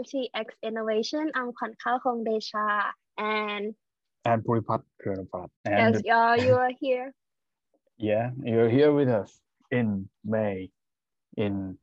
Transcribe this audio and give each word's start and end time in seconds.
Democracy 0.00 0.30
X 0.34 0.54
Innovation. 0.62 1.30
I'm 1.34 1.52
Kwan 1.52 1.74
Khao 1.84 2.00
Hong 2.02 2.24
Desha 2.24 2.90
and 3.18 3.74
and 4.24 4.42
Puripat 4.42 4.80
Kurnapat. 5.04 5.48
Yes, 5.66 5.96
And 5.96 6.08
uh, 6.08 6.36
you 6.42 6.54
are 6.54 6.70
here. 6.80 7.12
yeah, 7.98 8.30
you're 8.42 8.70
here 8.70 8.92
with 8.92 9.08
us 9.10 9.38
in 9.70 10.08
May, 10.24 10.70
in 11.36 11.76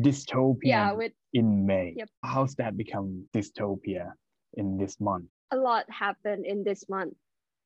dystopia 0.00 0.56
Yeah, 0.62 0.92
with 0.92 1.12
in 1.34 1.66
May. 1.66 1.92
Yep. 1.96 2.08
How's 2.24 2.54
that 2.54 2.74
become 2.76 3.28
dystopia 3.36 4.12
in 4.54 4.78
this 4.78 4.98
month? 5.00 5.26
a 5.50 5.56
lot 5.56 5.84
happened 5.90 6.44
in 6.46 6.62
this 6.64 6.88
month, 6.88 7.14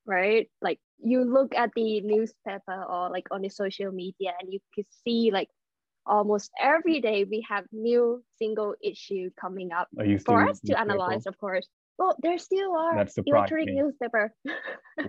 right? 0.06 0.48
Like 0.60 0.78
you 0.98 1.22
look 1.24 1.54
at 1.54 1.70
the 1.74 2.00
newspaper 2.00 2.84
or 2.88 3.10
like 3.10 3.26
on 3.30 3.42
the 3.42 3.50
social 3.50 3.90
media 3.92 4.32
and 4.40 4.52
you 4.52 4.58
could 4.74 4.86
see 5.04 5.30
like 5.32 5.48
almost 6.06 6.50
every 6.60 7.00
day 7.00 7.24
we 7.24 7.44
have 7.48 7.64
new 7.72 8.22
single 8.38 8.74
issue 8.82 9.30
coming 9.40 9.72
up 9.72 9.88
Are 9.98 10.04
you 10.04 10.18
still 10.18 10.34
for 10.34 10.48
us 10.48 10.60
to 10.66 10.78
analyze, 10.78 11.26
of 11.26 11.38
course. 11.38 11.68
Well, 11.98 12.16
there 12.22 12.38
still 12.38 12.76
are 12.76 13.06
electronic 13.26 13.66
me. 13.66 13.74
newspaper. 13.74 14.34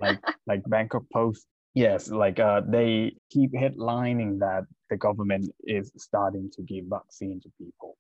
like 0.01 0.20
like 0.48 0.61
Bangkok 0.67 1.03
Post. 1.11 1.45
Yes, 1.73 2.09
like 2.09 2.39
uh, 2.39 2.61
they 2.67 3.15
keep 3.31 3.51
headlining 3.53 4.39
that 4.39 4.65
the 4.89 4.98
government 4.98 5.49
is 5.63 5.91
starting 5.98 6.51
to 6.53 6.61
give 6.61 6.85
vaccine 6.87 7.39
to 7.41 7.49
people, 7.57 7.98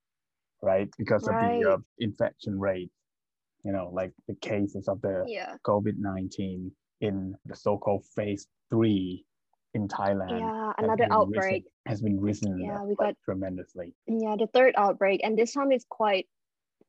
right? 0.61 0.89
Because 0.97 1.27
of 1.27 1.33
the 1.33 1.73
uh, 1.73 1.77
infection 1.97 2.59
rate, 2.59 2.91
you 3.63 3.71
know, 3.71 3.89
like 3.91 4.11
the 4.27 4.35
cases 4.35 4.87
of 4.87 5.01
the 5.01 5.23
yeah. 5.27 5.55
COVID 5.65 5.95
nineteen 5.97 6.71
in 7.01 7.35
the 7.45 7.55
so-called 7.55 8.05
phase 8.15 8.45
three 8.69 9.25
in 9.73 9.87
Thailand. 9.87 10.39
Yeah, 10.39 10.71
another 10.77 11.07
outbreak. 11.11 11.63
risen, 11.65 11.71
has 11.85 12.01
been 12.01 12.19
risen 12.19 12.59
Yeah, 12.59 12.83
we 12.83 12.95
got- 12.95 13.17
tremendously. 13.25 13.93
Yeah, 14.07 14.35
the 14.37 14.47
third 14.47 14.73
outbreak. 14.77 15.21
And 15.23 15.37
this 15.37 15.53
time 15.53 15.71
is 15.71 15.85
quite, 15.89 16.27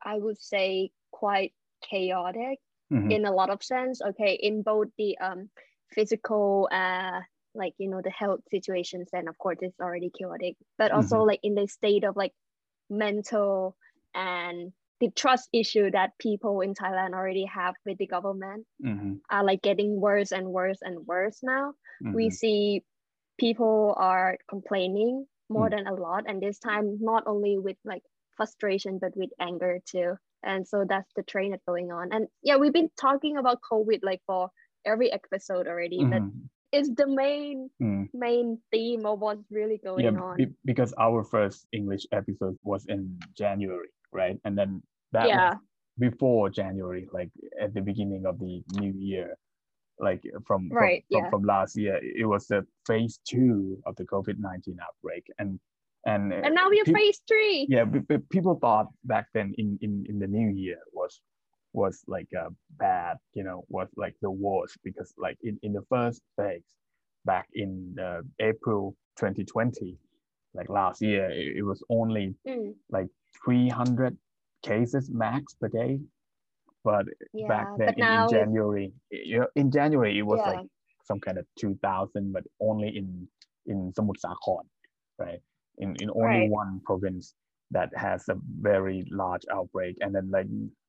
I 0.03 0.19
would 0.19 0.39
say, 0.41 0.91
quite 1.11 1.55
chaotic 1.83 2.59
Mhm. 2.93 3.11
in 3.11 3.25
a 3.25 3.33
lot 3.33 3.51
of 3.51 3.63
sense. 3.63 4.01
Okay, 4.03 4.35
in 4.35 4.63
both 4.63 4.89
the 4.99 5.17
um 5.19 5.51
physical 5.93 6.69
uh 6.73 7.21
like 7.55 7.75
you 7.79 7.89
know 7.89 8.01
the 8.03 8.11
health 8.11 8.41
situations 8.51 9.09
and 9.13 9.29
of 9.29 9.39
course 9.39 9.59
it's 9.63 9.79
already 9.81 10.11
chaotic, 10.11 10.57
but 10.77 10.91
also 10.93 11.23
like 11.23 11.41
in 11.43 11.55
the 11.55 11.67
state 11.69 12.05
of 12.05 12.17
like 12.17 12.35
mental 12.91 13.77
and 14.15 14.73
the 15.01 15.11
trust 15.11 15.49
issue 15.53 15.91
that 15.91 16.19
people 16.19 16.61
in 16.61 16.75
Thailand 16.75 17.13
already 17.15 17.45
have 17.47 17.75
with 17.85 17.99
the 17.99 18.07
government 18.07 18.67
Mhm, 18.83 19.21
are 19.31 19.45
like 19.45 19.63
getting 19.63 20.01
worse 20.01 20.33
and 20.33 20.49
worse 20.53 20.79
and 20.83 21.07
worse 21.07 21.43
now. 21.43 21.75
we 22.13 22.31
mhm. 22.31 22.33
see 22.33 22.83
people 23.39 23.95
are 23.97 24.37
complaining 24.49 25.27
more 25.49 25.69
Mm. 25.69 25.71
than 25.71 25.87
a 25.87 25.95
lot 25.95 26.25
and 26.29 26.41
this 26.43 26.59
time 26.59 26.99
not 27.01 27.23
only 27.27 27.59
with 27.59 27.77
like 27.85 28.03
frustration 28.37 28.99
but 28.99 29.17
with 29.17 29.31
anger 29.41 29.79
too 29.87 30.15
and 30.43 30.67
so 30.67 30.85
that's 30.89 31.13
the 31.17 31.23
train 31.23 31.51
that's 31.51 31.65
going 31.65 31.91
on 31.93 32.13
and 32.13 32.29
yeah 32.43 32.57
we've 32.57 32.73
been 32.73 32.91
talking 33.01 33.37
about 33.37 33.61
covid 33.71 34.01
like 34.03 34.21
for 34.27 34.51
every 34.85 35.13
episode 35.13 35.67
already 35.67 36.05
but 36.05 36.23
Mhm, 36.23 36.49
it's 36.73 36.91
the 36.95 37.07
main 37.07 37.71
mm. 37.81 38.09
main 38.13 38.59
theme 38.71 39.07
of 39.07 39.21
what's 39.21 39.45
really 39.51 39.79
going 39.79 40.05
yeah, 40.05 40.11
on 40.17 40.37
be- 40.37 40.55
because 40.65 40.95
our 40.99 41.23
first 41.25 41.67
English 41.73 42.07
episode 42.13 42.57
was 42.63 42.87
in 42.87 43.19
January, 43.37 43.89
right? 44.15 44.39
And 44.45 44.57
then 44.57 44.83
that 45.13 45.29
yeah 45.29 45.51
was 45.51 45.59
before 45.99 46.51
January, 46.51 47.09
like 47.13 47.31
at 47.61 47.75
the 47.75 47.81
beginning 47.81 48.25
of 48.27 48.39
the 48.39 48.63
new 48.73 48.93
year, 48.97 49.37
like 50.01 50.23
from 50.47 50.69
from, 50.71 50.77
Right, 50.77 51.05
from, 51.13 51.23
yeah. 51.23 51.31
from 51.31 51.43
last 51.45 51.77
year. 51.77 52.01
It 52.03 52.25
was 52.27 52.47
the 52.47 52.67
phase 52.87 53.21
two 53.29 53.79
of 53.87 53.97
the 53.97 54.05
COVID 54.05 54.39
nineteen 54.39 54.79
outbreak, 54.83 55.27
and 55.39 55.61
and 56.07 56.33
uh, 56.33 56.37
and 56.45 56.55
now 56.55 56.69
we're 56.69 56.85
peop- 56.85 56.97
phase 56.97 57.21
three 57.29 57.67
yeah, 57.69 57.85
but, 57.85 58.07
but 58.09 58.29
people 58.31 58.59
thought 58.61 58.89
back 59.05 59.27
then 59.35 59.55
in 59.59 59.79
in 59.83 60.05
in 60.09 60.19
the 60.19 60.27
new 60.27 60.49
year 60.51 60.79
was 60.93 61.21
was 61.73 62.05
like 62.07 62.29
a 62.37 62.49
bad, 62.79 63.17
you 63.35 63.43
know, 63.43 63.65
was 63.69 63.89
like 63.97 64.15
the 64.23 64.31
worst 64.31 64.79
because 64.85 65.13
like 65.19 65.37
in 65.43 65.59
in 65.63 65.73
the 65.73 65.83
first 65.91 66.23
phase 66.37 66.63
back 67.25 67.47
in 67.55 67.97
uh, 68.01 68.21
April 68.41 68.97
2020, 69.19 69.97
like 70.55 70.69
last 70.69 71.01
year, 71.03 71.31
it, 71.31 71.57
it 71.59 71.63
was 71.63 71.83
only 71.89 72.35
Mm, 72.47 72.75
like 72.91 73.09
300 73.45 74.17
cases 74.63 75.11
max 75.11 75.55
per 75.55 75.69
day. 75.69 76.01
But 76.85 77.07
yeah 77.33 77.49
back 77.49 77.69
then 77.79 77.95
in, 77.95 78.01
now 78.01 78.25
in 78.27 78.31
January, 78.31 78.93
in 79.57 79.71
January 79.71 80.19
it 80.19 80.23
was 80.23 80.41
Yeah. 80.41 80.53
like 80.53 80.67
some 81.03 81.21
kind 81.21 81.39
of 81.39 81.47
2000, 81.59 82.33
but 82.33 82.45
only 82.61 82.89
in 82.97 83.29
in 83.67 83.93
Samut 83.93 84.19
Sakhon, 84.25 84.65
right? 85.19 85.41
In 85.79 85.97
in 86.03 86.11
only 86.11 86.41
Right. 86.43 86.51
one 86.51 86.81
province 86.85 87.35
that 87.71 87.91
has 87.97 88.29
a 88.29 88.37
very 88.61 89.07
large 89.11 89.45
outbreak, 89.51 89.97
and 90.03 90.15
then 90.15 90.31
like 90.31 90.47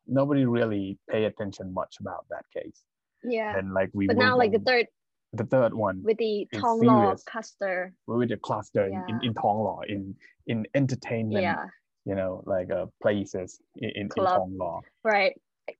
nobody 0.07 0.45
really 0.45 0.97
pay 1.09 1.25
attention 1.25 1.73
much 1.73 1.95
about 1.99 2.25
that 2.29 2.45
case. 2.53 2.83
yeah 3.23 3.57
And 3.57 3.73
like 3.73 3.89
we 3.93 4.07
but 4.07 4.17
now 4.17 4.37
like 4.37 4.51
the 4.51 4.59
third 4.59 4.87
the 5.33 5.45
third 5.45 5.73
one 5.73 6.03
with 6.03 6.17
the 6.17 6.47
It's 6.51 6.61
Tong 6.61 6.79
cluster 7.25 7.93
with 8.07 8.29
the 8.29 8.37
cluster 8.37 8.85
in, 8.87 9.03
in, 9.07 9.19
in 9.23 9.33
Thong 9.33 9.59
Law 9.67 9.81
in 9.87 10.15
in 10.47 10.65
entertainment, 10.75 11.41
yeah 11.43 11.65
you 12.05 12.15
know, 12.15 12.43
like 12.45 12.71
uh, 12.71 12.85
places 13.01 13.59
in, 13.77 13.89
in, 13.89 14.01
in 14.03 14.09
Club. 14.09 14.37
Thong 14.39 14.57
Law. 14.57 14.81
right 15.03 15.33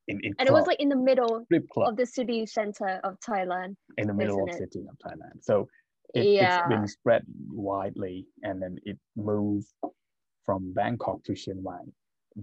In, 0.08 0.20
in 0.24 0.34
and 0.40 0.48
it 0.50 0.52
was 0.52 0.66
like 0.68 0.80
in 0.80 0.90
the 0.90 0.96
middle 1.10 1.46
of 1.90 1.96
the 1.98 2.06
city 2.06 2.46
center 2.46 3.00
of 3.04 3.18
Thailand. 3.28 3.76
in 3.98 4.08
the 4.08 4.14
middle 4.22 4.42
of 4.44 4.50
it? 4.50 4.58
city 4.58 4.84
of 4.92 4.96
Thailand. 5.06 5.38
So 5.50 5.68
it, 6.14 6.26
Yeah. 6.26 6.60
it's 6.60 6.68
been 6.74 6.88
spread 6.88 7.24
widely 7.50 8.18
and 8.44 8.56
then 8.62 8.74
it 8.84 8.98
moved 9.16 9.68
from 10.46 10.74
Bangkok 10.74 11.24
to 11.26 11.34
Chiang 11.36 11.62
Mai 11.64 11.84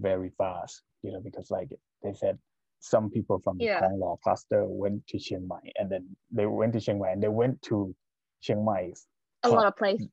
very 0.07 0.31
fast, 0.37 0.81
you 1.03 1.11
know, 1.11 1.21
because 1.27 1.47
like 1.57 1.69
they 2.03 2.13
said 2.13 2.37
some 2.79 3.09
people 3.15 3.37
from 3.43 3.57
the 3.57 3.65
Yeah. 3.65 3.79
Thong 3.81 3.99
Law 3.99 4.15
cluster 4.23 4.61
went 4.83 5.05
to 5.09 5.17
Chiang 5.25 5.45
Mai 5.47 5.63
and 5.77 5.87
then 5.91 6.03
they 6.31 6.45
went 6.45 6.71
to 6.73 6.79
Chiang 6.85 6.99
Mai 6.99 7.11
and 7.15 7.21
they 7.23 7.33
went 7.41 7.61
to 7.69 7.93
Chiang 8.41 8.63
Mai's 8.69 8.99
A 9.43 9.49
lot 9.49 9.67
of 9.67 9.75
places 9.77 10.07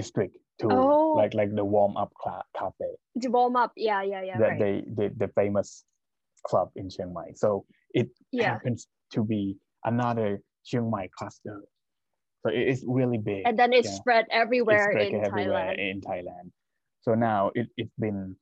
district 0.00 0.34
to 0.60 0.66
Oh. 0.70 0.97
Like 1.16 1.34
like 1.34 1.54
the 1.54 1.64
warm 1.64 1.96
up 1.96 2.12
cla- 2.20 2.44
cafe 2.56 2.96
to 3.20 3.28
warm 3.28 3.56
up. 3.56 3.72
Yeah, 3.76 4.02
yeah, 4.02 4.22
yeah. 4.22 4.38
that 4.38 4.48
right. 4.48 4.58
they 4.58 4.84
the, 4.94 5.12
the 5.16 5.28
famous 5.34 5.84
club 6.46 6.70
in 6.76 6.90
Chiang 6.90 7.12
Mai. 7.12 7.32
So 7.34 7.64
it 7.94 8.08
yeah. 8.32 8.54
happens 8.54 8.86
to 9.12 9.24
be 9.24 9.56
another 9.84 10.40
Chiang 10.64 10.90
Mai 10.90 11.08
cluster. 11.16 11.62
So 12.42 12.52
it 12.52 12.68
is 12.68 12.84
really 12.86 13.18
big. 13.18 13.42
And 13.46 13.58
then 13.58 13.72
it 13.72 13.84
yeah. 13.84 13.90
spread 13.90 14.26
everywhere 14.30 14.90
it's 14.90 15.08
spread 15.08 15.12
in 15.12 15.24
everywhere 15.24 15.74
Thailand. 15.76 15.90
in 15.90 16.00
Thailand. 16.00 16.50
So 17.00 17.14
now 17.14 17.50
it, 17.54 17.68
it's 17.76 17.94
been 17.98 18.36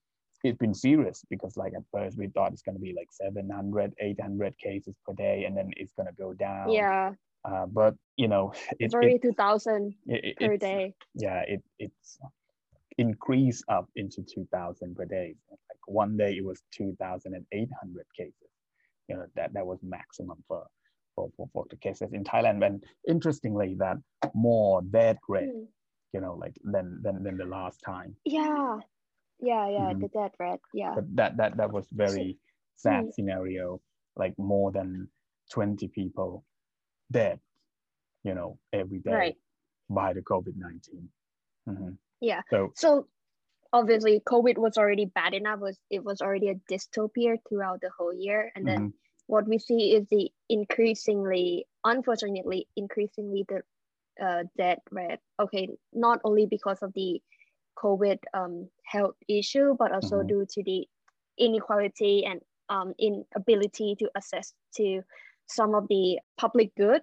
it's 0.44 0.58
been 0.58 0.74
serious 0.74 1.24
because 1.30 1.56
like 1.56 1.72
at 1.74 1.82
first 1.92 2.18
we 2.18 2.28
thought 2.28 2.52
it's 2.52 2.62
going 2.62 2.76
to 2.76 2.80
be 2.80 2.94
like 2.96 3.08
700 3.10 3.92
800 3.98 4.58
cases 4.58 4.94
per 5.06 5.14
day 5.14 5.44
and 5.44 5.56
then 5.56 5.70
it's 5.76 5.92
going 5.94 6.06
to 6.06 6.12
go 6.12 6.34
down 6.34 6.70
Yeah, 6.70 7.12
uh, 7.44 7.66
but 7.66 7.94
you 8.16 8.28
know 8.28 8.52
it's 8.78 8.94
already 8.94 9.14
it, 9.14 9.22
2,000 9.22 9.94
it, 10.06 10.36
it- 10.38 10.48
per 10.48 10.56
day. 10.56 10.94
yeah 11.14 11.42
it 11.48 11.62
it's 11.78 12.18
increased 12.98 13.64
up 13.68 13.88
into 13.96 14.22
2000 14.22 14.96
per 14.96 15.04
day 15.04 15.34
like 15.50 15.78
one 15.86 16.16
day 16.16 16.32
it 16.36 16.44
was 16.44 16.62
2800 16.72 18.06
cases 18.16 18.50
you 19.08 19.16
know 19.16 19.26
that 19.36 19.52
that 19.52 19.66
was 19.66 19.78
maximum 19.82 20.42
for 20.48 20.66
for, 21.14 21.30
for, 21.36 21.48
for 21.52 21.64
the 21.70 21.76
cases 21.76 22.12
in 22.12 22.24
thailand 22.24 22.64
and 22.64 22.82
interestingly 23.08 23.74
that 23.78 23.96
more 24.34 24.82
death 24.82 25.18
rate 25.28 25.50
Mm. 25.54 25.66
you 26.14 26.20
know 26.20 26.34
like 26.34 26.54
than 26.64 27.00
than, 27.02 27.22
than 27.22 27.36
the 27.36 27.44
last 27.44 27.78
time 27.84 28.16
Yeah, 28.24 28.78
yeah, 29.40 29.68
yeah. 29.68 29.92
Mhm. 29.92 30.00
The 30.00 30.08
dead 30.08 30.32
red. 30.38 30.60
Yeah. 30.72 30.94
but 30.94 31.04
that 31.16 31.36
that 31.36 31.56
that 31.58 31.70
was 31.70 31.86
very 31.92 32.38
sad 32.76 33.04
Mm. 33.06 33.12
scenario 33.14 33.80
like 34.16 34.34
more 34.38 34.72
than 34.72 35.08
20 35.52 35.88
people 35.88 36.44
dead 37.12 37.38
you 38.24 38.34
know 38.34 38.58
every 38.72 38.98
day 39.00 39.12
Right. 39.12 39.36
by 39.90 40.12
the 40.14 40.22
covid-19 40.22 41.08
Mhm. 41.68 41.98
Yeah. 42.20 42.42
so 42.50 42.74
So 42.74 43.08
obviously, 43.72 44.20
COVID 44.20 44.58
was 44.58 44.78
already 44.78 45.06
bad 45.06 45.34
enough. 45.34 45.60
Was 45.60 45.78
it 45.90 46.04
was 46.04 46.20
already 46.22 46.48
a 46.50 46.56
dystopia 46.70 47.38
throughout 47.48 47.80
the 47.82 47.90
whole 47.96 48.14
year, 48.14 48.52
and 48.56 48.66
then 48.66 48.80
mhm, 48.80 48.92
what 49.26 49.48
we 49.48 49.58
see 49.58 49.94
is 49.94 50.06
the 50.10 50.30
increasingly, 50.48 51.66
unfortunately, 51.84 52.68
increasingly 52.76 53.46
the 53.48 53.62
uh, 54.24 54.44
death 54.56 54.78
rate. 54.90 55.20
Okay, 55.40 55.68
not 55.92 56.20
only 56.24 56.46
because 56.46 56.82
of 56.82 56.92
the 56.94 57.22
COVID 57.78 58.18
um, 58.34 58.70
health 58.84 59.16
issue, 59.28 59.76
but 59.78 59.92
also 59.92 60.22
Mhm. 60.22 60.24
due 60.24 60.46
to 60.50 60.62
the 60.64 60.88
inequality 61.38 62.24
and 62.24 62.40
um, 62.68 62.94
inability 62.98 63.96
to 63.98 64.10
access 64.16 64.54
to 64.76 65.02
some 65.48 65.74
of 65.74 65.86
the 65.88 66.18
public 66.38 66.74
good, 66.76 67.02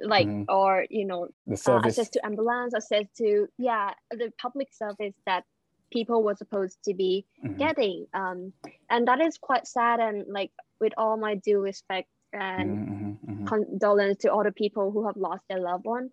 like 0.00 0.28
Mhm. 0.28 0.44
or 0.48 0.86
you 0.90 1.04
know 1.06 1.28
the 1.46 1.56
uh, 1.66 1.80
access 1.84 2.08
to 2.10 2.24
ambulance, 2.24 2.74
access 2.74 3.06
to 3.18 3.46
yeah 3.58 3.92
the 4.10 4.32
public 4.40 4.68
service 4.72 5.14
that 5.26 5.44
people 5.92 6.22
were 6.22 6.34
supposed 6.34 6.78
to 6.84 6.94
be 6.94 7.24
Mhm, 7.42 7.56
getting 7.58 8.06
um 8.14 8.52
and 8.90 9.06
that 9.08 9.20
is 9.20 9.38
quite 9.38 9.66
sad 9.66 10.00
and 10.00 10.24
like 10.28 10.50
with 10.80 10.92
all 10.96 11.16
my 11.16 11.34
due 11.36 11.60
respect 11.60 12.08
and 12.32 12.78
mhm, 12.78 13.18
mhm, 13.18 13.18
mhm. 13.26 13.46
condolence 13.46 14.18
to 14.18 14.32
all 14.32 14.42
the 14.44 14.52
people 14.52 14.90
who 14.90 15.06
have 15.06 15.16
lost 15.16 15.42
their 15.48 15.60
loved 15.60 15.84
one 15.84 16.10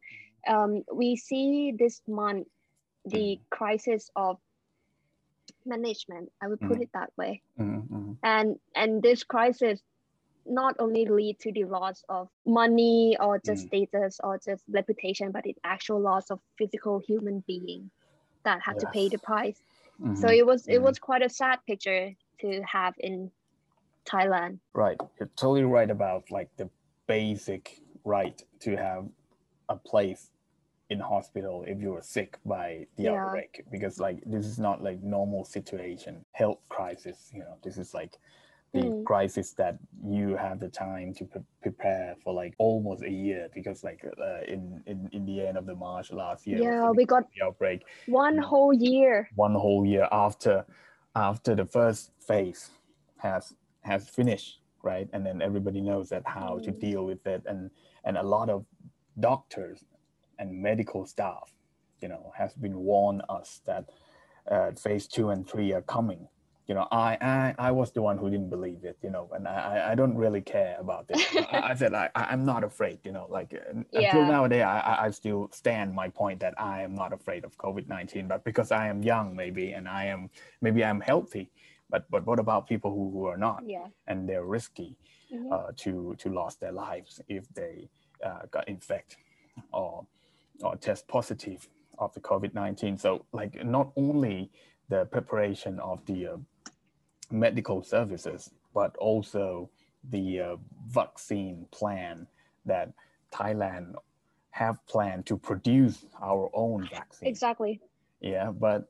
um 0.47 0.83
we 0.93 1.15
see 1.15 1.73
this 1.77 2.01
month 2.07 2.47
the 3.05 3.39
crisis 3.49 4.09
of 4.15 4.37
management 5.65 6.29
I 6.41 6.47
would 6.47 6.61
put 6.61 6.77
Mhm. 6.77 6.81
it 6.81 6.89
that 6.93 7.11
way. 7.17 7.41
Mm-hmm. 7.59 8.11
And 8.23 8.57
and 8.75 9.01
this 9.01 9.23
crisis 9.23 9.81
not 10.45 10.75
only 10.79 11.05
lead 11.05 11.39
to 11.39 11.51
the 11.51 11.65
loss 11.65 12.03
of 12.09 12.29
money 12.45 13.15
or 13.19 13.39
just 13.39 13.65
Mm. 13.65 13.67
status 13.67 14.19
or 14.23 14.39
just 14.43 14.63
reputation, 14.69 15.31
but 15.31 15.45
it 15.45 15.57
actual 15.63 15.99
loss 15.99 16.29
of 16.31 16.39
physical 16.57 16.99
human 16.99 17.43
being 17.47 17.89
that 18.43 18.61
had 18.61 18.79
to 18.79 18.87
pay 18.87 19.07
the 19.09 19.17
price. 19.19 19.61
Mm-hmm. 20.01 20.15
So 20.15 20.29
it 20.29 20.45
was 20.45 20.67
it 20.67 20.79
Mhm. 20.79 20.83
was 20.83 20.99
quite 20.99 21.21
a 21.21 21.29
sad 21.29 21.59
picture 21.65 22.13
to 22.41 22.61
have 22.63 22.93
in 22.97 23.31
Thailand. 24.05 24.59
Right. 24.73 24.97
You're 25.19 25.29
totally 25.35 25.63
right 25.63 25.89
about 25.89 26.29
like 26.31 26.49
the 26.57 26.69
basic 27.07 27.79
right 28.03 28.41
to 28.61 28.75
have 28.75 29.07
a 29.69 29.75
place 29.77 30.31
in 30.89 30.99
hospital 30.99 31.63
if 31.65 31.81
you 31.81 31.95
are 31.95 32.01
sick 32.01 32.37
by 32.45 32.87
the 32.97 33.03
Yeah. 33.03 33.25
outbreak 33.25 33.63
because 33.71 33.99
like 33.99 34.21
this 34.25 34.45
is 34.45 34.59
not 34.59 34.83
like 34.83 35.01
normal 35.01 35.45
situation 35.45 36.25
health 36.33 36.59
crisis 36.69 37.31
you 37.33 37.39
know 37.39 37.57
this 37.63 37.77
is 37.77 37.93
like 37.93 38.19
the 38.73 38.81
Mm. 38.81 39.05
crisis 39.05 39.53
that 39.53 39.77
you 40.05 40.35
have 40.35 40.59
the 40.59 40.69
time 40.69 41.13
to 41.15 41.25
pre- 41.25 41.41
prepare 41.61 42.15
for 42.23 42.33
like 42.33 42.55
almost 42.57 43.03
a 43.03 43.09
year 43.11 43.49
because 43.53 43.83
like 43.83 44.03
uh, 44.05 44.41
in, 44.47 44.81
in 44.87 45.09
in 45.13 45.25
the 45.25 45.45
end 45.45 45.57
of 45.57 45.65
the 45.65 45.75
march 45.75 46.11
last 46.11 46.47
year 46.47 46.59
Yeah, 46.63 46.91
we 46.91 47.05
got 47.05 47.23
the 47.35 47.45
outbreak 47.45 47.85
one 48.07 48.37
whole 48.39 48.73
year. 48.73 49.29
one 49.35 49.53
whole 49.55 49.85
year 49.85 50.07
after 50.11 50.65
after 51.15 51.55
the 51.55 51.65
first 51.65 52.11
phase 52.19 52.71
has 53.17 53.53
has 53.81 54.09
finished 54.09 54.59
right 54.83 55.09
and 55.13 55.25
then 55.25 55.41
everybody 55.41 55.81
knows 55.81 56.09
that 56.09 56.23
how 56.25 56.59
to 56.59 56.71
Mm. 56.71 56.79
deal 56.79 57.05
with 57.05 57.25
it 57.27 57.43
and 57.45 57.71
and 58.05 58.17
a 58.17 58.23
lot 58.23 58.49
of 58.49 58.65
doctors 59.19 59.85
and 60.39 60.51
medical 60.51 61.05
staff 61.05 61.53
you 62.01 62.07
know 62.07 62.31
has 62.35 62.53
been 62.55 62.77
warned 62.79 63.21
us 63.29 63.61
that 63.65 63.85
uh, 64.51 64.71
phase 64.71 65.07
two 65.07 65.29
and 65.29 65.47
three 65.47 65.73
are 65.73 65.83
coming 65.83 66.27
you 66.67 66.73
know 66.75 66.87
I, 66.91 67.17
I 67.21 67.55
i 67.67 67.71
was 67.71 67.91
the 67.91 68.01
one 68.01 68.17
who 68.17 68.29
didn't 68.29 68.49
believe 68.49 68.83
it 68.85 68.97
you 69.03 69.09
know 69.09 69.29
and 69.35 69.47
i 69.47 69.91
I- 69.91 69.95
don't 69.95 70.15
really 70.15 70.41
care 70.41 70.77
about 70.79 71.07
this 71.07 71.21
I, 71.51 71.71
I 71.71 71.73
said 71.75 71.93
I, 71.93 72.09
i'm 72.15 72.45
not 72.45 72.63
afraid 72.63 72.99
you 73.03 73.11
know 73.11 73.27
like 73.29 73.53
uh, 73.53 73.71
until 73.93 74.21
Yeah. 74.21 74.27
nowadays 74.35 74.63
I, 74.63 74.97
I 75.05 75.11
still 75.11 75.49
stand 75.51 75.93
my 75.93 76.07
point 76.09 76.39
that 76.39 76.53
i 76.57 76.81
am 76.81 76.95
not 76.95 77.11
afraid 77.13 77.43
of 77.43 77.57
covid-19 77.57 78.27
but 78.27 78.43
because 78.43 78.71
i 78.71 78.87
am 78.87 79.03
young 79.03 79.35
maybe 79.35 79.73
and 79.73 79.87
i 79.89 80.05
am 80.05 80.29
maybe 80.61 80.83
i'm 80.85 81.01
healthy 81.01 81.51
but 81.89 82.09
but 82.09 82.25
what 82.25 82.39
about 82.39 82.67
people 82.67 82.91
who, 82.91 83.11
who 83.11 83.25
are 83.25 83.37
not 83.37 83.63
Yeah. 83.65 83.87
and 84.07 84.27
they're 84.27 84.45
risky 84.57 84.95
Mhm. 85.33 85.51
uh, 85.53 85.71
to 85.83 86.15
to 86.21 86.27
lose 86.29 86.55
their 86.63 86.71
lives 86.71 87.19
if 87.27 87.43
they 87.59 87.89
uh, 88.27 88.43
got 88.51 88.67
infected 88.67 89.17
or 89.71 90.05
or 90.61 90.75
test 90.77 91.07
positive 91.07 91.67
of 91.97 92.13
the 92.13 92.19
COVID-19. 92.21 92.99
So 92.99 93.25
like 93.33 93.53
not 93.65 93.87
only 93.95 94.49
the 94.89 95.05
preparation 95.05 95.79
of 95.79 96.05
the 96.05 96.27
uh, 96.27 96.37
medical 97.31 97.83
services, 97.83 98.51
but 98.73 98.95
also 98.97 99.69
the 100.09 100.39
uh, 100.41 100.55
vaccine 100.87 101.67
plan 101.71 102.27
that 102.65 102.91
Thailand 103.31 103.95
have 104.51 104.77
planned 104.87 105.25
to 105.25 105.37
produce 105.37 106.05
our 106.21 106.49
own 106.53 106.87
vaccine. 106.87 107.29
Exactly. 107.29 107.81
Yeah, 108.21 108.51
but 108.51 108.89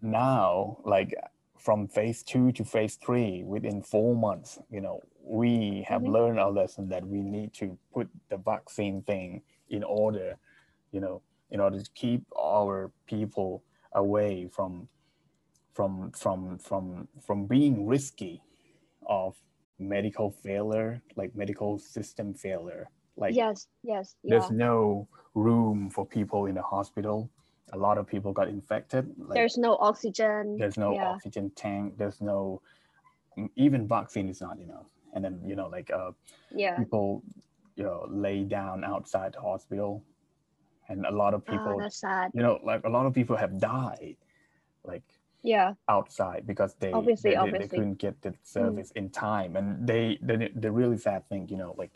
now, 0.00 0.78
like 0.84 1.14
from 1.58 1.88
phase 1.88 2.22
two 2.22 2.52
to 2.52 2.64
phase 2.64 2.96
three, 2.96 3.42
within 3.44 3.82
four 3.82 4.14
months, 4.14 4.58
you 4.70 4.80
know, 4.80 5.00
we 5.22 5.84
have 5.88 6.02
Mhm. 6.02 6.12
learned 6.12 6.38
our 6.38 6.52
lesson 6.52 6.88
that 6.90 7.04
we 7.04 7.20
need 7.20 7.52
to 7.54 7.76
put 7.92 8.08
the 8.28 8.36
vaccine 8.36 9.02
thing 9.02 9.42
in 9.68 9.82
order, 9.82 10.38
you 10.92 11.00
know, 11.00 11.22
in 11.50 11.60
order 11.60 11.82
to 11.82 11.90
keep 11.94 12.22
our 12.38 12.92
people 13.06 13.62
away 13.92 14.48
from 14.52 14.88
from 15.76 16.10
from 16.12 16.58
from 16.58 17.06
from 17.26 17.46
being 17.46 17.86
risky 17.86 18.42
of 19.06 19.36
medical 19.78 20.30
failure, 20.30 21.02
like 21.16 21.30
medical 21.36 21.78
system 21.78 22.32
failure. 22.32 22.88
Like 23.16 23.34
yes. 23.34 23.68
Yes. 23.82 24.16
Yeah. 24.22 24.38
there's 24.38 24.50
no 24.50 25.06
room 25.34 25.90
for 25.90 26.06
people 26.06 26.46
in 26.46 26.54
the 26.54 26.62
hospital. 26.62 27.30
A 27.72 27.76
lot 27.76 27.98
of 27.98 28.06
people 28.06 28.32
got 28.32 28.48
infected. 28.48 29.04
Like, 29.18 29.34
There's 29.34 29.58
no 29.58 29.76
oxygen. 29.80 30.56
there's 30.56 30.78
no 30.78 30.94
yeah. 30.94 31.08
oxygen 31.10 31.50
tank. 31.56 31.98
There's 31.98 32.20
no 32.20 32.62
even 33.56 33.86
vaccine 33.86 34.28
is 34.28 34.40
not 34.40 34.58
enough. 34.58 34.86
And 35.14 35.24
then 35.24 35.40
you 35.44 35.56
know, 35.56 35.68
like 35.68 35.90
uh, 35.92 36.12
Yeah. 36.54 36.76
people, 36.78 37.22
you 37.76 37.84
know, 37.84 38.06
lay 38.08 38.44
down 38.44 38.84
outside 38.84 39.34
the 39.34 39.40
hospital, 39.40 40.02
and 40.88 41.04
a 41.04 41.10
lot 41.22 41.34
of 41.34 41.42
Ah, 41.48 41.52
people, 41.52 41.78
that's 41.78 42.00
sad. 42.00 42.30
you 42.34 42.42
know, 42.42 42.60
like 42.64 42.84
a 42.84 42.88
lot 42.96 43.04
of 43.06 43.12
people 43.12 43.36
have 43.36 43.58
died, 43.58 44.16
like 44.84 45.02
Yeah. 45.46 45.74
outside 45.88 46.42
because 46.46 46.72
they 46.82 46.90
Obviously, 46.92 47.30
they, 47.30 47.50
they- 47.50 47.58
they 47.58 47.68
couldn't 47.68 47.98
get 48.06 48.20
the 48.26 48.30
mm. 48.30 48.36
service 48.56 48.90
in 49.00 49.06
time 49.10 49.50
and 49.58 49.86
they 49.90 50.18
the, 50.28 50.36
the 50.64 50.70
really 50.80 50.98
sad 50.98 51.22
thing 51.30 51.42
you 51.52 51.56
know 51.62 51.72
like 51.82 51.92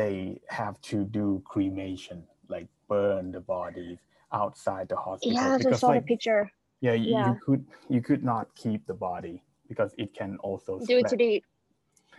they 0.00 0.40
have 0.60 0.76
to 0.92 1.04
do 1.20 1.26
cremation 1.52 2.18
like 2.54 2.68
burn 2.88 3.32
the 3.32 3.40
bodies 3.40 3.98
outside 4.40 4.86
the 4.88 4.96
hospital 4.96 5.32
Yeah. 5.32 5.54
I 5.54 5.58
because 5.58 5.80
saw 5.80 5.88
like 5.88 6.02
the 6.02 6.06
picture. 6.14 6.42
yeah, 6.86 6.92
you, 7.04 7.10
Yeah. 7.16 7.28
you 7.28 7.34
could 7.46 7.62
you 7.94 8.00
could 8.08 8.22
not 8.32 8.44
keep 8.62 8.80
the 8.86 8.98
body 9.10 9.36
because 9.70 9.94
it 9.96 10.10
can 10.20 10.36
also 10.48 10.72
Due 10.78 11.02
to 11.02 11.08
spread. 11.08 11.18
the. 11.18 11.42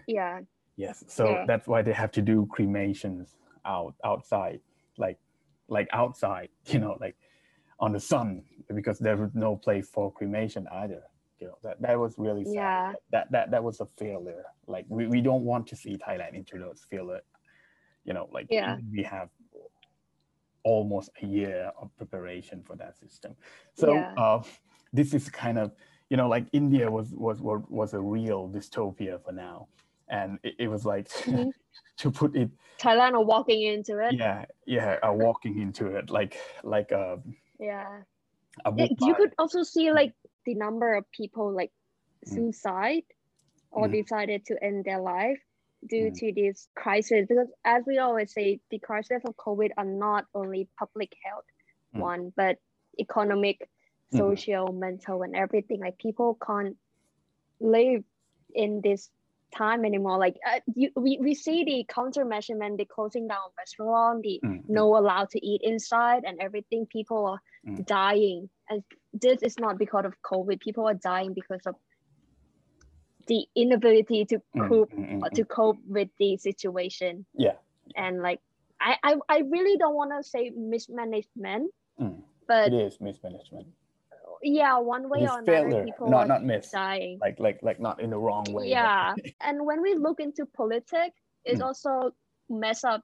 Yeah. 0.07 0.35
yes 0.75 1.03
so 1.07 1.23
Yeah. 1.29 1.45
that's 1.49 1.67
why 1.71 1.79
they 1.87 1.93
have 2.03 2.11
to 2.17 2.21
do 2.33 2.37
cremations 2.55 3.25
out 3.75 3.93
outside 4.03 4.59
like 4.97 5.19
like 5.75 5.87
outside 6.01 6.49
you 6.73 6.79
know 6.83 6.97
like 7.05 7.15
on 7.79 7.91
the 7.93 7.99
sun 7.99 8.43
because 8.73 8.99
there 8.99 9.17
was 9.17 9.31
no 9.33 9.55
place 9.55 9.89
for 9.89 10.11
cremation 10.11 10.67
either 10.73 11.01
you 11.39 11.47
know 11.47 11.57
that, 11.63 11.81
that 11.81 11.99
was 11.99 12.15
really 12.17 12.45
sad 12.45 12.53
Yeah. 12.53 12.93
that 13.11 13.31
that 13.31 13.51
that 13.51 13.63
was 13.63 13.79
a 13.79 13.85
failure 13.97 14.45
like 14.67 14.85
we, 14.89 15.07
we 15.07 15.21
don't 15.21 15.43
want 15.43 15.67
to 15.67 15.75
see 15.75 15.97
thailand 15.97 16.33
into 16.33 16.57
those 16.57 16.85
failure 16.89 17.21
you 18.05 18.13
know 18.13 18.29
like 18.31 18.47
Yeah. 18.49 18.77
we 18.91 19.03
have 19.03 19.29
almost 20.63 21.09
a 21.21 21.25
year 21.25 21.71
of 21.79 21.95
preparation 21.97 22.63
for 22.63 22.75
that 22.77 22.97
system 22.97 23.35
so 23.73 23.95
Yeah. 23.95 24.13
uh, 24.17 24.41
this 24.93 25.13
is 25.13 25.29
kind 25.29 25.57
of 25.57 25.71
you 26.09 26.17
know 26.17 26.29
like 26.29 26.45
india 26.53 26.89
was 26.89 27.07
was 27.13 27.41
was, 27.41 27.93
a 27.93 27.99
real 27.99 28.47
dystopia 28.49 29.21
for 29.23 29.31
now 29.33 29.67
and 30.09 30.39
it, 30.43 30.53
it 30.59 30.67
was 30.67 30.85
like 30.85 31.09
Mhm. 31.25 31.51
to 31.97 32.11
put 32.11 32.35
it 32.35 32.49
Thailand 32.79 33.13
are 33.13 33.23
walking 33.23 33.61
into 33.63 33.99
it. 33.99 34.13
yeah 34.13 34.45
yeah 34.65 34.97
uh, 35.03 35.11
walking 35.11 35.59
into 35.59 35.87
it 35.97 36.09
like 36.09 36.37
like 36.63 36.91
a, 36.91 37.19
Yeah. 37.25 37.33
Yeah, 37.63 38.03
you 38.99 39.15
could 39.15 39.33
also 39.39 39.63
see 39.63 39.91
like 39.91 40.13
the 40.45 40.55
number 40.55 40.95
of 40.95 41.05
people 41.11 41.53
like 41.53 41.71
Mm. 42.27 42.35
suicide 42.35 43.03
or 43.71 43.87
Mhm. 43.87 43.91
decided 43.91 44.45
to 44.45 44.63
end 44.63 44.85
their 44.85 45.01
life 45.01 45.41
due 45.87 46.11
Mm. 46.11 46.15
to 46.19 46.33
this 46.33 46.69
crisis 46.75 47.25
because 47.27 47.51
as 47.65 47.83
we 47.85 47.97
always 47.97 48.33
say 48.33 48.59
the 48.71 48.79
crisis 48.79 49.23
of 49.25 49.35
covid 49.35 49.71
are 49.77 49.85
not 49.85 50.25
only 50.33 50.69
public 50.79 51.11
health 51.25 51.45
one 51.93 52.31
but 52.35 52.57
economic 52.99 53.69
social 54.11 54.71
mental 54.73 55.23
and 55.23 55.35
everything 55.35 55.79
like 55.81 55.97
people 55.97 56.37
can't 56.45 56.77
live 57.59 58.03
in 58.53 58.81
this 58.81 59.09
time 59.55 59.85
anymore. 59.85 60.17
Like 60.17 60.37
uh, 60.49 60.59
you, 60.75 60.89
we, 60.95 61.17
we 61.21 61.33
see 61.35 61.63
the 61.63 61.85
counter 61.93 62.25
measurement, 62.25 62.77
the 62.77 62.85
closing 62.85 63.27
down 63.27 63.47
restaurant 63.57 64.23
the 64.23 64.39
Mm, 64.43 64.63
no 64.67 64.97
allowed 64.97 65.29
to 65.31 65.45
eat 65.45 65.61
inside 65.63 66.23
and 66.25 66.39
everything. 66.39 66.85
People 66.85 67.25
are 67.27 67.41
Mm. 67.65 67.85
dying. 67.85 68.49
And 68.69 68.83
this 69.13 69.41
is 69.41 69.57
not 69.57 69.77
because 69.77 70.05
of 70.05 70.13
covid. 70.21 70.59
People 70.59 70.85
are 70.85 70.93
dying 70.93 71.33
because 71.33 71.65
of 71.65 71.75
the 73.27 73.45
inability 73.55 74.25
to 74.25 74.41
mm, 74.55 74.67
cope 74.67 74.91
mm, 74.91 75.21
or 75.23 75.29
mm. 75.29 75.35
to 75.35 75.45
cope 75.45 75.77
with 75.87 76.09
the 76.19 76.35
situation. 76.37 77.25
Yeah. 77.35 77.55
And 77.95 78.21
like 78.21 78.39
i 78.81 78.97
i, 79.03 79.15
I 79.29 79.37
really 79.39 79.77
don't 79.77 79.95
want 79.95 80.11
to 80.17 80.23
say 80.27 80.51
mismanagement 80.55 81.71
Mm. 81.99 82.23
but 82.47 82.73
it 82.73 82.73
is 82.73 82.99
mismanagement 82.99 83.67
yeah 84.43 84.77
one 84.77 85.09
way 85.09 85.23
it 85.23 85.29
or 85.29 85.39
another 85.39 85.83
people 85.85 86.09
not 86.09 86.25
are 86.25 86.27
not 86.27 86.43
miss 86.43 86.69
dying 86.69 87.17
like 87.21 87.39
like 87.39 87.59
like 87.63 87.79
not 87.79 88.01
in 88.01 88.09
the 88.09 88.17
wrong 88.17 88.43
way 88.49 88.63
but- 88.63 88.67
yeah 88.69 89.13
and 89.41 89.65
when 89.65 89.81
we 89.81 89.95
look 89.95 90.19
into 90.19 90.45
politics 90.45 91.15
it's 91.45 91.61
Mm. 91.61 91.65
also 91.65 92.11
mess 92.49 92.83
up 92.83 93.01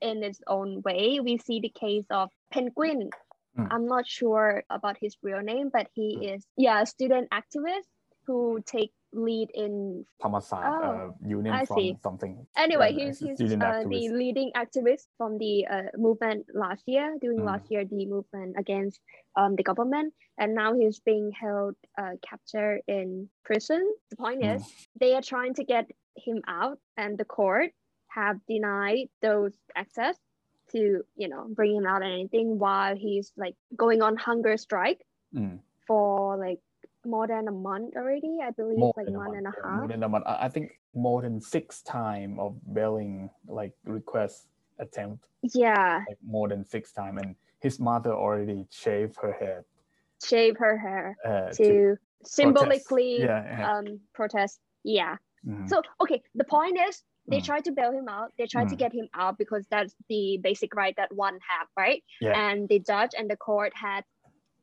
in 0.00 0.22
its 0.22 0.40
own 0.46 0.80
way 0.82 1.20
we 1.20 1.36
see 1.38 1.60
the 1.60 1.68
case 1.70 2.06
of 2.10 2.30
penguin 2.52 3.10
Mm. 3.58 3.66
i'm 3.72 3.86
not 3.86 4.06
sure 4.06 4.62
about 4.70 4.96
his 5.00 5.16
real 5.24 5.40
name 5.42 5.70
but 5.72 5.88
he 5.94 6.16
Mm. 6.16 6.34
is 6.36 6.46
yeah 6.56 6.82
a 6.82 6.86
student 6.86 7.28
activist 7.30 7.88
who 8.26 8.62
take 8.64 8.92
lead 9.12 9.50
in 9.54 10.04
Thammasat, 10.22 10.62
Oh, 10.64 10.84
uh, 10.84 11.10
union 11.26 11.54
I 11.54 11.64
from 11.64 11.76
see. 11.78 11.96
something 12.02 12.46
anyway 12.56 12.92
Yeah, 12.94 13.06
he's, 13.06 13.18
he's 13.18 13.22
a 13.22 13.26
he's 13.28 13.36
student 13.50 13.62
uh, 13.62 13.82
the 13.82 14.08
leading 14.10 14.50
activist 14.54 15.06
from 15.18 15.38
the 15.38 15.66
uh, 15.66 15.82
movement 15.96 16.46
last 16.54 16.82
year 16.86 17.16
during 17.20 17.40
Mm. 17.40 17.46
last 17.46 17.66
year 17.70 17.84
the 17.84 18.06
movement 18.06 18.54
against 18.58 19.00
um, 19.36 19.56
the 19.56 19.62
government 19.62 20.14
and 20.38 20.54
now 20.54 20.74
he's 20.74 21.00
being 21.00 21.32
held 21.32 21.74
uh, 21.98 22.14
captured 22.22 22.82
in 22.86 23.28
prison 23.44 23.82
the 24.10 24.16
point 24.16 24.42
Mm. 24.42 24.56
is 24.56 24.62
they 25.00 25.14
are 25.14 25.22
trying 25.22 25.54
to 25.54 25.64
get 25.64 25.90
him 26.16 26.42
out 26.46 26.78
and 26.96 27.18
the 27.18 27.24
court 27.24 27.70
have 28.08 28.36
denied 28.46 29.08
those 29.22 29.54
access 29.74 30.16
to 30.72 31.02
you 31.16 31.28
know 31.28 31.46
bring 31.50 31.74
him 31.74 31.86
out 31.86 32.02
and 32.02 32.12
anything 32.12 32.58
while 32.58 32.94
he's 32.96 33.32
like 33.36 33.54
going 33.76 34.02
on 34.02 34.16
hunger 34.16 34.56
strike 34.56 35.02
Mm. 35.34 35.58
for 35.86 36.36
like 36.36 36.58
more 37.04 37.26
than 37.26 37.48
a 37.48 37.52
month 37.52 37.96
already. 37.96 38.38
I 38.42 38.50
believe 38.50 38.78
more 38.78 38.92
like 38.96 39.06
a 39.08 39.10
and 39.34 39.46
a 39.46 39.52
half. 39.62 39.78
more 39.78 39.88
than 39.88 40.02
a 40.02 40.08
month. 40.08 40.24
I 40.26 40.48
think 40.48 40.72
more 40.94 41.22
than 41.22 41.40
six 41.40 41.82
time 41.82 42.38
of 42.38 42.56
bailing 42.72 43.30
like 43.48 43.72
request 43.84 44.48
attempt, 44.78 45.26
Yeah, 45.42 46.04
like 46.08 46.18
more 46.24 46.48
than 46.48 46.64
six 46.64 46.92
time, 46.92 47.18
and 47.18 47.34
his 47.60 47.78
mother 47.80 48.12
already 48.12 48.66
shaved 48.70 49.16
her 49.22 49.32
head 49.32 49.64
shave 50.22 50.54
her 50.58 50.76
hair 50.76 51.16
uh, 51.24 51.48
to 51.50 51.96
symbolically 52.24 53.20
yeah, 53.20 53.42
yeah. 53.58 53.72
um 53.72 54.00
protest. 54.12 54.60
Yeah. 54.84 55.16
Mhm. 55.46 55.66
So 55.68 55.80
okay, 56.02 56.22
the 56.34 56.44
point 56.44 56.78
is 56.78 57.02
they 57.26 57.38
Mm. 57.40 57.44
try 57.44 57.60
to 57.60 57.72
bail 57.72 57.92
him 57.92 58.06
out. 58.08 58.32
They 58.36 58.46
to 58.64 58.74
Mm. 58.76 58.78
get 58.78 58.92
him 58.92 59.08
out 59.14 59.38
because 59.38 59.64
that's 59.70 59.94
the 60.08 60.38
basic 60.42 60.74
right 60.74 60.94
that 60.96 61.10
one 61.14 61.38
have, 61.48 61.68
right? 61.76 62.02
Yeah. 62.20 62.36
And 62.38 62.68
the 62.68 62.80
judge 62.80 63.12
and 63.16 63.30
the 63.30 63.36
court 63.36 63.72
had 63.74 64.04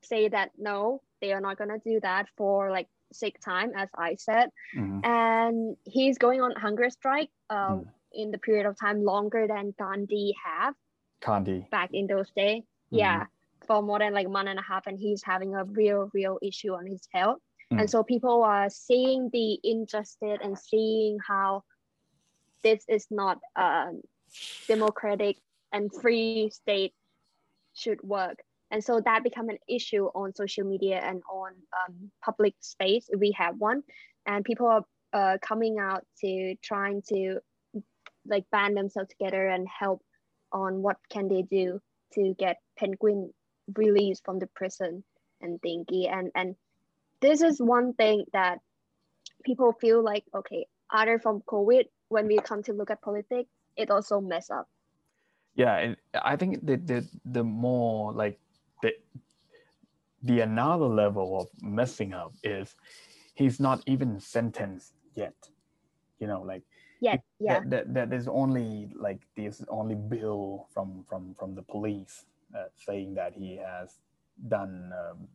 say 0.03 0.27
that 0.27 0.51
no, 0.57 1.01
they 1.21 1.33
are 1.33 1.41
not 1.41 1.57
gonna 1.57 1.79
do 1.79 1.99
that 2.01 2.27
for 2.37 2.71
like 2.71 2.87
sick 3.13 3.39
time, 3.39 3.71
as 3.75 3.89
I 3.97 4.15
said. 4.15 4.49
Mhm. 4.75 5.05
And 5.05 5.77
he's 5.85 6.17
going 6.17 6.41
on 6.41 6.51
hunger 6.55 6.89
strike 6.89 7.29
uh, 7.49 7.75
Mm. 7.75 7.85
in 8.11 8.31
the 8.31 8.37
period 8.37 8.65
of 8.65 8.77
time 8.79 9.03
longer 9.03 9.47
than 9.47 9.73
Gandhi 9.79 10.35
have 10.43 10.75
Gandhi. 11.21 11.67
back 11.71 11.89
in 11.93 12.07
those 12.07 12.29
days. 12.31 12.63
Mhm. 12.91 12.99
Yeah, 12.99 13.25
for 13.65 13.81
more 13.81 13.99
than 13.99 14.13
like 14.13 14.27
month 14.29 14.49
and 14.49 14.59
a 14.59 14.61
half, 14.61 14.87
and 14.87 14.97
he's 14.99 15.23
having 15.23 15.55
a 15.55 15.63
real, 15.63 16.09
real 16.13 16.37
issue 16.41 16.73
on 16.73 16.85
his 16.85 17.07
health. 17.13 17.39
Mm. 17.71 17.79
And 17.81 17.89
so 17.89 18.03
people 18.03 18.43
are 18.43 18.69
seeing 18.69 19.29
the 19.29 19.59
injustice 19.63 20.39
and 20.43 20.57
seeing 20.57 21.17
how 21.25 21.63
this 22.63 22.83
is 22.87 23.07
not 23.11 23.39
a 23.55 23.91
democratic 24.67 25.37
and 25.71 25.93
free 25.93 26.49
state 26.49 26.93
should 27.73 28.01
work. 28.01 28.41
And 28.71 28.83
so 28.83 29.01
that 29.01 29.23
become 29.23 29.49
an 29.49 29.59
issue 29.67 30.05
on 30.13 30.35
social 30.35 30.65
media 30.65 30.99
and 31.01 31.21
on 31.31 31.51
um, 31.73 32.11
public 32.23 32.53
space. 32.59 33.09
We 33.17 33.31
have 33.37 33.55
one, 33.57 33.83
and 34.25 34.43
people 34.43 34.67
are 34.67 34.83
uh, 35.13 35.37
coming 35.41 35.79
out 35.79 36.05
to 36.21 36.55
trying 36.61 37.01
to 37.09 37.39
like 38.25 38.43
band 38.51 38.75
themselves 38.75 39.09
together 39.09 39.47
and 39.47 39.67
help 39.67 40.01
on 40.51 40.81
what 40.81 40.97
can 41.09 41.29
they 41.29 41.43
do 41.43 41.79
to 42.13 42.35
get 42.37 42.57
Penguin 42.77 43.33
released 43.75 44.23
from 44.25 44.39
the 44.39 44.47
prison 44.47 45.03
and 45.41 45.61
thingy. 45.61 46.11
And 46.11 46.31
and 46.35 46.55
this 47.21 47.41
is 47.41 47.61
one 47.61 47.93
thing 47.93 48.25
that 48.33 48.59
people 49.45 49.73
feel 49.79 50.03
like 50.03 50.25
okay, 50.35 50.67
other 50.91 51.19
from 51.19 51.41
COVID, 51.41 51.85
when 52.09 52.27
we 52.27 52.37
come 52.37 52.63
to 52.63 52.73
look 52.73 52.91
at 52.91 53.01
politics, 53.01 53.49
it 53.77 53.91
also 53.91 54.19
mess 54.19 54.49
up. 54.49 54.67
yeah 55.57 55.75
and 55.77 55.97
i 56.21 56.35
think 56.37 56.63
the 56.65 56.77
the, 56.77 56.99
the 57.25 57.43
more 57.43 58.13
like 58.13 58.37
the 58.81 58.91
the 60.23 60.39
another 60.41 60.85
level 60.85 61.39
of 61.39 61.47
messing 61.61 62.13
up 62.13 62.33
is 62.43 62.75
he's 63.35 63.59
not 63.59 63.81
even 63.85 64.19
sentenced 64.19 64.93
yet 65.15 65.35
you 66.19 66.27
know 66.27 66.41
like 66.41 66.63
Yeah, 66.99 67.17
yeah, 67.39 67.59
that, 67.59 67.69
that, 67.69 67.93
that 67.93 68.09
there's 68.09 68.27
only 68.27 68.89
like 68.95 69.21
this 69.35 69.63
only 69.69 69.95
bill 69.95 70.67
from 70.73 71.03
from 71.07 71.35
from 71.35 71.55
the 71.55 71.61
police 71.61 72.25
uh, 72.57 72.69
saying 72.75 73.13
that 73.15 73.33
he 73.33 73.57
has 73.57 73.99
done 74.47 74.91
um, 74.93 75.27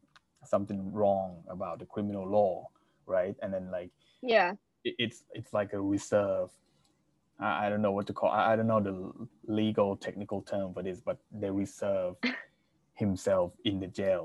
something 0.44 0.92
wrong 0.92 1.44
about 1.49 1.78
the 1.78 1.87
criminal 1.87 2.26
law 2.26 2.66
right 3.06 3.37
and 3.42 3.52
then 3.54 3.70
like 3.70 3.90
yeah, 4.22 4.54
it- 4.84 4.96
it's 4.99 5.25
it's 5.32 5.52
like 5.52 5.72
a 5.72 5.80
reserve. 5.80 6.50
I, 7.38 7.66
I 7.66 7.70
don't 7.70 7.82
know 7.82 7.92
what 7.92 8.06
to 8.08 8.12
call. 8.12 8.30
I, 8.30 8.52
I 8.52 8.56
don't 8.56 8.66
know 8.66 8.80
the 8.80 9.12
legal 9.46 9.96
technical 9.96 10.42
term 10.42 10.75
for 10.75 10.82
this, 10.82 11.00
but 11.00 11.18
they 11.32 11.50
reserve 11.50 12.16
himself 13.06 13.52
in 13.64 13.80
the 13.80 13.88
jail. 14.00 14.25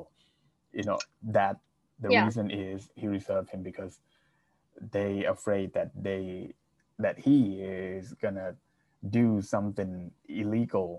You 0.72 0.84
know 0.84 1.00
that 1.38 1.56
the 2.00 2.10
Yeah. 2.12 2.26
reason 2.26 2.52
is 2.52 2.90
he 2.96 3.08
reserved 3.08 3.50
him 3.50 3.64
because 3.64 4.00
they 4.94 5.26
afraid 5.26 5.74
that 5.74 5.90
they 6.08 6.54
that 7.00 7.18
he 7.28 7.62
is 7.62 8.14
gonna 8.24 8.56
do 9.10 9.42
something 9.42 10.12
illegal 10.30 10.90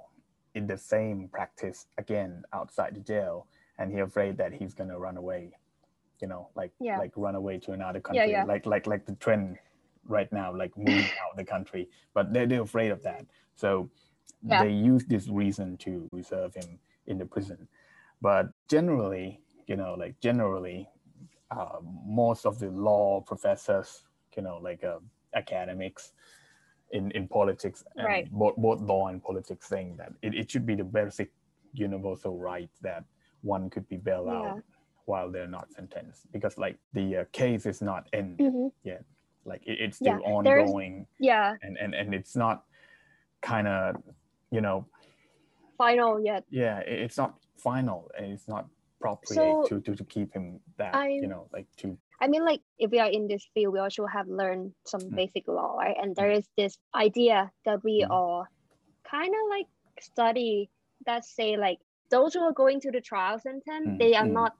in 0.55 0.67
the 0.67 0.79
same 0.79 1.29
practice 1.29 1.87
again 2.03 2.43
outside 2.53 2.95
the 2.95 3.01
jail, 3.13 3.47
and 3.79 3.93
he 3.93 3.99
afraid 4.01 4.37
that 4.39 4.53
he's 4.53 4.75
gonna 4.75 4.99
run 4.99 5.17
away. 5.17 5.45
You 6.21 6.29
know, 6.29 6.43
like 6.61 6.73
Yeah. 6.81 6.99
like 6.99 7.13
run 7.17 7.37
away 7.37 7.59
to 7.65 7.73
another 7.73 8.01
Yeah, 8.01 8.09
country, 8.11 8.33
yeah. 8.33 8.45
like 8.53 8.67
like 8.67 8.87
like 8.93 9.05
the 9.07 9.15
trend 9.25 9.59
right 10.17 10.31
now, 10.33 10.49
like 10.63 10.73
moving 10.77 11.11
out 11.23 11.37
the 11.37 11.45
country. 11.45 11.89
But 12.15 12.33
they're 12.33 12.47
they're 12.51 12.67
afraid 12.71 12.91
of 12.91 13.03
that, 13.09 13.25
so 13.55 13.69
Yeah. 14.43 14.63
they 14.63 14.73
use 14.93 15.05
this 15.07 15.29
reason 15.29 15.77
to 15.85 16.09
reserve 16.13 16.55
him 16.55 16.79
in 17.09 17.19
the 17.19 17.25
prison. 17.27 17.67
But 18.21 18.47
generally, 18.69 19.41
you 19.67 19.77
know, 19.77 19.95
like 19.99 20.19
generally, 20.21 20.89
uh, 21.51 21.79
most 22.07 22.47
of 22.47 22.59
the 22.59 22.69
law 22.71 23.21
professors, 23.21 24.05
you 24.37 24.43
know, 24.43 24.59
like 24.63 24.85
uh, 24.85 24.99
academics 25.35 26.13
in, 26.93 27.11
in 27.13 27.27
politics, 27.29 27.85
and 27.97 28.07
Right. 28.07 28.31
both, 28.31 28.57
both 28.57 28.81
law 28.81 29.09
and 29.09 29.23
politics, 29.23 29.67
saying 29.69 29.97
that 29.99 30.13
it, 30.23 30.35
it 30.35 30.51
should 30.51 30.65
be 30.67 30.75
the 30.75 30.85
basic 30.85 31.31
universal 31.73 32.39
right 32.39 32.71
that 32.83 33.05
one 33.43 33.69
could 33.71 33.87
be 33.89 33.97
bailed 33.97 34.29
Yeah. 34.29 34.51
out 34.53 34.63
while 35.05 35.31
they're 35.31 35.47
not 35.59 35.71
sentenced 35.73 36.31
because 36.33 36.59
like 36.59 36.77
the 36.93 37.19
uh, 37.19 37.25
case 37.33 37.67
is 37.67 37.81
not 37.83 38.09
end 38.13 38.39
Mhm. 38.39 38.73
like 39.45 39.63
it, 39.67 39.79
it's 39.81 39.99
Yeah, 40.01 40.17
still 40.19 40.43
there's- 40.45 40.69
ongoing 40.69 41.07
yeah. 41.19 41.55
and, 41.63 41.77
and 41.79 41.95
and 41.95 42.15
it's 42.15 42.37
not 42.37 42.65
kind 43.41 43.69
of 43.69 43.97
you 44.51 44.61
know 44.61 44.87
Final 45.79 46.21
yet. 46.21 46.43
yeah 46.51 46.79
it's 46.81 47.17
not 47.17 47.39
final 47.57 48.11
and 48.19 48.27
it's 48.35 48.49
not 48.49 48.67
appropriate 48.99 49.35
So, 49.39 49.65
to, 49.69 49.81
to 49.87 49.95
to 49.95 50.05
keep 50.05 50.29
him 50.35 50.59
that 50.77 50.93
I'm- 50.95 51.23
you 51.23 51.29
know 51.33 51.47
like 51.53 51.67
to 51.83 51.97
I 52.21 52.27
mean, 52.27 52.45
like 52.45 52.63
if 52.83 52.91
we 52.91 52.99
are 52.99 53.07
in 53.19 53.29
this 53.29 53.47
field, 53.55 53.73
we 53.75 53.79
also 53.79 54.03
have 54.11 54.27
learned 54.27 54.75
some 54.93 55.03
Mm. 55.07 55.15
basic 55.15 55.47
law, 55.47 55.77
right? 55.79 55.95
And 56.03 56.17
there 56.19 56.33
is 56.39 56.45
this 56.59 56.75
idea 56.93 57.53
that 57.65 57.79
we 57.87 58.03
Mm. 58.03 58.11
all 58.11 58.43
kind 59.07 59.31
of 59.39 59.45
like 59.55 59.69
study 60.03 60.69
that 61.07 61.23
say 61.25 61.57
like 61.57 61.79
those 62.11 62.35
who 62.35 62.43
are 62.43 62.53
going 62.63 62.81
to 62.83 62.91
the 62.91 63.01
trial 63.01 63.39
sentence, 63.39 63.87
Mm, 63.87 63.99
they 64.03 64.13
are 64.19 64.27
mm. 64.27 64.33
not 64.41 64.53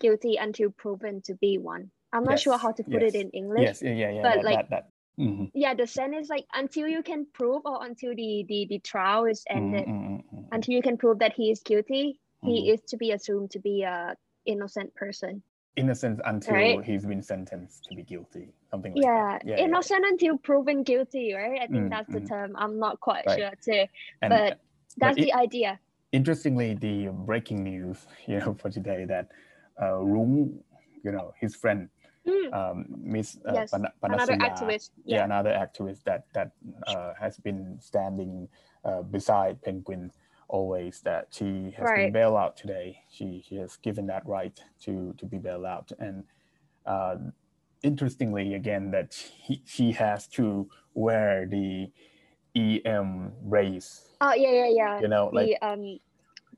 guilty 0.00 0.34
until 0.40 0.70
proven 0.82 1.20
to 1.28 1.34
be 1.36 1.58
one. 1.58 1.90
I'm 2.14 2.24
not 2.24 2.40
sure 2.40 2.56
how 2.56 2.72
to 2.72 2.82
put 2.82 3.02
it 3.04 3.14
in 3.14 3.28
English. 3.40 3.60
yes 3.68 3.82
yeah 3.84 3.92
yeah 3.92 4.10
yeah 4.16 4.22
but 4.22 4.34
that, 4.36 4.44
like- 4.48 4.56
that, 4.56 4.70
that. 4.70 4.84
Mhm, 5.22 5.50
Yeah, 5.54 5.74
the 5.74 5.86
sentence 5.86 6.28
like 6.28 6.46
until 6.54 6.88
you 6.88 7.02
can 7.02 7.26
prove 7.32 7.62
or 7.64 7.84
until 7.84 8.14
the 8.14 8.44
the, 8.48 8.66
the 8.68 8.78
trial 8.80 9.24
is 9.26 9.44
ended, 9.48 9.86
mhm, 9.86 9.94
mhm, 9.94 10.24
mhm. 10.34 10.44
until 10.52 10.74
you 10.74 10.82
can 10.82 10.96
prove 10.96 11.18
that 11.20 11.32
he 11.34 11.50
is 11.50 11.60
guilty, 11.60 12.20
Mhm. 12.44 12.48
he 12.48 12.70
is 12.70 12.80
to 12.88 12.96
be 12.96 13.12
assumed 13.12 13.50
to 13.52 13.58
be 13.60 13.82
a 13.82 14.16
innocent 14.46 14.94
person. 14.94 15.42
innocent 15.76 16.20
until 16.26 16.52
Right. 16.54 16.84
he's 16.84 17.06
been 17.06 17.22
sentenced 17.22 17.86
to 17.88 17.94
be 17.94 18.02
guilty 18.02 18.52
something 18.70 18.92
like 18.92 19.02
yeah, 19.02 19.38
that 19.38 19.46
yeah 19.46 19.56
yeah, 19.56 19.64
innocent 19.64 20.04
until 20.04 20.36
proven 20.36 20.82
guilty, 20.82 21.32
right? 21.32 21.60
I 21.62 21.66
think 21.66 21.88
that's 21.90 22.12
the 22.12 22.20
term. 22.20 22.52
I'm 22.56 22.78
not 22.78 23.00
quite 23.00 23.24
Right. 23.26 23.38
sure 23.38 23.52
too. 23.64 23.84
and 24.20 24.30
but 24.34 24.58
That's 24.98 25.16
it- 25.16 25.24
the 25.26 25.32
idea. 25.32 25.80
interestingly, 26.12 26.74
the 26.74 27.08
breaking 27.08 27.64
news, 27.64 28.06
you 28.26 28.38
know, 28.40 28.52
for 28.60 28.68
today 28.70 29.06
that 29.06 29.28
uh, 29.80 29.96
Rung, 30.04 30.60
you 31.04 31.12
know, 31.12 31.32
his 31.40 31.56
friend, 31.56 31.88
Mm, 32.26 32.52
um, 32.54 32.86
Miss 32.88 33.38
uh, 33.46 33.52
yes, 33.54 33.70
Pana- 33.72 33.92
another 34.02 34.34
activist. 34.36 34.90
yeah, 35.04 35.16
Yeah. 35.18 35.24
another 35.24 35.50
activist 35.50 36.04
that 36.04 36.26
that 36.34 36.52
uh, 36.86 37.14
has 37.18 37.38
been 37.38 37.78
standing 37.80 38.48
uh, 38.84 39.02
beside 39.02 39.60
Penguin 39.62 40.12
always. 40.48 41.00
That 41.00 41.28
she 41.32 41.44
has 41.76 41.78
been 41.78 41.84
Right. 41.84 42.12
bailed 42.12 42.36
out 42.36 42.56
today. 42.56 43.02
She 43.10 43.42
she 43.46 43.56
has 43.56 43.76
given 43.78 44.06
that 44.06 44.24
right 44.26 44.58
to 44.82 45.14
to 45.18 45.26
be 45.26 45.38
bailed 45.38 45.64
out, 45.66 45.90
and 45.98 46.24
uh, 46.86 47.16
interestingly, 47.82 48.54
again, 48.54 48.90
that 48.92 49.14
he, 49.14 49.62
she 49.66 49.92
has 49.92 50.28
to 50.28 50.68
wear 50.94 51.46
the 51.46 51.90
EM 52.54 53.32
race. 53.42 54.08
Oh 54.20 54.34
yeah, 54.34 54.52
yeah, 54.52 54.68
yeah. 54.68 55.00
You 55.00 55.08
know, 55.08 55.30
like 55.32 55.48
the 55.48 55.66
um 55.66 55.98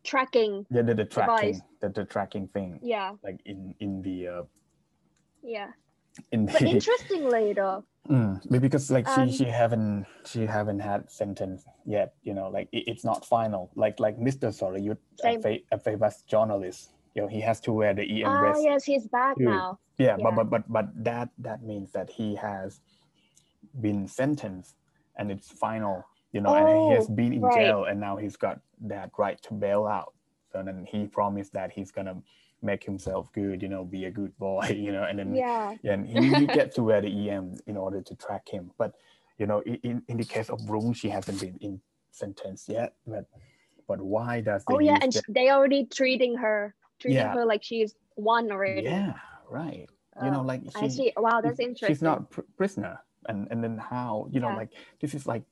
tracking. 0.05 0.67
yeah 0.71 0.83
the, 0.83 0.95
the 0.95 1.05
tracking, 1.05 1.53
device. 1.55 1.63
the, 1.81 1.89
the 1.89 2.05
tracking 2.05 2.49
thing, 2.49 2.81
Yeah, 2.83 3.13
like 3.23 3.41
in 3.47 3.75
in 3.81 4.03
the 4.03 4.29
uh, 4.29 4.43
yeah. 5.45 5.71
in 6.33 6.47
But 6.47 6.61
the 6.61 6.69
interestingly 6.69 7.53
though, 7.53 7.85
Mm, 8.09 8.43
but 8.51 8.61
because 8.61 8.91
like 8.91 9.09
she 9.09 9.21
Um, 9.23 9.31
she 9.33 9.45
haven't 9.49 10.05
she 10.27 10.45
haven't 10.45 10.81
had 10.81 11.09
sentence 11.11 11.65
yet 11.87 12.13
you 12.23 12.35
know 12.35 12.49
like 12.51 12.69
it, 12.71 12.85
it's 12.87 13.03
not 13.05 13.25
final 13.25 13.71
like 13.77 13.97
like 13.99 14.19
Mr. 14.21 14.53
Sorayut 14.53 14.99
a, 15.21 15.23
Same. 15.23 15.41
fa- 15.41 15.65
a 15.73 15.79
famous 15.79 16.21
journalist 16.29 16.93
you 17.15 17.23
know 17.23 17.29
he 17.29 17.41
has 17.41 17.61
to 17.65 17.73
wear 17.73 17.95
the 17.95 18.05
EM 18.05 18.29
oh 18.29 18.41
vest 18.45 18.61
yes, 18.63 18.85
he's 18.85 19.07
back 19.09 19.39
too. 19.39 19.45
now. 19.49 19.79
yeah, 19.97 20.17
yeah. 20.19 20.25
but 20.25 20.35
but 20.37 20.51
but 20.51 20.63
but 20.69 20.87
that 21.03 21.31
that 21.39 21.63
means 21.65 21.93
that 21.93 22.11
he 22.11 22.35
has 22.37 22.81
been 23.81 24.07
sentenced 24.07 24.77
and 25.17 25.31
it's 25.33 25.49
final 25.51 26.05
you 26.33 26.41
know 26.43 26.53
and 26.55 26.69
he 26.69 26.91
has 26.93 27.09
Oh, 27.09 27.15
been 27.15 27.33
in 27.33 27.41
right. 27.41 27.55
jail 27.57 27.85
and 27.89 27.99
now 28.01 28.17
he's 28.17 28.37
got 28.37 28.61
that 28.83 29.11
right 29.17 29.41
to 29.49 29.55
bail 29.55 29.87
out 29.87 30.13
so 30.53 30.63
then 30.63 30.85
he 30.87 31.07
promised 31.07 31.53
that 31.55 31.73
he's 31.73 31.91
gonna 31.91 32.17
make 32.65 32.83
himself 32.83 33.31
good 33.33 33.63
you 33.63 33.69
know 33.69 33.85
be 33.85 34.07
a 34.07 34.11
good 34.11 34.37
boy 34.39 34.67
you 34.87 34.91
know 34.93 35.05
and 35.05 35.19
then 35.19 35.35
Yeah, 35.35 35.75
and 35.85 36.07
he, 36.09 36.47
gets 36.47 36.75
to 36.77 36.83
wear 36.83 37.01
the 37.01 37.13
EM 37.31 37.57
in 37.67 37.77
order 37.77 38.01
to 38.03 38.15
track 38.17 38.49
him. 38.49 38.71
But 38.79 38.95
you 39.39 39.47
know, 39.47 39.61
in, 39.63 40.03
in 40.09 40.17
the 40.17 40.25
case 40.25 40.49
of 40.49 40.61
Rung, 40.69 40.93
she 40.95 41.09
hasn't 41.09 41.41
been 41.41 41.57
in 41.61 41.81
sentence 42.13 42.67
yet. 42.69 42.95
But 43.07 43.27
but 43.89 44.01
why 44.01 44.41
does 44.41 44.65
oh 44.69 44.79
yeah, 44.79 44.99
and 45.03 45.13
sh- 45.13 45.19
they 45.29 45.51
already 45.51 45.85
treating 45.87 46.37
her, 46.37 46.75
treating 47.01 47.19
Yeah. 47.19 47.35
her 47.35 47.45
like 47.45 47.63
she's 47.63 47.95
one 48.15 48.51
already. 48.51 48.83
yeah, 48.83 49.15
right. 49.51 49.87
you 50.23 50.31
know 50.31 50.41
Oh, 50.41 50.51
like 50.53 50.63
I 50.77 50.89
see. 50.89 51.13
Wow, 51.17 51.41
that's 51.43 51.59
interesting. 51.61 51.89
she's 51.89 52.03
not 52.03 52.31
pr- 52.31 52.49
prisoner 52.57 53.01
and 53.29 53.49
and 53.51 53.63
then 53.65 53.77
how 53.79 54.29
you 54.31 54.41
know 54.41 54.51
Yeah. 54.51 54.57
like 54.63 54.73
this 55.01 55.15
is 55.15 55.27
like 55.27 55.43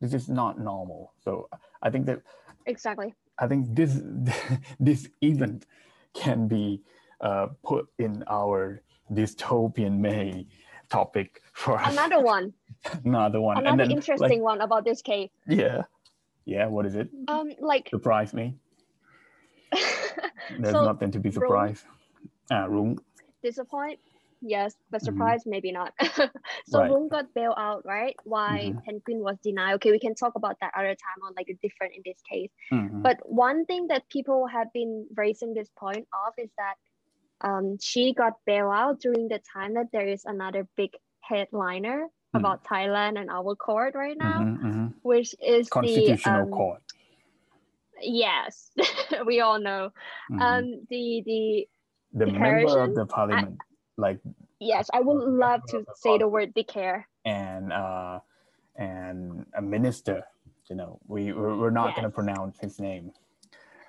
this 0.00 0.12
is 0.14 0.28
not 0.28 0.58
normal 0.58 1.12
so 1.24 1.48
i 1.82 1.90
think 1.92 2.06
that 2.06 2.20
exactly. 2.66 3.14
i 3.38 3.46
think 3.46 3.62
this 3.76 4.00
this 4.80 5.08
event 5.20 5.66
can 6.14 6.48
be 6.48 6.80
uh, 7.20 7.48
put 7.64 7.86
in 7.98 8.24
our 8.28 8.82
dystopian 9.12 9.98
may 9.98 10.46
topic 10.88 11.42
for 11.52 11.78
us. 11.78 11.92
Another 11.92 12.20
one. 12.20 12.52
another 13.04 13.40
one 13.40 13.58
and 13.58 13.66
Another 13.66 13.84
then 13.88 13.96
interesting 13.98 14.40
like, 14.40 14.40
one 14.40 14.60
about 14.62 14.84
this 14.84 15.02
case. 15.02 15.28
yeah 15.46 15.82
yeah 16.46 16.66
what 16.66 16.86
is 16.86 16.94
it 16.94 17.08
Um, 17.28 17.52
like 17.60 17.90
surprise 17.90 18.32
me 18.32 18.54
there's 20.58 20.72
so 20.72 20.84
nothing 20.84 21.10
to 21.10 21.18
be 21.20 21.30
surprised 21.30 21.84
ah 22.50 22.64
Rung. 22.64 22.98
disappoint. 23.42 23.98
Yes, 24.42 24.74
but 24.90 25.02
Mhm. 25.02 25.04
surprise 25.04 25.42
maybe 25.46 25.70
not. 25.72 25.92
so 26.66 26.78
Right. 26.80 27.10
Got 27.10 27.34
bailed 27.34 27.56
out, 27.58 27.84
right? 27.84 28.16
Why 28.24 28.72
Mhm. 28.72 28.84
Penguin 28.84 29.20
was 29.20 29.38
denied. 29.42 29.74
Okay, 29.74 29.90
we 29.90 29.98
can 29.98 30.14
talk 30.14 30.34
about 30.36 30.56
that 30.60 30.72
other 30.76 30.94
time 30.94 31.22
on 31.24 31.34
like 31.36 31.48
a 31.48 31.54
different 31.62 31.94
in 31.96 32.02
this 32.04 32.20
case. 32.30 32.50
Mhm. 32.72 33.02
But 33.02 33.18
one 33.24 33.66
thing 33.66 33.88
that 33.88 34.08
people 34.08 34.46
have 34.46 34.72
been 34.72 35.06
raising 35.16 35.52
this 35.54 35.68
point 35.78 36.08
of 36.26 36.32
is 36.38 36.50
that 36.56 36.76
um, 37.42 37.78
she 37.80 38.12
got 38.14 38.34
bailed 38.46 38.72
out 38.74 39.00
during 39.00 39.28
the 39.28 39.40
time 39.52 39.74
that 39.74 39.86
there 39.92 40.06
is 40.06 40.24
another 40.24 40.68
big 40.76 40.90
headliner 41.22 42.08
Mm. 42.34 42.38
about 42.40 42.64
Thailand 42.64 43.18
and 43.20 43.30
our 43.30 43.56
court 43.56 43.94
right 43.94 44.16
now, 44.16 44.40
Mhm, 44.40 44.58
mhm. 44.62 44.94
which 45.02 45.34
is 45.42 45.68
constitutional 45.68 46.44
the 46.44 46.50
um, 46.50 46.50
court 46.50 46.82
yes, 48.02 48.70
we 49.26 49.40
all 49.40 49.58
know. 49.58 49.90
Um, 50.38 50.86
the 50.88 51.22
the 51.26 51.68
the 52.12 52.26
member 52.26 52.78
of 52.82 52.94
the 52.94 53.06
parliament 53.06 53.58
like 54.00 54.18
yes, 54.60 54.88
I 54.92 55.00
would 55.00 55.22
love 55.28 55.60
to 55.68 55.84
say 55.96 56.18
the 56.18 56.28
word 56.28 56.54
declare. 56.54 57.06
and 57.24 57.72
uh 57.72 58.20
and 58.76 59.46
a 59.54 59.62
minister 59.62 60.24
you 60.70 60.76
know 60.76 60.98
we 61.06 61.32
we're, 61.32 61.70
not 61.70 61.94
going 61.94 62.04
to 62.08 62.10
pronounce 62.10 62.58
his 62.60 62.78
name 62.80 63.10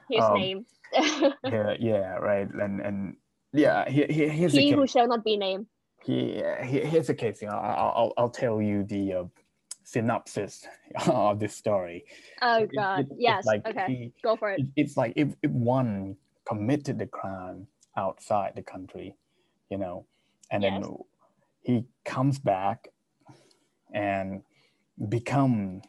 His 0.10 0.24
Um, 0.24 0.34
name. 0.36 0.66
yeah 1.46 1.76
yeah 1.80 2.16
right 2.20 2.50
and 2.52 2.82
and 2.82 3.16
yeah 3.54 3.88
he, 3.90 4.04
he, 4.10 4.28
here's 4.28 4.52
he 4.54 4.72
who 4.72 4.86
shall 4.88 5.08
not 5.08 5.24
be 5.24 5.38
named. 5.38 5.68
he, 6.04 6.44
he 6.66 6.80
here's 6.82 7.08
the 7.08 7.14
case 7.16 7.42
you 7.42 7.48
know 7.48 7.56
I'll, 7.56 7.94
I'll, 8.00 8.14
I'll 8.18 8.30
tell 8.30 8.62
you 8.62 8.84
the 8.84 9.14
uh, 9.14 9.24
synopsis 9.84 10.68
of 11.08 11.40
this 11.40 11.56
story 11.56 12.04
Oh 12.42 12.68
God. 12.76 13.02
it- 13.02 13.08
it's 13.12 13.20
yes. 13.20 13.46
like 13.46 13.62
okay. 13.68 13.86
he, 13.88 14.14
Go 14.24 14.36
for 14.36 14.52
it. 14.52 14.60
it, 14.62 14.68
it's 14.76 14.98
like 14.98 15.14
if, 15.16 15.30
if 15.44 15.52
one 15.52 16.18
committed 16.46 16.98
the 17.00 17.08
crime 17.08 17.68
outside 17.96 18.54
the 18.56 18.64
country, 18.64 19.16
you 19.72 19.78
know, 19.78 20.06
and 20.52 20.62
Yes. 20.64 20.84
then 20.84 20.98
he 21.64 21.86
comes 22.06 22.38
back 22.38 22.90
and 23.94 24.44
become 25.10 25.82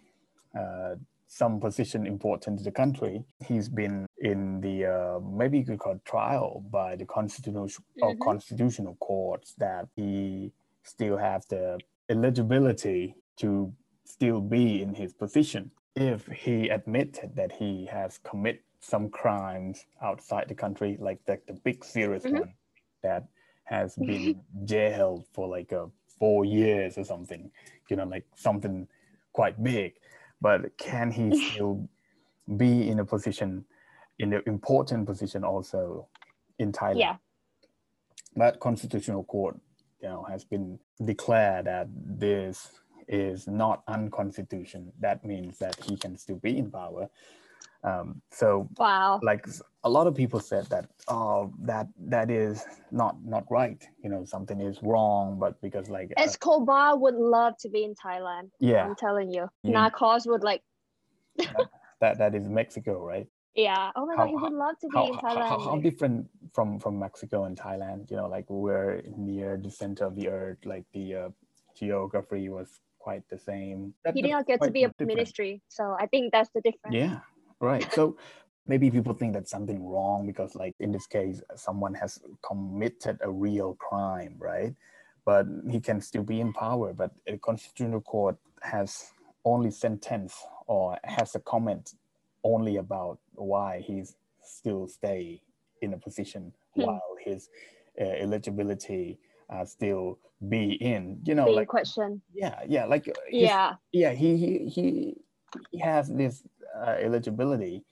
uh, 0.59 0.95
some 1.27 1.61
position 1.61 2.07
important 2.07 2.59
to 2.59 2.65
the 2.65 2.71
country. 2.71 3.25
He's 3.45 3.69
been 3.69 4.07
in 4.19 4.61
the 4.61 4.87
uh, 4.87 5.21
maybe 5.21 5.59
you 5.59 5.65
could 5.65 5.79
call 5.81 5.95
it 5.95 6.05
trial 6.05 6.65
by 6.71 6.95
the 6.97 7.05
constitutional 7.05 7.69
or 8.03 8.15
Mhm. 8.15 8.21
constitutional 8.23 8.95
courts 8.97 9.55
that 9.59 9.89
he 9.97 10.53
still 10.85 11.16
have 11.16 11.42
the 11.49 11.79
eligibility 12.09 13.16
to 13.38 13.73
still 14.05 14.40
be 14.40 14.83
in 14.83 14.95
his 14.95 15.12
position 15.14 15.71
if 15.97 16.27
he 16.27 16.68
admitted 16.68 17.35
that 17.37 17.53
he 17.53 17.87
has 17.87 18.18
committed 18.18 18.62
some 18.81 19.09
crimes 19.11 19.87
outside 20.03 20.49
the 20.49 20.55
country, 20.55 20.97
like 21.01 21.21
the, 21.25 21.40
the 21.47 21.55
big 21.64 21.85
serious 21.85 22.25
Mhm. 22.25 22.40
one 22.40 22.55
that 23.03 23.25
has 23.64 23.96
been 24.07 24.40
jailed 24.64 25.27
for 25.33 25.48
like 25.48 25.72
uh, 25.72 25.87
four 26.18 26.44
years 26.44 26.98
or 26.98 27.05
something, 27.05 27.51
you 27.88 27.96
know, 27.96 28.05
like 28.05 28.27
something 28.37 28.88
quite 29.33 29.62
big. 29.62 29.94
But 30.40 30.77
can 30.79 31.11
he 31.11 31.51
still 31.51 31.88
be 32.57 32.88
in 32.88 32.98
a 33.01 33.05
position, 33.05 33.64
in 34.18 34.33
an 34.33 34.42
important 34.46 35.07
position 35.07 35.44
also 35.44 36.09
in 36.59 36.72
Thailand? 36.72 36.98
Yeah. 36.98 37.16
But 38.37 38.61
constitutional 38.61 39.25
court, 39.25 39.59
you 40.01 40.09
know, 40.09 40.25
has 40.25 40.44
been 40.44 40.79
declared 41.05 41.66
that 41.66 41.88
this 41.94 42.81
is 43.09 43.46
not 43.46 43.83
unconstitutional. 43.88 44.92
That 45.01 45.25
means 45.25 45.59
that 45.59 45.77
he 45.85 45.96
can 45.96 46.16
still 46.16 46.37
be 46.37 46.59
in 46.59 46.70
power. 46.70 47.11
Um, 47.85 48.23
so 48.31 48.68
Wow. 48.79 49.18
like 49.23 49.45
a 49.83 49.90
lot 49.90 50.07
of 50.07 50.14
people 50.14 50.38
said 50.38 50.66
that 50.66 50.87
oh 51.09 51.53
that 51.71 51.88
that 52.14 52.31
is 52.31 52.64
not 52.92 53.16
not 53.25 53.45
right 53.51 53.83
you 54.05 54.09
know 54.09 54.25
something 54.25 54.61
is 54.61 54.79
wrong 54.83 55.37
but 55.40 55.61
because 55.61 55.90
like 55.90 56.12
uh, 56.16 56.23
Escobar 56.23 56.97
would 56.97 57.16
love 57.16 57.55
to 57.59 57.68
be 57.68 57.83
in 57.83 57.95
Thailand. 57.97 58.51
yeah 58.61 58.85
I'm 58.85 58.95
telling 58.95 59.29
you. 59.33 59.49
Yeah. 59.64 59.75
Narcos 59.90 60.27
would 60.31 60.45
like, 60.45 60.62
that 62.01 62.18
that 62.18 62.35
is 62.35 62.49
mexico 62.49 63.05
right 63.05 63.27
yeah. 63.55 63.90
Oh 63.97 64.07
my 64.07 64.14
How- 64.16 64.25
God, 64.25 64.29
he 64.31 64.37
would 64.37 64.53
love 64.55 64.77
to 64.81 64.88
be 64.88 64.97
how, 64.97 65.07
in 65.09 65.14
Thailand. 65.18 65.49
how, 65.51 65.59
how 65.59 65.77
different 65.77 66.27
from 66.55 66.79
from 66.79 66.99
mexico 66.99 67.45
and 67.45 67.55
thailand 67.59 68.11
you 68.11 68.16
know 68.16 68.27
like 68.37 68.47
we're 68.49 69.03
near 69.16 69.61
the 69.62 69.71
center 69.71 70.05
of 70.07 70.14
the 70.16 70.29
earth 70.29 70.59
like 70.64 70.85
the 70.95 71.07
uh, 71.14 71.29
geography 71.75 72.49
was 72.49 72.81
quite 72.99 73.25
the 73.29 73.38
same 73.38 73.92
That- 74.05 74.14
he 74.14 74.23
did 74.23 74.31
not 74.31 74.47
get 74.47 74.62
to 74.62 74.71
be 74.71 74.85
a 74.85 74.88
different. 74.88 75.09
ministry. 75.09 75.61
So 75.68 75.97
I 75.99 76.07
think 76.07 76.31
that's 76.33 76.51
the 76.55 76.61
difference. 76.62 76.95
Yeah, 76.95 77.18
right. 77.62 77.90
So 77.94 78.16
maybe 78.66 78.90
people 78.90 79.14
think 79.14 79.33
that 79.35 79.48
something 79.48 79.83
wrong 79.83 80.27
because, 80.27 80.55
like 80.55 80.75
in 80.81 80.92
this 80.92 81.07
case, 81.07 81.40
someone 81.57 81.94
has 81.94 82.18
committed 82.46 83.18
a 83.22 83.31
real 83.31 83.75
crime, 83.75 84.35
right? 84.38 84.75
But 85.25 85.46
he 85.70 85.81
can 85.81 86.01
still 86.01 86.22
be 86.25 86.40
in 86.40 86.53
power. 86.53 86.92
But 86.92 87.12
a 87.27 87.38
constitutional 87.38 88.03
court 88.03 88.37
has 88.61 89.12
only 89.44 89.70
sentence 89.70 90.35
or 90.66 90.98
has 91.05 91.35
a 91.35 91.40
comment 91.40 91.94
only 92.44 92.77
about 92.77 93.18
why 93.35 93.81
he's 93.81 94.16
still 94.42 94.87
stay 94.88 95.40
in 95.81 95.94
a 95.94 95.98
position 95.98 96.53
Hmm. 96.75 96.83
while 96.85 97.11
his 97.25 97.51
uh, 98.01 98.05
eligibility 98.05 99.18
uh, 99.51 99.64
still 99.64 100.18
be 100.48 100.72
in. 100.81 101.20
You 101.25 101.35
know, 101.35 101.44
Being 101.44 101.57
like 101.59 101.68
question. 101.68 102.22
yeah, 102.35 102.61
yeah, 102.66 102.87
like 102.87 103.07
uh, 103.09 103.12
his- 103.29 103.51
Yeah. 103.51 103.75
yeah 103.92 104.12
he 104.12 104.37
he 104.37 104.53
he, 104.75 105.16
he 105.70 105.79
has 105.79 106.09
this 106.09 106.42
uh, 106.75 106.97
eligibility 107.01 107.85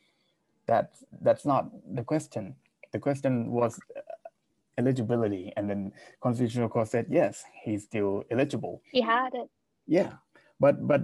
that 0.67 0.95
that's 1.23 1.45
not 1.45 1.71
the 1.95 2.03
question 2.05 2.55
the 2.93 2.99
question 2.99 3.51
was 3.51 3.79
uh, 3.97 4.01
eligibility 4.79 5.53
and 5.57 5.69
then 5.69 5.93
constitutional 6.21 6.69
court 6.69 6.89
said 6.89 7.07
yes 7.11 7.45
he's 7.65 7.83
still 7.85 8.25
eligible 8.31 8.81
He 8.93 9.01
had 9.01 9.35
it. 9.35 9.49
yeah 9.87 10.13
but 10.59 10.87
but 10.87 11.03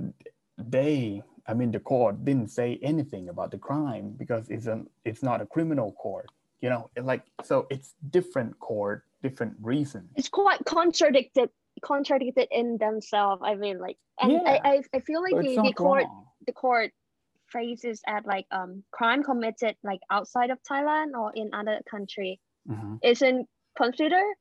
they 0.57 1.23
i 1.47 1.53
mean 1.55 1.71
the 1.71 1.81
court 1.81 2.25
didn't 2.25 2.49
say 2.49 2.79
anything 2.83 3.29
about 3.29 3.51
the 3.51 3.59
crime 3.59 4.15
because 4.17 4.49
it's 4.49 4.67
an 4.67 4.89
it's 5.05 5.23
not 5.23 5.41
a 5.43 5.47
criminal 5.47 5.93
court 5.93 6.31
you 6.63 6.71
know 6.71 6.89
like 7.03 7.23
so 7.43 7.67
it's 7.71 7.95
different 8.11 8.59
court 8.61 9.05
different 9.23 9.55
reason 9.61 10.09
It's 10.17 10.29
quite 10.29 10.65
contradicted 10.65 11.51
contradicted 11.83 12.49
in 12.51 12.79
themselves. 12.79 13.43
I 13.45 13.55
mean 13.55 13.79
like 13.79 13.99
and 14.21 14.33
Yeah. 14.33 14.41
I, 14.47 14.57
I 14.65 14.75
I 14.97 15.01
feel 15.01 15.21
like 15.21 15.33
so 15.35 15.43
the, 15.43 15.69
the 15.69 15.75
court 15.75 16.05
wrong. 16.05 16.25
the 16.47 16.53
court 16.53 16.91
phrases 17.47 18.01
at 18.07 18.27
like 18.27 18.47
um 18.51 18.83
crime 18.91 19.23
committed 19.23 19.77
like 19.83 20.01
outside 20.11 20.51
of 20.51 20.59
Thailand 20.63 21.13
or 21.19 21.33
in 21.35 21.51
other 21.55 21.81
country 21.91 22.41
Mhm. 22.69 22.99
isn't 23.03 23.49
considered 23.77 24.35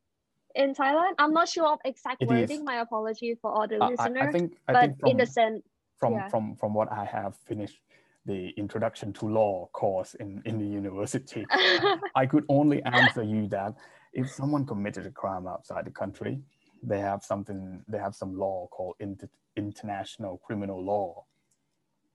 in 0.56 0.74
Thailand. 0.74 1.14
I'm 1.20 1.34
not 1.34 1.50
sure 1.50 1.68
of 1.68 1.80
exact 1.86 2.22
It 2.22 2.32
is. 2.32 2.50
wording. 2.50 2.66
My 2.66 2.78
apology 2.82 3.36
for 3.42 3.52
all 3.52 3.68
the 3.68 3.78
I- 3.78 3.86
I, 3.86 3.90
listeners. 3.92 4.30
I 4.30 4.32
think 4.32 4.58
I 4.68 4.74
but 4.74 4.82
think 4.82 5.00
from, 5.00 5.10
in 5.12 5.18
the 5.18 5.26
sense, 5.26 5.64
from 5.98 6.14
Yeah. 6.14 6.28
from 6.30 6.56
from 6.56 6.74
what 6.74 6.92
I 6.92 7.06
have 7.06 7.36
finished 7.46 7.82
the 8.26 8.50
introduction 8.58 9.14
to 9.14 9.28
law 9.28 9.68
course 9.74 10.16
in 10.16 10.42
in 10.46 10.58
the 10.58 10.66
university, 10.66 11.46
I 12.16 12.26
could 12.26 12.46
only 12.50 12.82
answer 12.84 13.24
you 13.24 13.48
that 13.50 13.76
if 14.14 14.30
someone 14.30 14.66
committed 14.66 15.06
a 15.06 15.12
crime 15.12 15.46
outside 15.48 15.86
the 15.86 15.92
country, 15.92 16.42
they 16.82 17.00
have 17.00 17.24
something 17.24 17.84
they 17.88 18.00
have 18.00 18.16
some 18.16 18.34
law 18.38 18.68
called 18.72 18.96
inter, 19.00 19.30
international 19.58 20.38
criminal 20.40 20.84
law, 20.84 21.26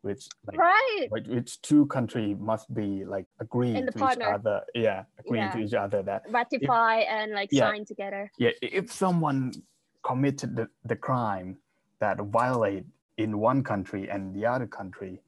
which 0.02 0.26
like 0.46 0.58
right. 0.58 1.06
which, 1.10 1.60
two 1.62 1.86
country 1.86 2.34
must 2.34 2.72
be 2.74 3.04
like 3.04 3.26
agree 3.40 3.74
to 3.74 3.92
partner. 3.92 4.26
each 4.26 4.32
other. 4.34 4.60
Yeah, 4.74 5.04
agreeing 5.18 5.50
to 5.52 5.58
each 5.58 5.74
other 5.74 6.02
that 6.02 6.22
Ratify 6.28 7.00
and 7.00 7.32
like 7.32 7.50
Yeah. 7.52 7.68
sign 7.68 7.84
together. 7.84 8.30
yeah, 8.38 8.50
if 8.62 8.92
someone 8.92 9.52
committed 10.02 10.56
the, 10.56 10.68
the 10.84 10.96
crime 10.96 11.58
that 12.00 12.18
violate 12.18 12.84
in 13.18 13.38
one 13.38 13.62
country 13.62 14.08
and 14.08 14.34
the 14.34 14.46
other 14.46 14.66
country 14.66 15.20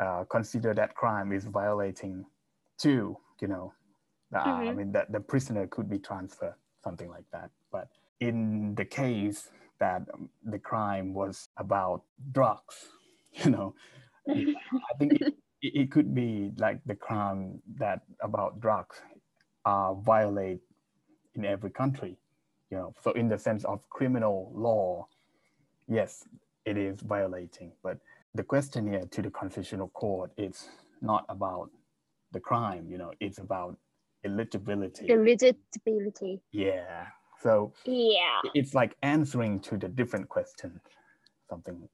uh, 0.00 0.24
consider 0.24 0.74
that 0.74 0.94
crime 0.96 1.30
is 1.32 1.44
violating 1.44 2.24
too, 2.76 3.16
you 3.40 3.46
know, 3.46 3.72
uh, 4.34 4.38
I 4.38 4.64
Mhm. 4.72 4.76
mean 4.76 4.92
that 4.92 5.12
the 5.12 5.20
prisoner 5.20 5.68
could 5.68 5.88
be 5.88 6.00
transferred, 6.00 6.56
something 6.82 7.08
like 7.08 7.26
that. 7.30 7.50
But 7.70 7.86
in 8.18 8.74
the 8.74 8.84
case 8.84 9.50
that 9.78 10.02
um, 10.12 10.28
the 10.42 10.58
crime 10.58 11.14
was 11.14 11.48
about 11.56 12.02
drugs, 12.32 12.90
you 13.44 13.50
know, 13.50 13.74
I 14.28 14.98
think 14.98 15.12
it, 15.20 15.34
it 15.62 15.90
could 15.90 16.14
be 16.14 16.52
like 16.58 16.80
the 16.86 16.94
crime 16.94 17.60
that 17.78 18.00
about 18.20 18.60
drugs 18.60 19.00
uh, 19.64 19.94
violate 19.94 20.60
in 21.34 21.44
every 21.44 21.70
country, 21.70 22.16
you 22.70 22.76
know? 22.76 22.94
So 23.02 23.12
in 23.12 23.28
the 23.28 23.38
sense 23.38 23.64
of 23.64 23.88
criminal 23.90 24.52
law 24.54 25.06
yes 25.88 26.26
it 26.64 26.78
is 26.78 27.00
violating. 27.00 27.72
But 27.82 27.98
the 28.34 28.42
question 28.42 28.88
here 28.88 29.04
to 29.10 29.22
the 29.22 29.30
constitutional 29.30 29.88
court 29.88 30.30
it's 30.36 30.68
not 31.02 31.24
about 31.28 31.70
the 32.32 32.40
crime 32.40 32.86
you 32.88 32.98
know? 32.98 33.12
It's 33.20 33.38
about 33.38 33.76
eligibility. 34.24 35.10
Eligibility. 35.10 36.40
Yeah. 36.52 37.06
So 37.42 37.72
yeah. 37.84 38.40
it's 38.54 38.74
like 38.74 38.96
answering 39.02 39.60
to 39.60 39.76
the 39.76 39.88
different 39.88 40.28
question 40.28 40.80
something 41.48 41.88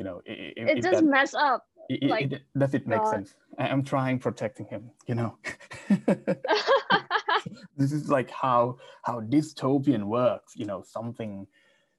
you 0.00 0.04
know 0.04 0.22
it, 0.24 0.54
it, 0.56 0.78
it 0.78 0.82
just 0.82 1.00
that, 1.00 1.04
mess 1.04 1.34
up 1.34 1.66
it, 1.90 2.08
like, 2.08 2.32
it, 2.32 2.42
does 2.56 2.72
it 2.72 2.86
make 2.86 3.00
God. 3.00 3.10
sense? 3.10 3.34
I'm 3.58 3.84
trying 3.84 4.18
protecting 4.18 4.64
him 4.64 4.90
you 5.06 5.14
know? 5.14 5.36
This 7.76 7.92
is 7.92 8.08
like 8.08 8.30
how 8.30 8.78
how 9.02 9.20
dystopian 9.20 10.04
works 10.04 10.54
you 10.56 10.66
know 10.70 10.82
something 10.96 11.46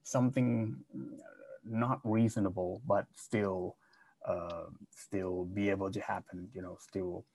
something 0.04 0.78
not 1.64 2.00
reasonable 2.04 2.82
but 2.88 3.06
still 3.16 3.76
uh, 4.28 4.66
still 4.90 5.46
be 5.46 5.70
able 5.70 5.92
to 5.92 6.00
happen 6.00 6.48
you 6.56 6.62
know 6.62 6.78
still 6.80 7.26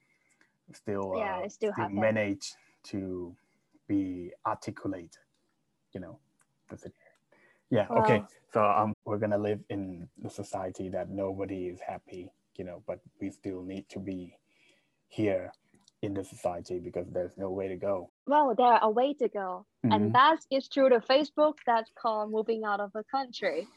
still 0.72 1.14
yeah, 1.16 1.42
uh, 1.44 1.48
still, 1.48 1.72
still 1.72 1.88
manage 1.90 2.54
to 2.90 3.34
be 3.88 4.32
articulated 4.46 5.24
you 5.92 6.00
know 6.00 6.18
that's 6.68 6.84
it 6.84 6.94
yeah 7.70 7.86
well, 7.90 8.02
okay. 8.02 8.22
So 8.52 8.64
um 8.64 8.94
we're 9.04 9.18
gonna 9.18 9.38
live 9.38 9.60
in 9.70 10.08
the 10.22 10.30
society 10.30 10.88
that 10.90 11.10
nobody 11.10 11.66
is 11.66 11.80
happy 11.80 12.30
you 12.56 12.64
know 12.64 12.82
but 12.86 13.00
we 13.20 13.30
still 13.30 13.62
need 13.62 13.88
to 13.90 13.98
be 13.98 14.36
here 15.08 15.52
in 16.02 16.14
the 16.14 16.24
society 16.24 16.78
because 16.78 17.06
there's 17.10 17.36
no 17.36 17.50
way 17.50 17.68
to 17.68 17.76
go. 17.76 18.10
Well 18.26 18.54
there 18.56 18.78
a 18.82 18.90
way 18.90 19.14
to 19.14 19.28
go 19.28 19.66
mm-hmm. 19.84 19.92
and 19.92 20.14
that 20.14 20.38
is 20.50 20.68
through 20.68 20.90
the 20.90 21.02
facebook 21.12 21.54
that's 21.66 21.90
called 22.00 22.30
moving 22.30 22.64
out 22.64 22.80
of 22.80 22.92
the 22.92 23.04
country. 23.10 23.66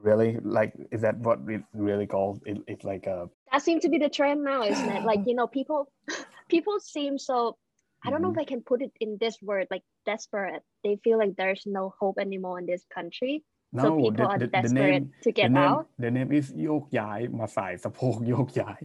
Really? 0.00 0.38
Like 0.44 0.74
is 0.92 1.00
that 1.00 1.18
what 1.18 1.40
it 1.48 1.62
really 1.74 2.06
called 2.06 2.40
it, 2.46 2.58
it's 2.68 2.84
like 2.84 3.06
a 3.06 3.28
that 3.50 3.62
seems 3.62 3.82
to 3.82 3.88
be 3.88 3.98
the 3.98 4.08
trend 4.08 4.44
now 4.44 4.62
isn't 4.62 4.88
it? 4.88 5.02
Like 5.02 5.20
you 5.26 5.34
know 5.34 5.48
people 5.48 5.90
people 6.48 6.78
seem 6.78 7.18
so 7.18 7.56
I 8.04 8.10
don't 8.10 8.22
know 8.22 8.28
if 8.28 8.32
mm-hmm. 8.32 8.40
I 8.40 8.44
can 8.44 8.62
put 8.62 8.82
it 8.82 8.92
in 9.00 9.18
this 9.20 9.36
word, 9.42 9.66
like 9.70 9.82
desperate. 10.06 10.62
They 10.84 10.96
feel 11.02 11.18
like 11.18 11.36
there's 11.36 11.64
no 11.66 11.94
hope 11.98 12.18
anymore 12.18 12.58
in 12.58 12.66
this 12.66 12.84
country. 12.94 13.44
No, 13.72 13.82
so 13.82 13.96
people 13.96 14.10
the, 14.12 14.16
the, 14.16 14.28
are 14.28 14.38
desperate 14.38 14.68
the 14.68 14.74
name, 14.74 15.12
to 15.22 15.32
get 15.32 15.42
the 15.44 15.48
name, 15.48 15.62
out. 15.62 15.88
The 15.98 16.10
name 16.10 16.32
is 16.32 16.52
Yok 16.54 16.88
Yai 16.90 17.28
Masai 17.30 17.74
Sapok 17.76 18.26
Yok 18.32 18.56
Yai. 18.56 18.76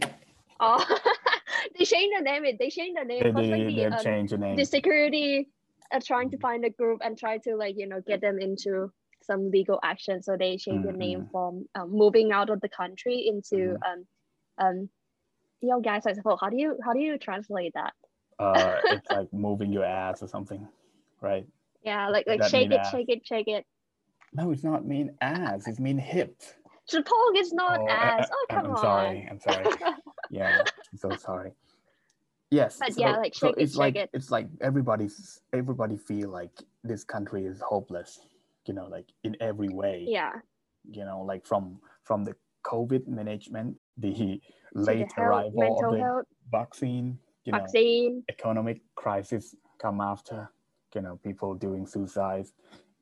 Oh, 0.60 0.84
they 1.78 1.84
changed 1.84 2.18
the 2.18 2.22
name. 2.22 2.42
They 2.58 2.70
changed 2.70 3.00
the 3.00 3.04
name. 3.04 3.22
They, 3.22 3.30
they, 3.30 3.84
um, 3.84 3.94
like 3.94 4.02
the, 4.02 4.26
the 4.28 4.38
name. 4.38 4.56
The 4.56 4.64
security 4.64 5.48
are 5.92 6.00
trying 6.00 6.30
to 6.30 6.36
mm-hmm. 6.36 6.42
find 6.42 6.64
a 6.64 6.70
group 6.70 7.00
and 7.04 7.16
try 7.16 7.38
to 7.38 7.56
like, 7.56 7.76
you 7.78 7.86
know, 7.86 8.02
get 8.06 8.20
them 8.20 8.38
into 8.38 8.90
some 9.22 9.50
legal 9.50 9.78
action. 9.82 10.22
So 10.22 10.36
they 10.36 10.56
changed 10.56 10.86
mm-hmm. 10.86 10.92
the 10.92 10.98
name 10.98 11.20
mm-hmm. 11.20 11.30
from 11.30 11.66
um, 11.74 11.90
moving 11.90 12.32
out 12.32 12.50
of 12.50 12.60
the 12.60 12.68
country 12.68 13.26
into 13.26 13.78
mm-hmm. 13.78 14.66
um, 14.66 14.66
um, 14.66 14.88
Yok 15.62 15.86
Yai 15.86 16.00
Sapok. 16.00 16.38
How 16.40 16.50
do 16.50 16.58
you, 16.58 16.78
how 16.84 16.92
do 16.92 17.00
you 17.00 17.16
translate 17.16 17.72
that? 17.74 17.94
Uh 18.38 18.76
it's 18.84 19.10
like 19.10 19.32
moving 19.32 19.72
your 19.72 19.84
ass 19.84 20.22
or 20.22 20.28
something 20.28 20.66
right 21.20 21.46
yeah 21.82 22.08
like 22.08 22.26
like 22.26 22.42
shake 22.44 22.70
it 22.70 22.80
ass? 22.80 22.90
shake 22.90 23.08
it 23.08 23.26
shake 23.26 23.48
it 23.48 23.64
no, 24.34 24.50
it's 24.50 24.64
not 24.64 24.84
mean 24.84 25.12
ass. 25.20 25.66
It's 25.68 25.78
mean 25.78 25.96
hip. 25.96 26.42
Chipong 26.90 27.36
is 27.36 27.52
not 27.52 27.80
oh, 27.80 27.88
ass. 27.88 28.28
Oh, 28.30 28.46
come 28.50 28.66
I'm 28.66 28.70
on. 28.72 28.78
sorry. 28.78 29.28
I'm 29.30 29.40
sorry. 29.40 29.64
yeah, 30.30 30.58
I'm 30.92 30.98
so 30.98 31.16
sorry. 31.16 31.52
Yes. 32.50 32.78
But 32.78 32.94
so, 32.94 33.00
yeah, 33.00 33.16
like 33.16 33.32
shake 33.32 33.40
so 33.40 33.48
it, 33.50 33.54
it's 33.58 33.72
shake 33.72 33.78
like 33.78 33.96
it. 33.96 34.10
it's 34.12 34.30
like 34.30 34.48
everybody's 34.60 35.40
everybody 35.52 35.96
feel 35.96 36.30
like 36.30 36.50
this 36.82 37.04
country 37.04 37.46
is 37.46 37.60
hopeless. 37.60 38.20
You 38.66 38.74
know, 38.74 38.86
like 38.86 39.06
in 39.22 39.36
every 39.40 39.68
way. 39.68 40.04
Yeah. 40.06 40.32
You 40.90 41.04
know, 41.04 41.22
like 41.22 41.46
from 41.46 41.78
from 42.02 42.24
the 42.24 42.34
COVID 42.66 43.06
management, 43.06 43.76
the 43.98 44.40
late 44.74 45.08
the 45.16 45.22
health, 45.22 45.52
arrival 45.54 45.84
of 45.84 45.92
the 45.92 46.00
health. 46.00 46.26
vaccine. 46.50 47.18
You 47.44 47.52
vaccine. 47.52 48.16
Know, 48.16 48.22
economic 48.28 48.80
crisis 48.94 49.54
come 49.78 50.00
after. 50.00 50.50
You 50.94 51.02
know, 51.02 51.16
people 51.22 51.54
doing 51.54 51.86
suicides. 51.86 52.52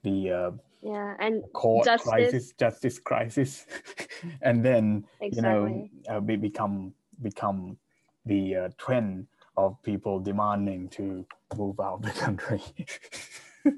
The 0.03 0.31
uh, 0.31 0.51
yeah 0.83 1.15
and 1.21 1.43
court 1.53 1.85
justice. 1.85 2.09
crisis 2.09 2.53
justice 2.59 2.99
crisis 2.99 3.67
and 4.43 4.65
then 4.65 5.05
exactly. 5.21 5.37
you 5.37 5.43
know 5.43 6.17
uh, 6.17 6.21
we 6.21 6.37
become 6.37 6.93
become 7.23 7.77
the 8.27 8.57
uh, 8.57 8.69
trend 8.79 9.27
of 9.57 9.81
people 9.83 10.19
demanding 10.19 10.89
to 10.89 11.25
move 11.57 11.79
out 11.79 11.95
of 11.95 12.03
the 12.03 12.11
country 12.11 12.61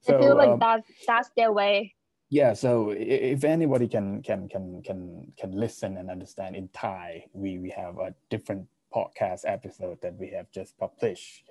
so, 0.00 0.16
I 0.16 0.20
feel 0.20 0.36
like 0.36 0.50
um, 0.50 0.58
that 0.60 0.84
that's 1.06 1.30
their 1.36 1.52
way 1.52 1.94
yeah 2.28 2.52
so 2.52 2.94
if 2.96 3.42
anybody 3.42 3.88
can 3.88 4.22
can 4.22 4.48
can 4.48 4.82
can 4.82 5.32
can 5.36 5.52
listen 5.52 5.96
and 5.96 6.08
understand 6.10 6.54
in 6.54 6.68
thai 6.68 7.24
we 7.32 7.58
we 7.58 7.70
have 7.70 7.98
a 7.98 8.14
different 8.30 8.66
podcast 8.96 9.42
episode 9.44 9.98
that 10.00 10.14
we 10.18 10.28
have 10.30 10.50
just 10.52 10.78
published 10.78 11.44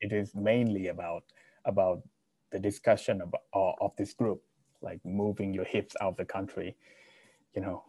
it 0.00 0.12
is 0.12 0.34
mainly 0.34 0.88
about 0.88 1.24
about 1.64 2.02
the 2.52 2.58
discussion 2.58 3.20
of, 3.20 3.34
uh, 3.54 3.84
of 3.84 3.92
this 3.96 4.12
group, 4.14 4.40
like 4.80 5.00
moving 5.04 5.52
your 5.52 5.64
hips 5.64 5.94
out 6.00 6.10
of 6.10 6.16
the 6.16 6.24
country, 6.24 6.76
you 7.54 7.62
know, 7.62 7.84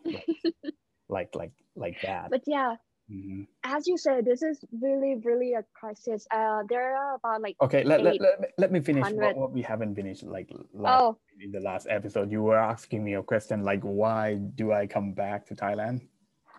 like 1.10 1.30
like 1.36 1.52
like 1.76 1.98
that. 2.02 2.30
But 2.30 2.42
yeah, 2.48 2.76
mm-hmm. 3.12 3.44
as 3.64 3.88
you 3.88 3.98
said, 3.98 4.26
this 4.26 4.42
is 4.42 4.64
really 4.82 5.16
really 5.24 5.54
a 5.54 5.64
crisis. 5.74 6.26
Uh, 6.32 6.64
there 6.70 6.96
are 6.98 7.16
about 7.16 7.42
like 7.42 7.56
okay. 7.62 7.84
Let, 7.84 8.04
let, 8.04 8.20
let, 8.20 8.52
let 8.58 8.72
me 8.72 8.80
finish 8.80 9.10
what, 9.12 9.38
what 9.38 9.52
we 9.52 9.62
haven't 9.62 9.96
finished. 9.96 10.24
Like 10.24 10.52
last, 10.74 11.02
oh. 11.02 11.18
in 11.40 11.52
the 11.52 11.62
last 11.62 11.88
episode, 11.90 12.32
you 12.32 12.42
were 12.42 12.58
asking 12.58 13.04
me 13.04 13.14
a 13.14 13.24
question 13.24 13.64
like, 13.64 13.82
why 13.82 14.36
do 14.56 14.72
I 14.72 14.88
come 14.88 15.14
back 15.14 15.46
to 15.48 15.56
Thailand? 15.56 16.02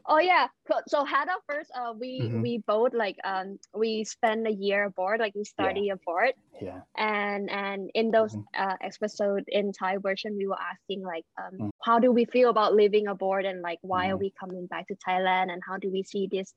Oh 0.09 0.19
yeah. 0.19 0.49
So 0.89 1.05
Hada 1.05 1.37
first, 1.47 1.71
uh, 1.75 1.93
we 1.93 2.23
mm-hmm. 2.23 2.41
we 2.41 2.63
both 2.67 2.95
like 2.95 3.17
um 3.25 3.59
we 3.75 4.05
spent 4.05 4.47
a 4.47 4.51
year 4.51 4.85
abroad, 4.85 5.21
like 5.21 5.35
we 5.35 5.45
study 5.45 5.83
yeah. 5.83 5.93
abroad. 5.93 6.33
Yeah. 6.63 6.81
And 6.97 7.51
and 7.51 7.91
in 7.95 8.11
those 8.11 8.35
mm-hmm. 8.35 8.63
uh 8.63 8.77
episode 8.81 9.45
in 9.49 9.73
Thai 9.73 9.99
version, 9.99 10.35
we 10.39 10.47
were 10.47 10.59
asking 10.59 11.03
like 11.03 11.27
um 11.37 11.59
mm. 11.59 11.71
how 11.83 11.99
do 11.99 12.11
we 12.11 12.25
feel 12.25 12.49
about 12.49 12.75
living 12.75 13.07
abroad 13.07 13.45
and 13.45 13.61
like 13.61 13.79
why 13.83 14.05
mm-hmm. 14.07 14.15
are 14.15 14.17
we 14.17 14.33
coming 14.41 14.67
back 14.67 14.89
to 14.89 14.97
Thailand 15.07 15.53
and 15.53 15.61
how 15.67 15.77
do 15.77 15.91
we 15.91 16.03
see 16.03 16.27
this 16.31 16.55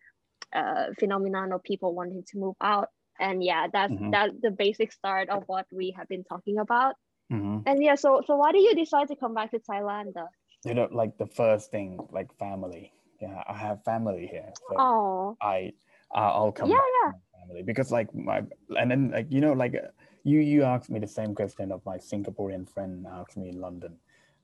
uh 0.54 0.86
phenomenon 0.98 1.52
of 1.52 1.62
people 1.64 1.94
wanting 1.94 2.24
to 2.32 2.38
move 2.38 2.56
out? 2.62 2.88
And 3.20 3.44
yeah, 3.44 3.68
that's 3.72 3.92
mm-hmm. 3.92 4.12
that's 4.12 4.34
the 4.42 4.52
basic 4.52 4.94
start 4.94 5.30
of 5.30 5.44
what 5.48 5.66
we 5.74 5.94
have 5.98 6.08
been 6.08 6.24
talking 6.24 6.58
about. 6.58 6.96
Mm-hmm. 7.30 7.68
And 7.68 7.84
yeah, 7.84 7.96
so 7.96 8.22
so 8.26 8.38
why 8.38 8.54
did 8.54 8.64
you 8.64 8.76
decide 8.76 9.10
to 9.10 9.18
come 9.18 9.34
back 9.34 9.52
to 9.52 9.60
Thailand? 9.60 10.14
Though? 10.16 10.32
You 10.64 10.74
know, 10.74 10.88
like 10.90 11.18
the 11.18 11.28
first 11.28 11.72
thing, 11.72 12.00
like 12.12 12.32
family 12.38 12.94
yeah 13.22 13.44
i 13.48 13.54
have 13.54 13.84
family 13.84 14.28
here 14.28 14.52
so 14.70 14.76
oh 14.78 15.38
i 15.42 15.72
i'll 16.14 16.52
come 16.52 16.70
yeah 16.70 16.78
yeah. 17.04 17.12
family 17.40 17.64
because 17.64 17.92
like 17.92 18.14
my 18.14 18.42
and 18.78 18.92
then 18.92 19.12
like 19.12 19.28
you 19.30 19.42
know 19.42 19.54
like 19.54 19.76
you 20.24 20.40
you 20.40 20.64
asked 20.64 20.90
me 20.90 21.00
the 21.00 21.08
same 21.08 21.34
question 21.34 21.72
of 21.72 21.86
my 21.86 21.98
singaporean 21.98 22.68
friend 22.70 23.06
asked 23.12 23.38
me 23.38 23.50
in 23.50 23.60
london. 23.60 23.98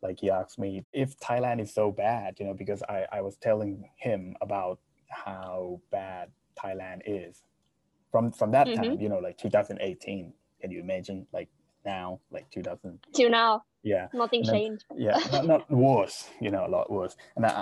Like 0.03 0.19
he 0.19 0.29
asked 0.29 0.59
me 0.59 0.85
if 0.93 1.19
thailand 1.19 1.59
is 1.59 1.73
so 1.73 1.91
bad 1.91 2.35
you 2.39 2.45
know 2.45 2.53
because 2.53 2.83
i 2.83 3.05
i 3.11 3.19
was 3.19 3.35
telling 3.37 3.89
him 3.97 4.35
about 4.41 4.79
how 5.09 5.81
bad 5.91 6.29
thailand 6.55 7.01
is 7.07 7.41
from 8.11 8.31
from 8.31 8.51
that 8.51 8.67
mm-hmm. 8.67 8.83
time 8.83 9.01
you 9.01 9.09
know 9.09 9.17
like 9.17 9.37
2018 9.39 10.33
can 10.61 10.71
you 10.71 10.79
imagine 10.79 11.25
like 11.33 11.49
now 11.87 12.19
like 12.31 12.49
2000 12.51 12.99
to 13.15 13.29
now. 13.29 13.63
Yeah. 13.83 14.07
Nothing 14.13 14.43
then, 14.43 14.53
changed. 14.53 14.85
yeah 14.97 15.17
not, 15.31 15.45
not, 15.47 15.71
worse 15.71 16.29
you 16.41 16.51
know 16.51 16.63
a 16.67 16.71
lot 16.75 16.91
worse. 16.91 17.15
And 17.37 17.45
I, 17.45 17.53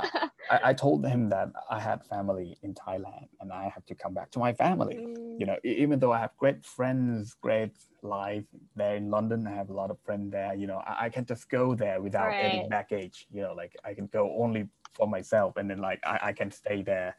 I, 0.53 0.57
I 0.69 0.73
told 0.73 1.05
him 1.05 1.29
that 1.29 1.49
i 1.69 1.79
had 1.79 1.99
family 2.13 2.57
in 2.65 2.73
thailand 2.73 3.27
and 3.39 3.47
i 3.61 3.63
have 3.75 3.85
to 3.91 3.95
come 4.03 4.13
back 4.19 4.31
to 4.31 4.39
my 4.39 4.51
family. 4.63 4.95
Mm. 4.95 5.39
you 5.39 5.45
know 5.49 5.57
even 5.63 5.99
though 5.99 6.13
i 6.17 6.19
have 6.25 6.33
great 6.43 6.65
friends 6.77 7.35
great 7.47 7.75
life 8.01 8.47
there 8.79 8.95
in 9.01 9.05
london 9.15 9.39
i 9.51 9.53
have 9.61 9.69
a 9.75 9.77
lot 9.81 9.89
of 9.93 9.97
friends 10.07 10.31
there 10.37 10.53
you 10.61 10.67
know 10.69 10.79
i, 10.91 11.05
I 11.05 11.07
can 11.15 11.25
just 11.31 11.45
go 11.59 11.75
there 11.83 11.97
without 12.07 12.29
right. 12.29 12.49
any 12.49 12.61
baggage 12.75 13.17
you 13.35 13.41
know 13.43 13.53
like 13.61 13.73
i 13.89 13.93
can 13.97 14.07
go 14.17 14.23
only 14.43 14.63
for 14.97 15.07
myself 15.07 15.57
and 15.57 15.65
then 15.69 15.81
like 15.89 16.01
i, 16.13 16.15
I 16.29 16.31
can 16.39 16.49
stay 16.61 16.79
there 16.81 17.11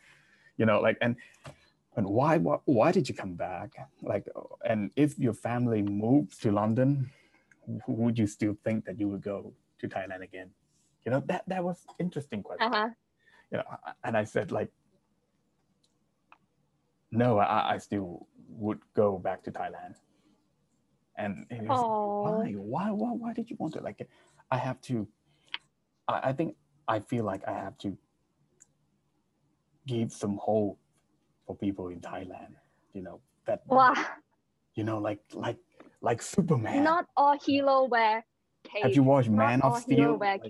you 0.61 0.67
know 0.69 0.79
like 0.87 0.97
and 1.01 1.15
and 1.97 2.07
why, 2.07 2.37
why 2.37 2.59
why 2.67 2.93
did 2.93 3.09
you 3.09 3.15
come 3.15 3.35
back 3.35 3.75
like 4.03 4.27
and 4.65 4.91
if 4.97 5.19
your 5.19 5.33
family 5.33 5.83
moved 5.83 6.41
to 6.43 6.53
london 6.53 7.11
would 7.87 8.19
you 8.19 8.27
still 8.27 8.57
think 8.65 8.85
that 8.85 8.99
you 8.99 9.09
would 9.09 9.23
go 9.23 9.53
to 9.79 9.89
Thailand 9.89 10.23
again? 10.23 10.51
You 11.05 11.13
know, 11.13 11.23
that 11.27 11.45
that 11.47 11.63
was 11.63 11.85
interesting 11.99 12.43
question. 12.43 12.73
Uh-huh. 12.73 12.89
You 13.51 13.59
know, 13.59 13.65
and 14.05 14.17
I 14.17 14.25
said 14.25 14.51
like, 14.51 14.71
no, 17.11 17.39
I, 17.39 17.75
I 17.75 17.79
still 17.79 18.27
would 18.49 18.81
go 18.95 19.19
back 19.19 19.43
to 19.45 19.51
Thailand. 19.53 19.97
And 21.17 21.47
he 21.51 21.61
was 21.61 21.81
why? 21.81 22.53
why, 22.53 22.91
why, 22.91 23.11
why 23.13 23.33
did 23.33 23.49
you 23.51 23.57
want 23.59 23.75
to 23.75 23.81
like? 23.81 24.07
I 24.51 24.59
have 24.59 24.81
to. 24.83 25.07
I, 26.09 26.31
I 26.31 26.33
think 26.33 26.57
I 26.89 27.01
feel 27.01 27.25
like 27.25 27.47
I 27.47 27.53
have 27.53 27.79
to 27.79 27.97
give 29.87 30.13
some 30.13 30.39
hope 30.43 30.79
for 31.47 31.57
people 31.57 31.89
in 31.89 32.01
Thailand. 32.01 32.55
You 32.93 33.03
know 33.03 33.21
that. 33.47 33.63
Wow. 33.67 33.95
You 34.75 34.85
know, 34.85 34.99
like 34.99 35.21
like 35.33 35.59
like 36.03 36.21
Superman. 36.21 36.85
Not 36.85 37.07
all 37.17 37.39
hero 37.39 37.85
wear 37.85 38.25
cape. 38.65 38.83
Have 38.83 38.95
you 38.95 39.03
watched 39.03 39.31
Not 39.31 39.47
Man 39.47 39.63
of 39.63 39.79
Steel? 39.81 40.19
Like, 40.19 40.43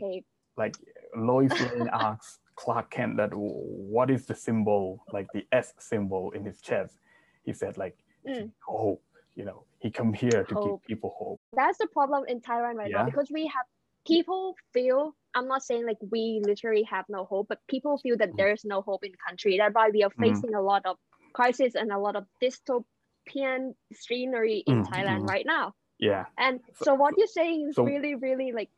like 0.57 0.75
Lois 1.17 1.53
Lane 1.61 1.89
asks 1.93 2.39
Clark 2.57 2.91
Kent 2.91 3.17
that 3.19 3.31
what 3.35 4.11
is 4.11 4.27
the 4.27 4.35
symbol, 4.35 5.05
like 5.13 5.29
the 5.33 5.47
S 5.53 5.75
symbol 5.79 6.33
in 6.33 6.45
his 6.45 6.61
chest. 6.61 6.99
He 7.45 7.53
said 7.53 7.77
like 7.79 7.97
Mm. 8.27 8.51
hope. 8.67 9.03
You 9.37 9.45
know, 9.45 9.63
he 9.79 9.89
come 9.91 10.13
here 10.13 10.43
to 10.43 10.55
Hope. 10.55 10.65
give 10.65 10.83
people 10.89 11.15
hope. 11.17 11.39
That's 11.53 11.79
the 11.79 11.87
problem 11.87 12.25
in 12.27 12.41
Thailand 12.41 12.75
right 12.75 12.91
Yeah. 12.91 13.03
now 13.03 13.05
because 13.05 13.31
we 13.31 13.47
have 13.47 13.67
people 14.05 14.57
feel. 14.73 15.15
I'm 15.37 15.47
not 15.47 15.63
saying 15.63 15.85
like 15.87 15.99
we 16.11 16.41
literally 16.45 16.83
have 16.85 17.05
no 17.09 17.25
hope, 17.25 17.47
but 17.53 17.61
people 17.69 17.99
feel 17.99 18.17
that 18.17 18.31
Mhm. 18.33 18.37
there's 18.39 18.65
no 18.65 18.81
hope 18.81 19.05
in 19.05 19.13
the 19.13 19.19
country. 19.29 19.59
That's 19.59 19.75
why 19.75 19.91
we 19.91 20.03
are 20.03 20.11
Mhm. 20.11 20.23
facing 20.25 20.55
a 20.55 20.63
lot 20.63 20.83
of 20.87 20.97
crisis 21.35 21.75
and 21.77 21.93
a 21.93 21.99
lot 21.99 22.17
of 22.17 22.25
dystopian 22.43 23.75
scenery 23.93 24.59
in 24.67 24.83
Mhm, 24.83 24.87
Thailand 24.91 25.21
mhm. 25.23 25.29
right 25.29 25.47
now. 25.47 25.75
Yeah. 25.99 26.25
And 26.39 26.61
So- 26.75 26.85
so, 26.87 26.95
what 26.95 27.13
you're 27.19 27.27
saying 27.41 27.69
is 27.69 27.77
so- 27.77 27.85
really, 27.85 28.15
really 28.15 28.53
like, 28.53 28.71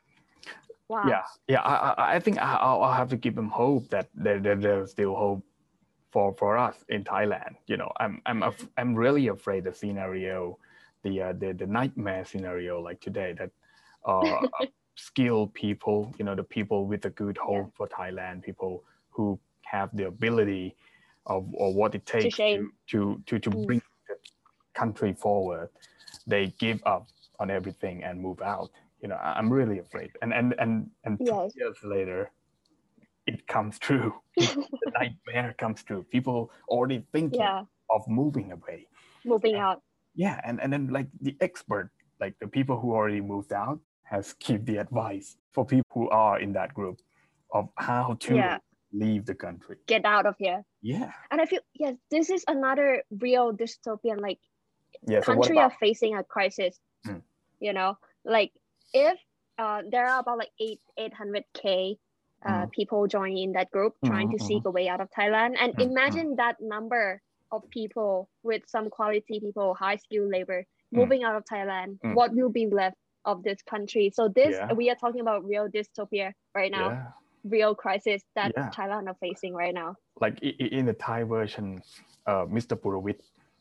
wow. 0.89 1.03
Yeah, 1.07 1.23
yeah. 1.47 1.61
I, 1.61 2.15
I, 2.15 2.19
think 2.19 2.37
I, 2.41 2.55
I'll, 2.55 2.81
I'll 2.83 2.93
have 2.93 3.09
to 3.09 3.17
give 3.17 3.35
them 3.35 3.49
hope 3.49 3.87
that 3.89 4.07
there, 4.13 4.39
there, 4.39 4.55
there's 4.57 4.91
still 4.91 5.15
hope 5.15 5.43
for, 6.11 6.33
for 6.35 6.57
us 6.57 6.83
in 6.89 7.03
Thailand. 7.03 7.55
You 7.67 7.77
know, 7.77 7.91
I'm, 7.99 8.21
I'm, 8.25 8.43
af- 8.43 8.67
I'm 8.77 8.95
really 8.95 9.27
afraid 9.27 9.63
the 9.63 9.73
scenario, 9.73 10.57
the, 11.03 11.21
uh, 11.21 11.33
the, 11.33 11.53
the 11.53 11.67
nightmare 11.67 12.25
scenario 12.25 12.81
like 12.81 12.99
today 12.99 13.33
that, 13.37 13.51
uh, 14.05 14.21
skilled 14.99 15.53
people, 15.53 16.13
you 16.19 16.25
know, 16.25 16.35
the 16.35 16.43
people 16.43 16.85
with 16.87 17.05
a 17.05 17.09
good 17.09 17.37
hope 17.37 17.73
for 17.75 17.87
Thailand, 17.87 18.43
people 18.43 18.83
who 19.11 19.39
have 19.65 19.89
the 19.95 20.07
ability 20.07 20.75
of 21.25 21.47
or 21.53 21.73
what 21.73 21.95
it 21.95 22.05
takes 22.05 22.39
to 22.51 22.71
to 22.87 23.23
to, 23.27 23.39
to 23.39 23.49
Mm. 23.51 23.65
bring 23.65 23.81
the 24.09 24.15
country 24.73 25.13
forward, 25.13 25.69
they 26.27 26.47
give 26.59 26.81
up 26.85 27.07
on 27.39 27.49
everything 27.49 28.03
and 28.03 28.19
move 28.21 28.41
out. 28.41 28.71
You 29.01 29.09
know, 29.09 29.17
I'm 29.17 29.51
really 29.51 29.79
afraid. 29.79 30.11
And 30.21 30.33
and 30.33 30.55
and 30.59 30.91
and 31.05 31.19
Yes. 31.19 31.53
years 31.55 31.77
later, 31.83 32.31
it 33.27 33.47
comes 33.47 33.79
true. 33.79 34.13
the 34.37 34.91
nightmare 34.99 35.53
comes 35.57 35.83
true. 35.83 36.03
People 36.03 36.51
already 36.67 37.05
thinking 37.11 37.39
Yeah, 37.39 37.65
of 37.89 38.07
moving 38.07 38.51
away. 38.51 38.87
moving 39.23 39.55
Yeah. 39.55 39.59
out. 39.59 39.81
Yeah, 40.15 40.41
and, 40.43 40.59
and 40.61 40.73
then 40.73 40.87
like 40.87 41.07
the 41.21 41.37
expert, 41.39 41.91
like 42.19 42.37
the 42.39 42.47
people 42.47 42.79
who 42.79 42.93
already 42.93 43.21
moved 43.21 43.53
out, 43.53 43.79
has 44.09 44.33
give 44.33 44.65
the 44.65 44.77
advice 44.77 45.37
for 45.53 45.65
people 45.65 45.85
who 45.93 46.09
are 46.09 46.39
in 46.39 46.53
that 46.53 46.73
group 46.73 46.99
of 47.53 47.69
how 47.77 48.15
to 48.25 48.35
Yeah. 48.35 48.57
leave 48.91 49.25
the 49.25 49.35
country. 49.35 49.77
Get 49.85 50.03
out 50.05 50.25
of 50.25 50.35
here. 50.39 50.65
Yeah. 50.81 51.13
And 51.31 51.39
I 51.39 51.45
feel 51.45 51.61
yes, 51.73 51.95
this 52.09 52.29
is 52.29 52.43
another 52.47 53.03
real 53.11 53.53
dystopian 53.53 54.19
like 54.21 54.39
Yeah. 55.05 55.21
So 55.21 55.33
country 55.33 55.57
about 55.57 55.71
are 55.73 55.77
facing 55.79 56.15
a 56.17 56.23
crisis. 56.23 56.79
Mm. 57.05 57.21
You 57.59 57.73
know, 57.73 57.97
like 58.25 58.51
if 58.93 59.17
uh, 59.59 59.83
there 59.91 60.07
are 60.07 60.19
about 60.19 60.37
like 60.39 60.51
eight 60.59 60.81
eight 60.97 61.13
hundred 61.13 61.45
k 61.53 61.99
uh, 62.41 62.65
Mhm. 62.65 62.71
people 62.71 63.05
joining 63.05 63.37
in 63.43 63.51
that 63.53 63.69
group 63.69 63.93
trying 64.05 64.29
Mhm, 64.29 64.37
to 64.37 64.43
seek 64.49 64.63
a 64.65 64.71
way 64.71 64.87
out 64.87 65.01
of 65.01 65.09
Thailand, 65.11 65.53
and 65.59 65.75
Mhm, 65.75 65.91
imagine 65.91 66.35
that 66.37 66.55
number 66.61 67.21
of 67.51 67.67
people 67.69 68.29
with 68.43 68.63
some 68.67 68.89
quality 68.89 69.39
people, 69.43 69.75
high 69.75 69.97
skilled 69.97 70.31
labor 70.31 70.63
Mm. 70.63 70.97
moving 70.99 71.21
out 71.27 71.35
of 71.35 71.43
Thailand. 71.45 71.99
Mm. 71.99 72.15
What 72.15 72.31
will 72.33 72.49
be 72.49 72.65
left 72.67 72.97
of 73.31 73.43
this 73.43 73.61
country. 73.61 74.11
So 74.13 74.27
this 74.27 74.55
yeah. 74.55 74.73
we 74.73 74.89
are 74.89 74.95
talking 74.95 75.21
about 75.21 75.45
real 75.45 75.67
dystopia 75.69 76.33
right 76.55 76.71
now, 76.71 76.89
yeah. 76.89 77.03
real 77.43 77.75
crisis 77.75 78.23
that 78.35 78.51
yeah. 78.55 78.69
Thailand 78.75 79.07
are 79.07 79.17
facing 79.19 79.53
right 79.53 79.73
now. 79.73 79.95
Like 80.19 80.41
in 80.41 80.85
the 80.85 80.93
Thai 80.93 81.23
version, 81.23 81.81
uh, 82.25 82.45
Mr. 82.45 82.75
Purawit, 82.77 83.19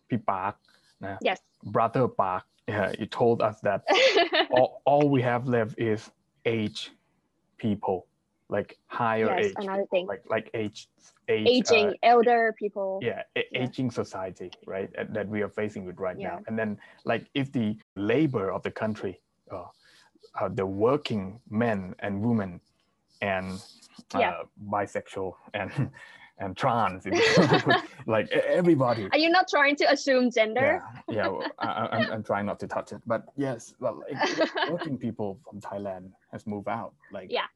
P. 0.08 0.16
Park, 0.16 0.56
uh, 1.04 1.16
yes, 1.20 1.40
brother 1.64 2.08
Park, 2.08 2.44
yeah, 2.66 2.92
he 2.98 3.06
told 3.06 3.42
us 3.42 3.60
that 3.60 3.84
all, 4.50 4.82
all 4.84 5.08
we 5.08 5.22
have 5.22 5.46
left 5.46 5.78
is 5.78 6.10
age 6.44 6.90
people 7.58 8.06
like 8.48 8.78
higher 8.86 9.26
yes, 9.26 9.46
age 9.46 9.52
another 9.56 9.84
thing. 9.90 10.06
like 10.06 10.22
like 10.28 10.50
age, 10.54 10.88
age 11.28 11.46
aging 11.46 11.88
uh, 11.88 11.92
elder 12.02 12.54
people 12.58 12.98
yeah, 13.02 13.22
a- 13.36 13.44
yeah, 13.52 13.62
aging 13.64 13.90
society 13.90 14.50
right 14.66 14.90
that 15.12 15.28
we 15.28 15.42
are 15.42 15.48
facing 15.48 15.84
with 15.84 15.98
right 15.98 16.18
yeah. 16.18 16.28
now 16.28 16.40
and 16.46 16.58
then 16.58 16.78
like 17.04 17.26
if 17.34 17.52
the 17.52 17.76
labor 17.96 18.50
of 18.50 18.62
the 18.62 18.70
country 18.70 19.20
the 20.54 20.66
working 20.66 21.40
men 21.50 21.94
and 22.00 22.20
women, 22.22 22.60
and 23.20 23.52
uh, 24.14 24.18
Yeah. 24.18 24.42
bisexual 24.70 25.34
and 25.54 25.90
and 26.40 26.56
trans, 26.56 27.04
like 28.06 28.30
everybody. 28.30 29.08
Are 29.10 29.18
you 29.18 29.28
not 29.28 29.48
trying 29.48 29.74
to 29.74 29.90
assume 29.90 30.30
gender? 30.30 30.80
Yeah, 31.08 31.14
yeah. 31.16 31.26
well, 31.26 31.42
I, 31.58 31.66
I- 31.66 31.88
I'm, 31.96 32.12
I'm 32.12 32.22
trying 32.22 32.46
not 32.46 32.60
to 32.60 32.68
touch 32.68 32.92
it, 32.92 33.00
but 33.06 33.24
yes, 33.36 33.74
well, 33.80 34.00
like, 34.08 34.48
working 34.70 34.96
people 34.98 35.40
from 35.48 35.60
Thailand 35.60 36.12
has 36.30 36.46
moved 36.46 36.68
out. 36.68 36.94
Like, 37.12 37.32
Yeah. 37.32 37.46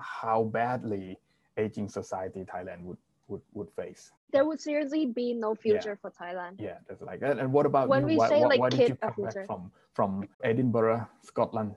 how 0.00 0.44
badly 0.44 1.18
aging 1.58 1.90
society 1.90 2.42
Thailand 2.44 2.80
would 2.84 2.96
would 3.28 3.42
would 3.52 3.70
face. 3.76 4.10
there 4.32 4.44
would 4.44 4.60
seriously 4.60 5.06
be 5.06 5.34
no 5.34 5.54
future 5.54 5.98
for 6.00 6.10
Thailand. 6.10 6.58
Yeah, 6.58 6.78
that's 6.88 7.02
like 7.02 7.20
that. 7.20 7.38
And 7.38 7.52
what 7.52 7.66
about 7.66 7.88
When 7.88 8.02
you? 8.02 8.06
we 8.06 8.18
why, 8.18 8.28
say, 8.28 8.40
why, 8.40 8.48
like, 8.48 8.60
why 8.60 8.70
did 8.70 8.78
kid 8.78 8.88
you 8.88 8.96
come 8.96 9.20
back 9.22 9.36
from 9.46 9.70
from 9.94 10.28
Edinburgh, 10.42 11.06
Scotland? 11.22 11.74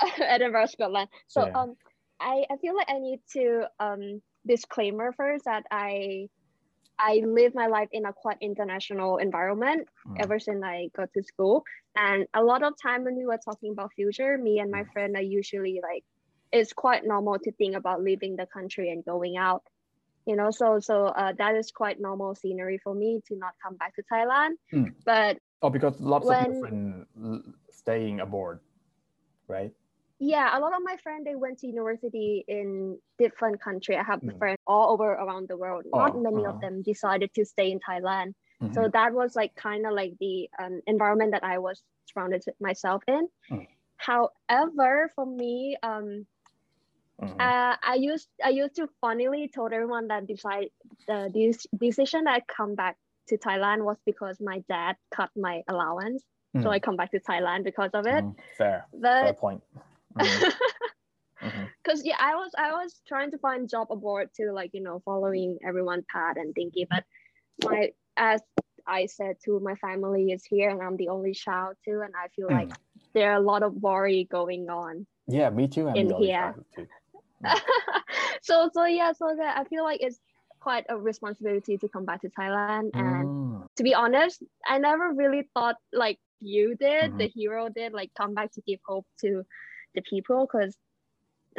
Edinburgh, 0.18 0.66
Scotland. 0.66 1.08
So 1.28 1.42
Yeah. 1.42 1.52
um, 1.54 1.74
I, 2.20 2.44
I 2.50 2.56
feel 2.58 2.76
like 2.76 2.88
I 2.90 2.98
need 2.98 3.20
to 3.32 3.66
um 3.80 4.22
disclaimer 4.46 5.12
first 5.12 5.44
that 5.44 5.64
I 5.70 6.28
I 6.98 7.22
live 7.26 7.54
my 7.54 7.66
life 7.66 7.88
in 7.92 8.04
a 8.06 8.12
quite 8.12 8.38
international 8.40 9.18
environment 9.18 9.88
Mm. 10.06 10.16
ever 10.20 10.38
since 10.38 10.62
I 10.64 10.90
got 10.96 11.12
to 11.14 11.22
school. 11.22 11.64
And 11.96 12.26
a 12.34 12.42
lot 12.42 12.62
of 12.62 12.74
time 12.80 13.04
when 13.04 13.16
we 13.16 13.26
were 13.26 13.38
talking 13.44 13.72
about 13.72 13.92
future, 13.94 14.36
me 14.38 14.58
and 14.60 14.70
my 14.70 14.84
Mm. 14.84 14.92
friend 14.92 15.16
are 15.16 15.22
usually 15.22 15.80
like 15.82 16.04
it's 16.52 16.72
quite 16.72 17.04
normal 17.04 17.38
to 17.40 17.52
think 17.52 17.76
about 17.76 18.02
leaving 18.02 18.36
the 18.36 18.46
country 18.46 18.90
and 18.90 19.04
going 19.04 19.36
out. 19.36 19.62
You 20.28 20.36
know, 20.36 20.50
so 20.50 20.78
so 20.78 21.06
uh, 21.06 21.32
that 21.40 21.54
is 21.56 21.72
quite 21.72 21.98
normal 22.08 22.34
scenery 22.34 22.76
for 22.84 22.94
me 22.94 23.20
to 23.28 23.34
not 23.44 23.54
come 23.64 23.76
back 23.80 23.94
to 23.96 24.02
Thailand. 24.12 24.60
Mm. 24.72 24.92
But 25.04 25.38
Oh, 25.62 25.70
because 25.70 25.98
lots 26.00 26.28
of 26.28 26.36
When- 26.36 26.60
friends 26.60 27.06
l- 27.18 27.42
staying 27.72 28.20
aboard, 28.20 28.60
right? 29.48 29.72
yeah 30.20 30.48
a 30.56 30.58
lot 30.58 30.72
of 30.76 30.82
my 30.82 30.96
friends 31.04 31.22
they 31.24 31.36
went 31.36 31.56
to 31.60 31.66
university 31.68 32.44
in 32.48 32.98
different 33.22 33.56
country 33.66 33.94
i 33.96 34.02
have 34.02 34.18
Mm. 34.20 34.34
friends 34.40 34.58
all 34.66 34.86
over 34.92 35.10
around 35.24 35.46
the 35.46 35.56
world 35.62 35.84
not 35.94 36.10
Oh, 36.16 36.20
many 36.26 36.42
uh-huh. 36.42 36.54
of 36.54 36.60
them 36.64 36.82
decided 36.82 37.30
to 37.38 37.44
stay 37.54 37.68
in 37.74 37.78
thailand 37.88 38.30
so 38.74 38.80
Mhm. 38.82 38.92
that 38.96 39.10
was 39.20 39.30
like 39.40 39.52
kind 39.54 39.86
of 39.86 39.92
like 40.00 40.12
the 40.24 40.34
um, 40.62 40.74
environment 40.94 41.30
that 41.34 41.44
i 41.52 41.56
was 41.66 41.76
surrounded 42.10 42.42
myself 42.68 43.00
in 43.16 43.24
Mm. 43.52 43.66
however 44.08 45.10
for 45.14 45.26
me 45.42 45.76
um, 45.90 46.26
Mhm. 47.20 47.38
uh, 47.40 47.76
i 47.82 47.94
used 47.94 48.28
i 48.44 48.48
used 48.50 48.74
to 48.76 48.88
funnily 49.00 49.48
told 49.54 49.72
everyone 49.72 50.08
that 50.08 50.26
decide 50.26 50.68
the 51.06 51.30
this 51.32 51.66
decision 51.78 52.24
that 52.24 52.34
i 52.34 52.40
come 52.56 52.74
back 52.74 52.96
to 53.28 53.36
thailand 53.38 53.84
was 53.84 53.98
because 54.06 54.40
my 54.40 54.58
dad 54.68 54.96
cut 55.14 55.30
my 55.36 55.62
allowance 55.68 56.24
so 56.62 56.70
Mm. 56.70 56.72
i 56.72 56.78
come 56.78 56.96
back 56.96 57.10
to 57.10 57.20
thailand 57.20 57.64
because 57.64 57.90
of 57.94 58.06
it 58.06 58.24
Mhm. 58.24 58.34
Fair, 58.56 58.86
fair 59.20 59.32
but 59.32 59.38
point. 59.38 59.62
Mhm. 60.16 60.52
Mhm. 61.42 61.70
because 61.82 62.04
yeah 62.04 62.16
i 62.18 62.34
was 62.34 62.50
i 62.58 62.72
was 62.72 63.00
trying 63.06 63.30
to 63.30 63.38
find 63.38 63.68
job 63.68 63.88
abroad 63.90 64.28
to 64.34 64.50
like 64.52 64.70
you 64.72 64.82
know 64.82 65.00
following 65.04 65.58
everyone 65.66 66.04
path 66.12 66.36
and 66.36 66.54
thinking 66.54 66.86
but 66.90 67.04
my 67.64 67.90
as 68.16 68.42
i 68.86 69.06
said 69.06 69.36
to 69.44 69.60
my 69.60 69.74
family 69.76 70.32
is 70.32 70.44
here 70.44 70.70
and 70.70 70.82
i'm 70.82 70.96
the 70.96 71.08
only 71.08 71.32
child 71.32 71.76
too 71.84 72.00
and 72.04 72.14
i 72.16 72.28
feel 72.28 72.50
like 72.50 72.68
Mm. 72.68 72.76
there 73.14 73.30
are 73.32 73.36
a 73.40 73.40
lot 73.52 73.62
of 73.62 73.74
worry 73.74 74.24
going 74.30 74.68
on 74.68 75.06
Yeah, 75.26 75.50
me 75.50 75.68
too. 75.68 75.88
I'm 75.88 75.96
In 75.96 76.10
here. 76.10 76.54
Too. 77.44 77.60
so 78.42 78.70
so 78.72 78.84
yeah 78.84 79.12
so 79.12 79.34
that 79.36 79.58
i 79.58 79.64
feel 79.64 79.84
like 79.84 80.00
it's 80.00 80.18
quite 80.60 80.84
a 80.88 80.96
responsibility 80.96 81.78
to 81.78 81.88
come 81.88 82.04
back 82.04 82.20
to 82.20 82.28
thailand 82.30 82.90
and 82.94 83.26
Mm. 83.28 83.66
to 83.76 83.82
be 83.82 83.94
honest 83.94 84.42
i 84.66 84.78
never 84.78 85.12
really 85.12 85.48
thought 85.54 85.76
like 85.92 86.18
you 86.40 86.74
did 86.76 87.10
Mm-hmm. 87.10 87.18
the 87.18 87.28
hero 87.28 87.68
did 87.68 87.92
like 87.92 88.10
come 88.16 88.34
back 88.34 88.52
to 88.52 88.60
give 88.66 88.80
hope 88.86 89.06
to 89.20 89.44
the 89.94 90.02
people 90.02 90.46
because 90.46 90.76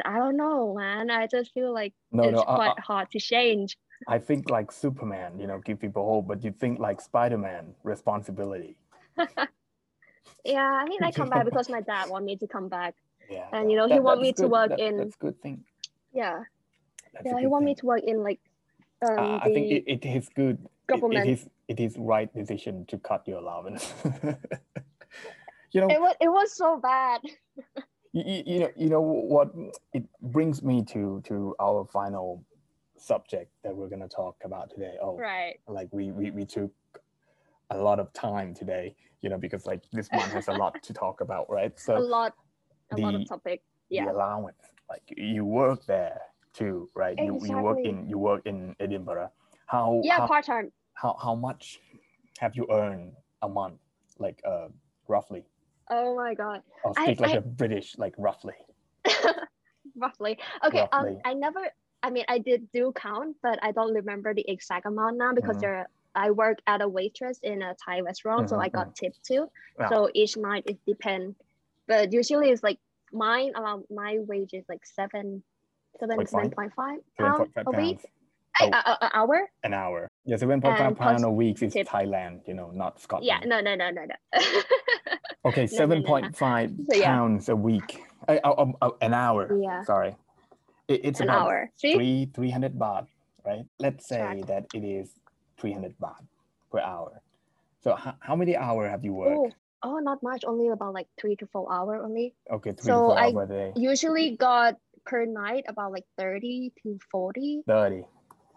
i 0.04 0.16
don't 0.18 0.36
know 0.36 0.74
man 0.74 1.10
i 1.10 1.26
just 1.26 1.52
feel 1.52 1.72
like 1.72 1.92
No, 2.12 2.24
it's 2.24 2.36
no, 2.36 2.44
I- 2.46 2.54
quite 2.56 2.78
hard 2.80 3.10
to 3.12 3.18
change 3.20 3.76
I 4.08 4.18
think 4.18 4.48
like 4.48 4.72
Superman, 4.72 5.38
you 5.38 5.46
know, 5.46 5.58
give 5.58 5.78
people 5.78 6.02
hope, 6.02 6.26
but 6.26 6.42
you 6.42 6.52
think 6.52 6.78
like 6.78 7.02
Spider-Man, 7.02 7.74
responsibility. 7.84 8.78
yeah 10.44 10.62
i 10.80 10.84
mean 10.86 11.02
i 11.02 11.10
come 11.10 11.28
back 11.28 11.44
because 11.44 11.68
my 11.68 11.80
dad 11.82 12.08
want 12.12 12.24
me 12.24 12.36
to 12.36 12.46
come 12.46 12.68
back 12.68 12.94
Yeah. 13.30 13.46
And, 13.52 13.70
you 13.70 13.76
know, 13.78 13.86
he 13.86 14.00
want 14.00 14.20
me 14.22 14.32
to 14.40 14.48
work 14.48 14.70
That- 14.70 14.80
in- 14.80 14.96
That's 14.98 15.14
a 15.14 15.24
good 15.26 15.38
thing. 15.42 15.62
Yeah 16.12 16.40
That's 17.12 17.26
yeah 17.26 17.38
he 17.40 17.46
want 17.46 17.64
me 17.64 17.74
to 17.74 17.86
work 17.86 18.02
in 18.04 18.22
like 18.22 18.40
um 19.02 19.18
Uh, 19.18 19.38
I 19.42 19.48
think 19.50 19.70
it, 19.70 19.84
it 19.86 20.04
is 20.04 20.28
good. 20.28 20.58
It- 20.58 20.68
government 20.88 21.26
it 21.26 21.32
is 21.32 21.48
it 21.68 21.78
is 21.80 21.96
right 21.96 22.32
decision 22.34 22.84
to 22.86 22.98
cut 22.98 23.26
your 23.28 23.38
allowance. 23.38 23.92
you 25.72 25.80
know, 25.80 25.88
it 25.88 26.00
was 26.00 26.14
it 26.20 26.28
was 26.28 26.52
so 26.56 26.78
bad 26.78 27.20
you, 28.12 28.42
you, 28.44 28.58
know, 28.60 28.70
you 28.76 28.88
know 28.88 29.00
what? 29.00 29.52
It 29.92 30.04
brings 30.20 30.62
me 30.62 30.82
to 30.86 31.22
to 31.26 31.54
our 31.60 31.84
final 31.86 32.44
subject 32.98 33.50
that 33.62 33.74
we're 33.74 33.88
gonna 33.88 34.08
talk 34.08 34.36
about 34.44 34.70
today. 34.70 34.96
Oh, 35.00 35.16
right 35.16 35.60
like 35.68 35.88
we 35.92 36.10
we, 36.10 36.30
we 36.30 36.44
took 36.44 36.72
a 37.70 37.76
lot 37.78 38.00
of 38.00 38.12
time 38.12 38.52
today, 38.54 38.94
you 39.22 39.30
know, 39.30 39.38
because 39.38 39.64
like 39.66 39.82
this 39.92 40.08
one 40.10 40.28
has 40.30 40.48
a 40.48 40.52
lot 40.52 40.82
to 40.82 40.92
talk 40.92 41.20
about, 41.20 41.48
right? 41.48 41.78
So 41.78 41.96
a 41.98 42.00
lot, 42.00 42.34
a 42.92 42.96
lot 42.96 43.14
of 43.14 43.28
topic. 43.28 43.62
the 43.88 43.96
Yeah. 43.96 44.10
allowance, 44.10 44.62
like 44.90 45.02
you 45.16 45.44
work 45.44 45.86
there 45.86 46.20
too, 46.52 46.88
right? 46.94 47.16
You 47.18 47.38
you 47.46 47.58
work 47.58 47.78
in 47.84 48.08
you 48.08 48.18
work 48.18 48.42
in 48.44 48.74
Edinburgh. 48.80 49.30
How 49.66 50.00
Yeah, 50.04 50.18
how, 50.20 50.26
part 50.26 50.44
time. 50.46 50.72
how 50.94 51.16
how 51.22 51.34
much 51.34 51.78
have 52.38 52.56
you 52.56 52.66
earned 52.70 53.12
a 53.42 53.48
month, 53.48 53.80
like 54.18 54.42
uh 54.44 54.68
roughly? 55.08 55.44
Oh 55.90 56.16
my 56.16 56.34
god. 56.34 56.62
Or 56.84 56.92
I- 56.96 57.04
speak 57.04 57.20
like 57.20 57.34
I- 57.34 57.38
a 57.38 57.40
British, 57.40 57.96
like 57.98 58.14
roughly. 58.18 58.54
roughly. 59.96 60.38
Okay. 60.64 60.80
Roughly. 60.92 61.10
Um, 61.16 61.20
I 61.24 61.34
never. 61.34 61.60
I 62.02 62.10
mean, 62.10 62.24
I 62.28 62.38
did 62.38 62.70
do 62.72 62.92
count, 62.96 63.36
but 63.42 63.58
I 63.62 63.72
don't 63.72 63.92
remember 63.94 64.32
the 64.34 64.44
exact 64.48 64.86
amount 64.86 65.18
now 65.18 65.32
because 65.34 65.56
Mhm. 65.56 65.60
there. 65.60 65.88
I 66.12 66.32
work 66.32 66.58
at 66.66 66.82
a 66.82 66.88
waitress 66.88 67.38
in 67.40 67.62
a 67.62 67.76
Thai 67.84 68.00
restaurant, 68.00 68.48
so 68.50 68.56
Mhm, 68.56 68.62
I 68.66 68.68
got 68.68 68.96
tipped 68.96 69.22
too. 69.22 69.46
So 69.88 70.10
each 70.12 70.36
night 70.36 70.64
it 70.66 70.78
depends, 70.84 71.36
but 71.86 72.12
usually 72.12 72.50
it's 72.50 72.64
like 72.64 72.80
mine 73.12 73.52
around 73.56 73.84
my 73.90 74.18
wage 74.26 74.50
is 74.54 74.64
like 74.68 74.84
seven, 74.84 75.42
seven, 75.98 76.16
Point 76.16 76.28
seven 76.28 76.50
point 76.50 76.72
five 76.74 76.98
pound 77.18 77.54
point 77.54 77.66
a 77.66 77.70
week, 77.80 78.00
Oh. 78.60 78.66
a, 78.66 78.76
a, 78.76 78.98
a 79.06 79.10
hour. 79.14 79.48
an 79.64 79.72
hour. 79.72 80.08
Yeah, 80.24 80.36
seven 80.36 80.60
point 80.60 80.76
five 80.76 80.96
pound 80.96 81.24
a 81.24 81.30
week 81.30 81.62
is 81.62 81.72
tip. 81.72 81.86
Thailand, 81.88 82.46
you 82.46 82.54
know, 82.54 82.70
not 82.74 83.00
Scotland. 83.00 83.26
Yeah, 83.26 83.38
no, 83.48 83.60
no, 83.60 83.74
no, 83.74 83.90
no, 83.90 84.04
no. 84.04 84.14
Okay, 85.46 85.62
no, 85.62 85.70
no, 85.72 85.76
seven 85.78 86.00
no. 86.02 86.06
point 86.06 86.36
five 86.36 86.70
So, 86.90 86.96
yeah. 86.96 87.06
pounds 87.06 87.48
a 87.48 87.56
week. 87.56 88.02
Uh, 88.28 88.38
um, 88.44 88.74
uh, 88.82 88.90
an 89.00 89.14
hour. 89.14 89.58
yeah, 89.58 89.82
Sorry, 89.84 90.14
it, 90.88 91.00
it's 91.04 91.20
an 91.20 91.28
about 91.30 91.42
hour. 91.42 91.70
Three 91.80 92.28
three 92.34 92.50
hundred 92.50 92.74
baht, 92.78 93.06
right? 93.46 93.64
Let's 93.78 94.06
say 94.06 94.42
that 94.46 94.66
it 94.74 94.84
is 94.84 95.08
three 95.58 95.72
hundred 95.72 95.94
baht 95.98 96.22
per 96.70 96.80
hour. 96.80 97.22
So 97.82 97.94
how, 97.94 98.14
how 98.20 98.36
many 98.36 98.54
hour 98.56 98.86
have 98.88 99.02
you 99.04 99.14
worked? 99.14 99.38
oh, 99.38 99.50
oh, 99.82 99.98
not 99.98 100.22
much. 100.22 100.44
Only 100.46 100.68
about 100.68 100.94
like 100.94 101.08
three 101.20 101.36
to 101.36 101.46
four 101.46 101.72
hour 101.72 101.96
only. 102.02 102.34
Okay, 102.50 102.72
three 102.72 102.86
so 102.86 102.92
to 102.92 102.98
four 102.98 103.18
I- 103.18 103.30
hours 103.32 103.50
a 103.50 103.52
day. 103.52 103.72
Usually 103.76 104.36
got 104.36 104.76
per 105.06 105.24
night 105.24 105.64
about 105.68 105.92
like 105.92 106.04
thirty 106.18 106.72
to 106.82 106.98
forty. 107.10 107.62
Thirty. 107.66 108.04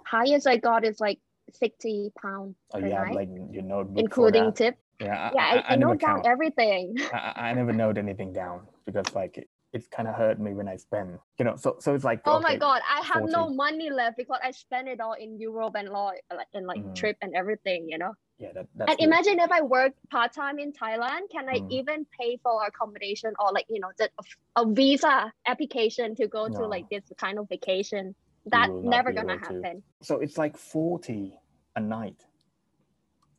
Highest 0.06 0.48
I 0.48 0.58
got 0.58 0.86
is 0.86 1.00
like 1.00 1.20
sixty 1.52 2.12
pound 2.22 2.56
Oh, 2.74 2.80
per 2.80 2.88
you 2.88 2.94
night, 2.94 3.16
like 3.16 3.30
your 3.52 3.64
notebook 3.64 4.00
including 4.00 4.54
tip. 4.54 4.78
Yeah, 5.00 5.16
I, 5.16 5.32
Yeah, 5.34 5.44
I, 5.44 5.56
I, 5.56 5.60
I, 5.60 5.74
I 5.74 5.76
note 5.76 6.00
down 6.00 6.16
count. 6.24 6.26
everything. 6.28 6.96
I, 7.14 7.50
I 7.50 7.54
never 7.54 7.74
note 7.74 7.98
anything 7.98 8.32
down 8.32 8.62
because 8.86 9.14
like 9.16 9.38
it, 9.38 9.50
it's 9.74 9.88
kind 9.88 10.08
of 10.08 10.16
hurt 10.16 10.40
me 10.40 10.54
when 10.54 10.68
I 10.68 10.76
spend. 10.78 11.18
You 11.40 11.46
know, 11.46 11.56
so 11.56 11.78
so 11.80 11.96
it's 11.96 12.04
like 12.04 12.22
Oh 12.26 12.40
my 12.40 12.56
god, 12.56 12.82
I 12.88 13.02
have 13.06 13.30
no 13.30 13.50
money 13.50 13.90
left 13.90 14.18
because 14.18 14.40
I 14.44 14.52
spent 14.52 14.88
it 14.88 15.00
all 15.02 15.14
in 15.14 15.40
Europe 15.40 15.76
and 15.76 15.90
law 15.90 16.12
like 16.36 16.48
in 16.54 16.66
like 16.68 16.82
Mhm. 16.84 16.96
trip 16.96 17.18
and 17.22 17.34
everything, 17.36 17.88
you 17.90 17.98
know. 17.98 18.14
Yeah, 18.44 18.52
that, 18.56 18.68
that's 18.76 18.90
and 18.92 18.98
good. 19.00 19.06
imagine 19.06 19.40
if 19.40 19.52
I 19.52 19.62
work 19.62 19.94
part 20.12 20.34
time 20.34 20.60
in 20.60 20.74
Thailand, 20.74 21.32
can 21.32 21.48
I 21.48 21.60
Mm. 21.60 21.72
even 21.80 22.06
pay 22.20 22.38
for 22.44 22.66
accommodation 22.66 23.32
or 23.40 23.52
like 23.54 23.66
you 23.70 23.80
know 23.80 23.92
the, 23.98 24.10
a 24.58 24.66
visa 24.68 25.32
application 25.48 26.16
to 26.20 26.28
go 26.28 26.50
to 26.50 26.68
like 26.68 26.86
this 26.92 27.06
kind 27.18 27.40
of 27.40 27.48
vacation? 27.48 28.16
that's 28.46 28.74
never 28.84 29.14
gonna 29.14 29.40
to. 29.40 29.44
happen. 29.48 29.84
So 30.02 30.20
it's 30.20 30.38
like 30.38 30.58
forty 30.58 31.40
a 31.78 31.80
night, 31.80 32.20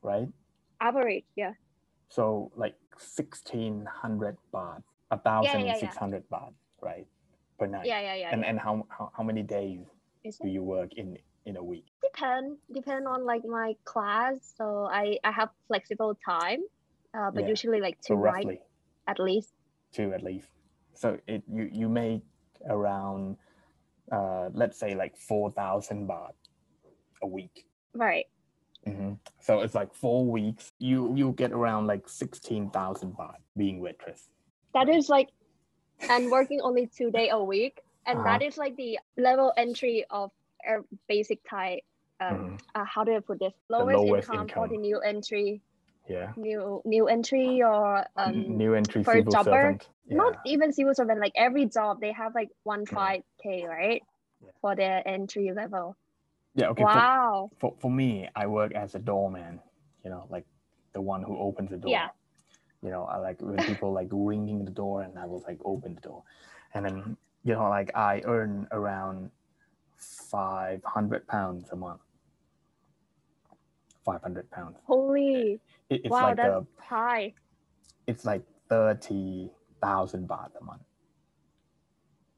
right? 0.01 0.29
Average, 0.81 1.27
yeah. 1.37 1.53
So 2.09 2.51
like 2.57 2.77
sixteen 2.97 3.85
hundred 3.85 4.39
baht, 4.55 4.83
a 5.11 5.19
thousand 5.19 5.77
six 5.77 5.97
hundred 5.97 6.25
baht, 6.33 6.55
right, 6.81 7.07
per 7.59 7.67
night. 7.67 7.87
Yeah, 7.87 8.01
yeah, 8.01 8.15
yeah. 8.15 8.31
And 8.33 8.45
and 8.49 8.59
how, 8.59 8.87
how 8.89 9.13
how 9.17 9.23
many 9.23 9.43
days 9.43 9.85
do 10.41 10.49
you 10.49 10.63
work 10.63 10.95
in 10.97 11.19
in 11.47 11.57
a 11.57 11.63
week? 11.65 11.87
depend 12.03 12.59
depend 12.73 13.07
on 13.09 13.25
like 13.25 13.45
my 13.45 13.75
class. 13.85 14.37
So 14.57 14.87
I 14.91 15.19
I 15.25 15.33
have 15.33 15.51
flexible 15.69 16.15
time, 16.25 16.61
uh, 17.17 17.31
but 17.31 17.43
Yeah. 17.43 17.49
usually 17.49 17.81
like 17.81 17.97
So 18.01 18.15
two 18.15 18.23
nights 18.23 18.47
roughly 18.47 18.61
at 19.09 19.19
least. 19.19 19.53
two 19.93 20.13
at 20.13 20.23
least. 20.23 20.49
So 20.95 21.19
it 21.27 21.43
you 21.49 21.69
you 21.73 21.89
make 21.89 22.23
around 22.69 23.37
uh 24.13 24.51
let's 24.53 24.79
say 24.79 24.95
like 24.95 25.17
four 25.17 25.51
thousand 25.51 26.09
baht 26.09 26.35
a 27.23 27.27
week. 27.27 27.67
Right. 27.95 28.27
Mhm. 28.87 29.19
So 29.41 29.61
it's 29.61 29.75
like 29.75 29.95
four 29.95 30.25
weeks. 30.27 30.73
You 30.79 31.15
you 31.17 31.33
get 31.33 31.53
around 31.53 31.87
like 31.87 32.09
sixteen 32.09 32.71
thousand 32.71 33.17
baht 33.17 33.41
being 33.57 33.81
waitress. 33.81 34.29
That 34.75 34.89
is 34.89 35.09
like, 35.09 35.29
and 36.09 36.31
working 36.31 36.61
only 36.61 36.87
two 36.87 37.11
day 37.11 37.29
a 37.31 37.39
week, 37.43 37.81
and 38.07 38.19
Uh-huh. 38.19 38.29
that 38.29 38.43
is 38.43 38.59
like 38.59 38.77
the 38.77 38.99
level 39.17 39.53
entry 39.57 40.05
of 40.11 40.31
a 40.67 40.83
basic 41.09 41.41
type. 41.49 41.83
Um, 42.21 42.37
Mhm. 42.37 42.61
uh, 42.75 42.85
how 42.85 43.05
do 43.05 43.15
I 43.17 43.21
put 43.21 43.39
this? 43.41 43.53
Lowest, 43.69 43.97
lowest 43.99 44.29
income, 44.31 44.49
for 44.49 44.69
the 44.69 44.77
new 44.79 45.01
entry, 45.01 45.61
Yeah. 46.09 46.33
new 46.37 46.81
new 46.85 47.09
entry 47.09 47.63
or 47.63 48.05
um, 48.17 48.57
New 48.57 48.75
entry 48.75 49.03
for 49.03 49.15
civil 49.15 49.33
jobber, 49.33 49.51
servant. 49.51 49.89
Yeah. 50.07 50.17
not 50.17 50.39
even 50.47 50.73
civil 50.73 50.95
servant. 50.95 51.21
Like 51.21 51.33
every 51.35 51.67
job, 51.67 52.01
they 52.01 52.13
have 52.13 52.35
like 52.35 52.51
one 52.63 52.87
five 52.87 53.23
k 53.43 53.67
right 53.67 54.03
Yeah. 54.41 54.51
for 54.61 54.77
their 54.77 55.03
entry 55.07 55.53
level. 55.53 55.97
yeah. 56.55 56.69
Okay. 56.69 56.83
For, 56.83 56.87
wow. 56.87 57.51
for, 57.59 57.75
for 57.81 57.91
me, 57.91 58.29
I 58.37 58.47
work 58.47 58.73
as 58.75 58.95
a 58.95 58.99
doorman, 59.01 59.61
you 60.05 60.11
know, 60.11 60.27
like 60.31 60.47
the 60.93 61.01
one 61.01 61.23
who 61.23 61.37
opens 61.39 61.71
the 61.71 61.79
door. 61.79 61.91
Yeah. 61.91 62.09
You 62.83 62.91
know, 62.91 63.05
I 63.05 63.17
like 63.19 63.41
when 63.43 63.57
people 63.65 63.93
like 63.93 64.09
ringing 64.13 64.65
the 64.65 64.71
door 64.71 65.03
and 65.03 65.19
I 65.19 65.27
will 65.27 65.43
like 65.49 65.59
open 65.65 65.95
the 65.97 66.01
door. 66.01 66.23
And 66.75 66.85
then, 66.87 67.17
you 67.43 67.55
know, 67.55 67.69
like 67.71 67.91
I 67.97 68.23
earn 68.25 68.69
around 68.71 69.31
500 70.31 71.27
pounds 71.27 71.71
a 71.71 71.77
month. 71.77 72.01
500 74.05 74.51
pounds. 74.51 74.79
Holy. 74.85 75.61
It, 75.91 76.03
it's 76.05 76.11
wow, 76.11 76.25
like 76.25 76.37
that's 76.37 76.51
a, 76.51 76.67
high. 76.79 77.35
it's 78.07 78.25
like 78.25 78.43
30,000 78.69 80.29
baht 80.29 80.51
a 80.61 80.65
month. 80.65 80.83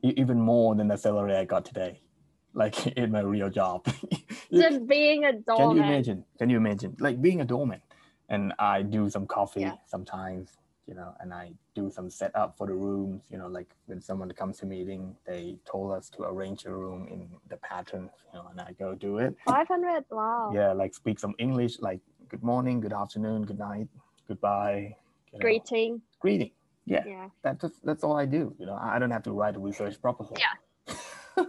Even 0.02 0.40
more 0.40 0.74
than 0.74 0.88
the 0.88 0.96
salary 0.96 1.34
I 1.34 1.44
got 1.44 1.64
today, 1.64 2.00
like 2.54 2.86
in 2.86 3.10
my 3.10 3.20
real 3.20 3.50
job. 3.50 3.86
Just 4.52 4.86
being 4.86 5.24
a 5.24 5.32
doorman. 5.32 5.56
Can 5.56 5.76
you 5.76 5.82
imagine? 5.82 6.24
Can 6.38 6.50
you 6.50 6.56
imagine? 6.56 6.96
Like 7.00 7.20
being 7.20 7.40
a 7.40 7.44
doorman, 7.44 7.82
and 8.28 8.52
I 8.58 8.82
do 8.82 9.10
some 9.10 9.26
coffee 9.26 9.62
Yeah. 9.62 9.74
sometimes, 9.86 10.50
you 10.86 10.94
know, 10.94 11.14
and 11.20 11.34
I 11.34 11.52
do 11.74 11.90
some 11.90 12.08
setup 12.10 12.56
for 12.56 12.66
the 12.66 12.74
rooms. 12.74 13.22
You 13.30 13.38
know, 13.38 13.48
like 13.48 13.74
when 13.86 14.00
someone 14.00 14.30
comes 14.32 14.58
to 14.58 14.66
meeting, 14.66 15.16
they 15.26 15.56
told 15.64 15.92
us 15.92 16.08
to 16.10 16.22
arrange 16.22 16.64
a 16.64 16.70
room 16.72 17.08
in 17.10 17.28
the 17.48 17.56
pattern, 17.56 18.08
you 18.32 18.38
know, 18.38 18.46
and 18.50 18.60
I 18.60 18.72
go 18.78 18.94
do 18.94 19.18
it. 19.18 19.34
Five 19.46 19.68
hundred. 19.68 20.04
Wow. 20.10 20.52
Yeah, 20.54 20.72
like 20.72 20.94
speak 20.94 21.18
some 21.18 21.34
English, 21.38 21.80
like 21.80 22.00
good 22.28 22.42
morning, 22.42 22.80
good 22.80 22.92
afternoon, 22.92 23.42
good 23.42 23.58
night, 23.58 23.88
goodbye. 24.28 24.94
You 25.32 25.38
know, 25.38 25.42
Greeting. 25.42 26.00
greeting. 26.20 26.50
Yeah, 26.88 27.02
Yeah. 27.04 27.28
that's 27.42 27.60
just, 27.62 27.84
that's 27.84 28.04
all 28.04 28.16
I 28.16 28.26
do. 28.26 28.54
You 28.60 28.66
know, 28.66 28.78
I 28.80 29.00
don't 29.00 29.10
have 29.10 29.24
to 29.24 29.32
write 29.32 29.56
a 29.56 29.58
research 29.58 30.00
proposal. 30.00 30.36
Yeah. 30.38 30.94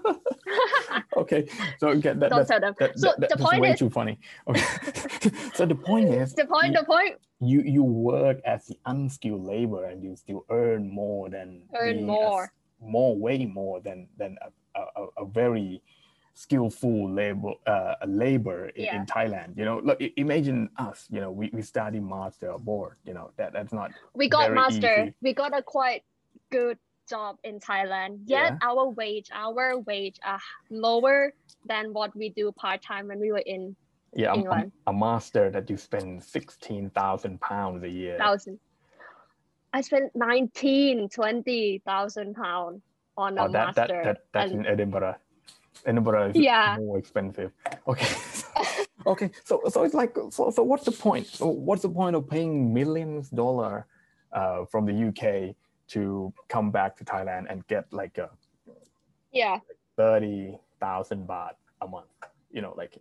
okay, 1.17 1.47
so 1.79 1.93
get 1.95 2.19
that. 2.19 2.29
Don't 2.31 2.39
that's 2.39 2.49
tell 2.49 2.59
them. 2.59 2.73
that, 2.79 2.97
So 2.97 3.09
that- 3.09 3.19
the 3.19 3.27
that's 3.27 3.41
point 3.41 3.61
way 3.61 3.71
is- 3.71 3.79
too 3.79 3.89
funny. 3.91 4.19
Okay. 4.47 4.63
so 5.53 5.65
the 5.65 5.75
point 5.75 6.09
is, 6.09 6.33
The 6.33 6.45
point. 6.45 6.73
you, 6.73 6.79
The 6.79 6.85
point. 6.85 7.15
you 7.39 7.61
you 7.61 7.83
work 7.83 8.37
as 8.45 8.65
the 8.67 8.77
unskilled 8.85 9.43
labor 9.45 9.85
and 9.85 10.03
you 10.03 10.15
still 10.15 10.45
earn 10.49 10.89
more 10.89 11.29
than 11.29 11.63
Earn 11.75 12.05
more. 12.05 12.51
more, 12.81 13.15
way 13.17 13.45
more 13.45 13.79
than 13.81 14.07
than 14.17 14.37
a, 14.41 14.49
a, 14.79 15.05
a- 15.17 15.25
very 15.25 15.81
skillful 16.33 17.09
labor 17.09 17.53
uh, 17.65 17.95
a 18.01 18.07
labor 18.07 18.69
in, 18.77 18.83
Yeah. 18.85 18.99
in 18.99 19.05
Thailand. 19.05 19.57
You 19.57 19.65
know, 19.65 19.79
look, 19.83 19.97
imagine 20.17 20.69
us. 20.77 21.07
You 21.09 21.19
know, 21.21 21.31
we, 21.31 21.49
we 21.51 21.61
study 21.63 21.99
master 21.99 22.49
abroad. 22.51 22.93
You 23.05 23.13
know, 23.15 23.31
that 23.37 23.53
that's 23.53 23.73
not 23.73 23.91
We 24.13 24.29
got 24.29 24.53
master. 24.53 25.03
easy. 25.03 25.13
We 25.21 25.33
got 25.33 25.57
a 25.57 25.63
quite 25.63 26.03
good 26.51 26.77
job 27.09 27.37
in 27.43 27.59
Thailand. 27.59 28.19
Yet 28.25 28.53
Yeah. 28.53 28.69
our 28.69 28.89
wage, 28.89 29.29
our 29.33 29.79
wage 29.79 30.19
are 30.23 30.39
lower 30.69 31.33
than 31.65 31.93
what 31.93 32.15
we 32.15 32.29
do 32.29 32.51
part 32.51 32.81
time 32.83 33.07
when 33.07 33.19
we 33.19 33.31
were 33.31 33.43
in 33.45 33.75
yeah 34.13 34.31
a, 34.31 34.33
a, 34.33 34.37
England. 34.37 34.71
a 34.87 34.93
master 34.93 35.49
that 35.51 35.69
you 35.69 35.77
spend 35.77 36.23
sixteen 36.23 36.89
thousand 36.91 37.39
pounds 37.41 37.83
a 37.83 37.89
year. 37.89 38.17
thousand. 38.17 38.59
I 39.73 39.81
spent 39.81 40.15
19, 40.15 41.09
20,000 41.09 42.33
pounds 42.35 42.81
on 43.17 43.37
a 43.37 43.43
Oh, 43.43 43.51
that, 43.51 43.75
that, 43.75 43.89
master. 43.89 44.01
that 44.03 44.17
that's 44.31 44.51
and- 44.51 44.65
in 44.65 44.65
Edinburgh. 44.65 45.15
Edinburgh 45.85 46.29
is 46.29 46.35
Yeah. 46.37 46.77
more 46.79 46.97
expensive. 46.97 47.51
Okay. 47.87 48.07
okay. 49.05 49.29
So 49.43 49.61
so 49.69 49.83
it's 49.83 49.93
like 49.93 50.15
so 50.31 50.49
so 50.49 50.63
what's 50.63 50.85
the 50.85 50.91
point? 50.91 51.27
So 51.27 51.47
what's 51.47 51.83
the 51.83 51.89
point 51.89 52.15
of 52.15 52.27
paying 52.27 52.73
millions 52.73 53.29
dollar 53.29 53.85
uh, 54.31 54.65
from 54.65 54.85
the 54.85 54.95
UK 55.09 55.55
to 55.89 56.33
come 56.49 56.71
back 56.71 56.95
to 56.97 57.03
Thailand 57.05 57.45
and 57.49 57.65
get 57.67 57.85
like 57.93 58.17
a 58.17 58.29
yeah, 59.31 59.59
thirty 59.97 60.57
thousand 60.79 61.27
baht 61.27 61.55
a 61.81 61.87
month? 61.87 62.07
You 62.51 62.61
know, 62.61 62.73
like 62.75 62.97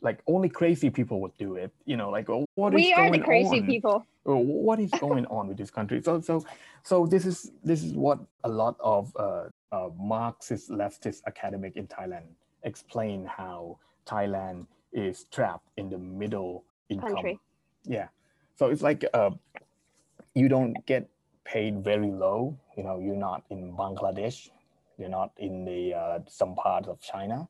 like 0.00 0.20
only 0.26 0.48
crazy 0.48 0.90
people 0.90 1.20
would 1.20 1.36
do 1.38 1.56
it. 1.56 1.72
You 1.84 1.96
know, 1.96 2.10
like 2.10 2.28
oh, 2.30 2.44
what 2.54 2.74
is 2.74 2.76
we 2.76 2.92
are 2.92 3.10
the 3.10 3.18
crazy 3.18 3.60
on? 3.60 3.66
people. 3.66 4.06
Oh, 4.26 4.36
what 4.36 4.78
is 4.78 4.90
going 5.00 5.24
on 5.26 5.48
with 5.48 5.56
this 5.56 5.70
country 5.70 6.02
so 6.02 6.20
so 6.20 6.44
so 6.82 7.06
this 7.06 7.24
is 7.24 7.50
this 7.64 7.82
is 7.82 7.94
what 7.94 8.18
a 8.44 8.48
lot 8.48 8.76
of 8.78 9.10
uh, 9.16 9.44
uh, 9.72 9.88
marxist 9.98 10.70
leftist 10.70 11.22
academic 11.26 11.76
in 11.76 11.86
thailand 11.86 12.26
explain 12.62 13.24
how 13.24 13.78
thailand 14.04 14.66
is 14.92 15.24
trapped 15.32 15.70
in 15.78 15.88
the 15.88 15.96
middle 15.96 16.62
income 16.90 17.14
Country. 17.14 17.40
yeah 17.84 18.08
So 18.58 18.66
it's 18.68 18.82
like 18.82 19.04
uh, 19.14 19.30
you 20.34 20.48
don't 20.48 20.74
get 20.84 21.08
paid 21.44 21.82
very 21.82 22.10
low. 22.10 22.58
You 22.76 22.82
know, 22.82 22.98
you're 22.98 23.16
not 23.16 23.44
in 23.50 23.72
Bangladesh, 23.72 24.50
you're 24.98 25.08
not 25.08 25.30
in 25.38 25.64
the 25.64 25.94
uh, 25.94 26.18
some 26.26 26.54
parts 26.54 26.88
of 26.88 27.00
China, 27.00 27.48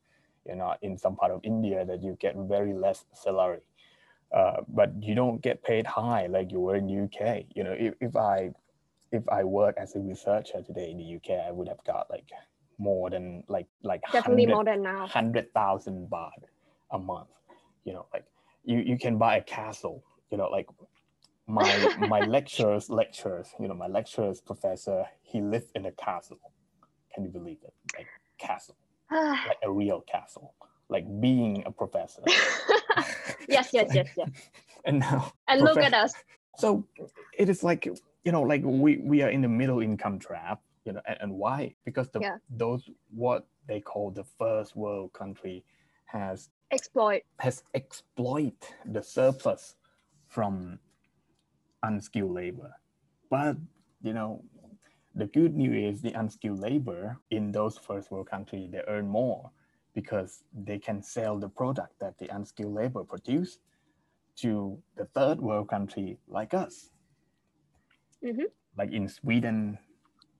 you're 0.49 0.57
not 0.57 0.79
in 0.83 0.99
some 0.99 1.15
part 1.15 1.31
of 1.31 1.41
India 1.45 1.85
that 1.85 2.03
you 2.03 2.17
get 2.21 2.35
very 2.37 2.73
less 2.73 3.05
salary. 3.13 3.61
Uh, 4.35 4.61
but 4.69 4.91
you 5.01 5.15
don't 5.15 5.41
get 5.41 5.63
paid 5.63 5.87
high 5.87 6.27
like 6.27 6.51
you 6.53 6.61
were 6.61 6.77
in 6.77 7.05
UK. 7.05 7.45
You 7.55 7.65
know, 7.65 7.73
if, 7.79 7.95
if 8.01 8.17
I 8.17 8.51
if 9.11 9.27
I 9.29 9.45
work 9.45 9.77
as 9.79 9.95
a 9.97 10.01
researcher 10.01 10.61
today 10.63 10.91
in 10.91 10.99
the 10.99 11.17
UK, 11.17 11.47
I 11.47 11.51
would 11.51 11.69
have 11.69 11.83
got 11.85 12.11
like 12.11 12.29
more 12.79 13.11
than 13.11 13.43
like 13.49 13.67
like 13.83 14.03
definitely 14.13 14.47
more 14.47 14.65
than 14.65 14.83
now 14.83 15.07
hundred 15.07 15.53
thousand 15.55 16.09
baht 16.11 16.45
a 16.91 16.99
month. 16.99 17.29
You 17.85 17.95
know, 17.95 18.07
like 18.13 18.25
you 18.65 18.79
you 18.79 18.99
can 18.99 19.17
buy 19.19 19.37
a 19.37 19.43
castle. 19.43 20.05
You 20.31 20.39
know, 20.39 20.49
like 20.49 20.67
my 21.47 21.95
my 22.09 22.21
lecturers 22.21 22.91
lecturers. 22.91 23.49
You 23.59 23.69
know, 23.69 23.75
my 23.75 23.89
lecturers 23.89 24.41
professor 24.41 25.07
he 25.23 25.41
lived 25.41 25.71
in 25.75 25.87
a 25.87 25.93
castle. 25.93 26.39
Can 27.15 27.25
you 27.25 27.31
believe 27.31 27.59
it? 27.65 27.73
Like 27.97 28.07
castle, 28.39 28.77
like 29.13 29.59
a 29.63 29.71
real 29.71 30.01
castle. 30.03 30.55
Like 30.89 31.05
being 31.21 31.63
a 31.67 31.71
professor. 31.71 32.23
yes, 33.49 33.71
yes, 33.73 33.91
yes, 33.95 34.09
yes. 34.17 34.29
and 34.87 35.01
now 35.01 35.33
and 35.49 35.61
look 35.61 35.77
at 35.77 35.93
us. 35.93 36.15
So 36.57 36.87
it 37.37 37.49
is 37.49 37.63
like 37.63 37.85
you 37.87 38.33
know, 38.33 38.43
like 38.43 38.63
we 38.65 38.99
we 38.99 39.23
are 39.23 39.29
in 39.29 39.43
the 39.43 39.49
middle 39.49 39.81
income 39.81 40.19
trap. 40.19 40.61
You 40.85 40.95
know, 40.95 41.03
and, 41.07 41.19
and 41.21 41.33
why? 41.35 41.75
Because 41.85 42.09
the 42.09 42.21
Yeah. 42.21 42.37
those 42.49 42.89
what 43.15 43.47
they 43.67 43.81
call 43.81 44.11
the 44.11 44.25
first 44.25 44.77
world 44.77 45.13
country 45.13 45.65
has 46.07 46.49
Exploit. 46.71 47.23
has 47.39 47.63
exploit 47.75 48.75
the 48.87 49.03
surplus 49.03 49.77
from 50.29 50.79
unskilled 51.83 52.33
labor. 52.33 52.73
But 53.31 53.57
you 54.03 54.15
know, 54.15 54.43
the 55.19 55.27
good 55.27 55.55
news 55.57 55.97
is 55.97 56.03
the 56.03 56.13
unskilled 56.13 56.61
labor 56.61 57.19
in 57.31 57.51
those 57.53 57.77
first 57.77 58.11
world 58.11 58.29
countries 58.31 58.71
they 58.71 58.83
earn 58.87 59.07
more 59.09 59.51
because 59.95 60.45
they 60.55 60.79
can 60.79 61.03
sell 61.03 61.39
the 61.39 61.49
product 61.49 61.99
that 61.99 62.17
the 62.19 62.29
unskilled 62.35 62.73
labor 62.75 63.03
produce 63.03 63.59
to 64.37 64.79
the 64.97 65.05
third 65.07 65.41
world 65.41 65.69
country 65.69 66.17
like 66.29 66.55
us. 66.55 66.91
Mhm. 68.23 68.45
Like 68.77 68.93
in 68.93 69.09
Sweden, 69.09 69.77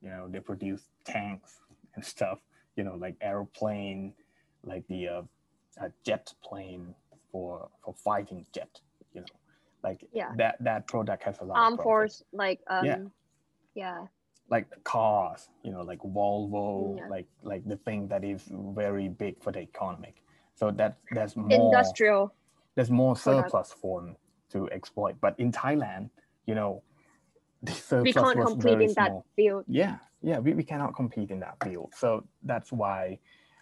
you 0.01 0.11
know, 0.11 0.29
they 0.29 0.39
produce 0.39 0.89
tanks 1.05 1.61
and 1.95 2.05
stuff, 2.05 2.39
you 2.77 2.85
know, 2.85 2.95
like 2.95 3.17
aeroplane, 3.21 4.15
like 4.63 4.87
the 4.87 5.09
uh, 5.09 5.23
a 5.79 5.91
jet 6.05 6.33
plane 6.43 6.95
for 7.33 7.69
for 7.85 7.95
fighting 7.95 8.47
jet, 8.55 8.81
you 9.13 9.21
know, 9.23 9.27
like 9.83 10.05
Yeah. 10.13 10.33
that 10.37 10.57
that 10.63 10.87
product 10.87 11.25
has 11.25 11.41
a 11.41 11.45
lot 11.45 11.57
of 11.59 11.65
Armed 11.65 11.77
profit. 11.79 11.85
force, 11.85 12.23
like 12.33 12.61
um, 12.69 12.85
Yeah. 12.85 12.99
yeah. 13.75 14.07
Like 14.51 14.67
cars, 14.85 15.49
you 15.63 15.71
know, 15.71 15.83
like 15.83 16.01
Volvo, 16.01 16.97
Yeah. 16.99 17.09
like 17.09 17.27
like 17.43 17.65
the 17.69 17.77
thing 17.77 18.09
that 18.09 18.25
is 18.25 18.45
very 18.51 19.09
big 19.09 19.43
for 19.43 19.53
the 19.53 19.61
economic. 19.61 20.23
So 20.55 20.71
that 20.73 20.97
there's 21.13 21.37
more 21.37 21.53
industrial. 21.53 22.33
there's 22.75 22.91
more 22.91 23.17
surplus 23.17 23.73
form 23.73 24.17
to 24.51 24.69
exploit. 24.71 25.17
But 25.21 25.39
in 25.39 25.53
Thailand, 25.53 26.11
you 26.47 26.55
know, 26.55 26.83
the 27.63 27.73
surplus 27.73 28.05
We 28.05 28.13
can't 28.13 28.37
was 28.39 28.49
compete 28.53 28.73
very 28.73 28.85
in 28.87 28.95
that 28.95 29.09
small. 29.11 29.27
field. 29.37 29.65
Yeah, 29.69 29.97
yeah, 30.23 30.39
we, 30.39 30.55
we 30.55 30.65
cannot 30.65 30.95
compete 30.95 31.31
in 31.31 31.41
that 31.41 31.57
field. 31.63 31.93
So 31.97 32.25
that's 32.43 32.73
why 32.73 33.19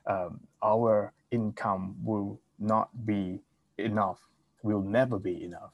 um, 0.07 0.41
our 0.63 1.13
income 1.31 1.97
will 2.05 2.41
not 2.59 2.89
be 3.05 3.41
enough, 3.79 4.21
will 4.63 4.83
never 4.83 5.19
be 5.19 5.45
enough. 5.45 5.73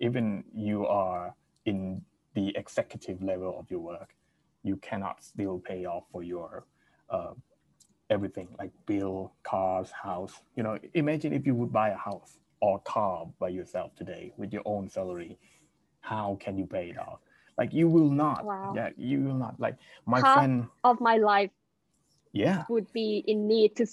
Even 0.00 0.44
you 0.54 0.86
are 0.86 1.34
in 1.66 2.02
the 2.34 2.56
executive 2.56 3.22
level 3.22 3.58
of 3.58 3.70
your 3.70 3.80
work, 3.80 4.14
you 4.64 4.76
cannot 4.76 5.22
still 5.22 5.58
pay 5.60 5.84
off 5.84 6.04
for 6.10 6.22
your 6.24 6.64
uh, 7.10 7.34
everything 8.10 8.48
like 8.58 8.72
bill, 8.86 9.32
cars, 9.44 9.90
house. 9.92 10.42
You 10.56 10.62
know, 10.64 10.78
imagine 10.94 11.32
if 11.32 11.46
you 11.46 11.54
would 11.54 11.72
buy 11.72 11.90
a 11.90 11.96
house 11.96 12.38
or 12.60 12.80
car 12.80 13.26
by 13.38 13.50
yourself 13.50 13.94
today 13.94 14.32
with 14.36 14.52
your 14.52 14.62
own 14.64 14.88
salary, 14.88 15.38
how 16.00 16.36
can 16.40 16.58
you 16.58 16.66
pay 16.66 16.90
it 16.90 16.98
off? 16.98 17.20
Like 17.56 17.72
you 17.72 17.88
will 17.88 18.10
not. 18.10 18.44
Wow. 18.44 18.72
Yeah, 18.74 18.90
you 18.96 19.20
will 19.20 19.34
not. 19.34 19.60
Like 19.60 19.76
my 20.06 20.20
Half 20.22 20.34
friend. 20.34 20.66
Of 20.82 21.00
my 21.00 21.18
life 21.18 21.50
Yeah, 22.32 22.64
would 22.68 22.92
be 22.92 23.22
in 23.28 23.46
need 23.46 23.76
to 23.76 23.86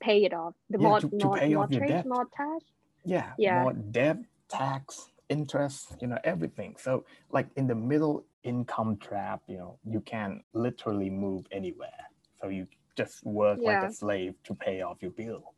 pay 0.00 0.24
it 0.24 0.34
off. 0.34 0.54
The 0.68 0.78
Yeah, 0.78 0.88
mod, 0.88 1.00
to- 1.02 1.08
to 1.08 1.30
pay 1.38 1.54
off 1.54 1.70
your 1.70 1.80
debt. 1.80 2.04
mortgage. 2.06 2.66
yeah, 3.04 3.32
Yeah. 3.38 3.62
More 3.62 3.72
debt, 3.72 4.18
tax, 4.48 5.10
interest. 5.30 5.96
You 6.00 6.08
know, 6.08 6.18
everything. 6.24 6.76
So 6.78 7.04
like 7.30 7.48
in 7.56 7.66
the 7.66 7.74
middle 7.74 8.24
income 8.46 8.96
trap, 8.98 9.42
you 9.48 9.58
know, 9.58 9.78
you 9.84 10.00
can't 10.00 10.40
literally 10.54 11.10
move 11.10 11.46
anywhere. 11.50 11.90
So 12.40 12.48
you 12.48 12.66
just 12.96 13.24
work 13.26 13.60
like 13.64 13.82
a 13.82 13.92
slave 13.92 14.34
to 14.44 14.54
pay 14.54 14.82
off 14.82 14.98
your 15.02 15.10
bill. 15.10 15.54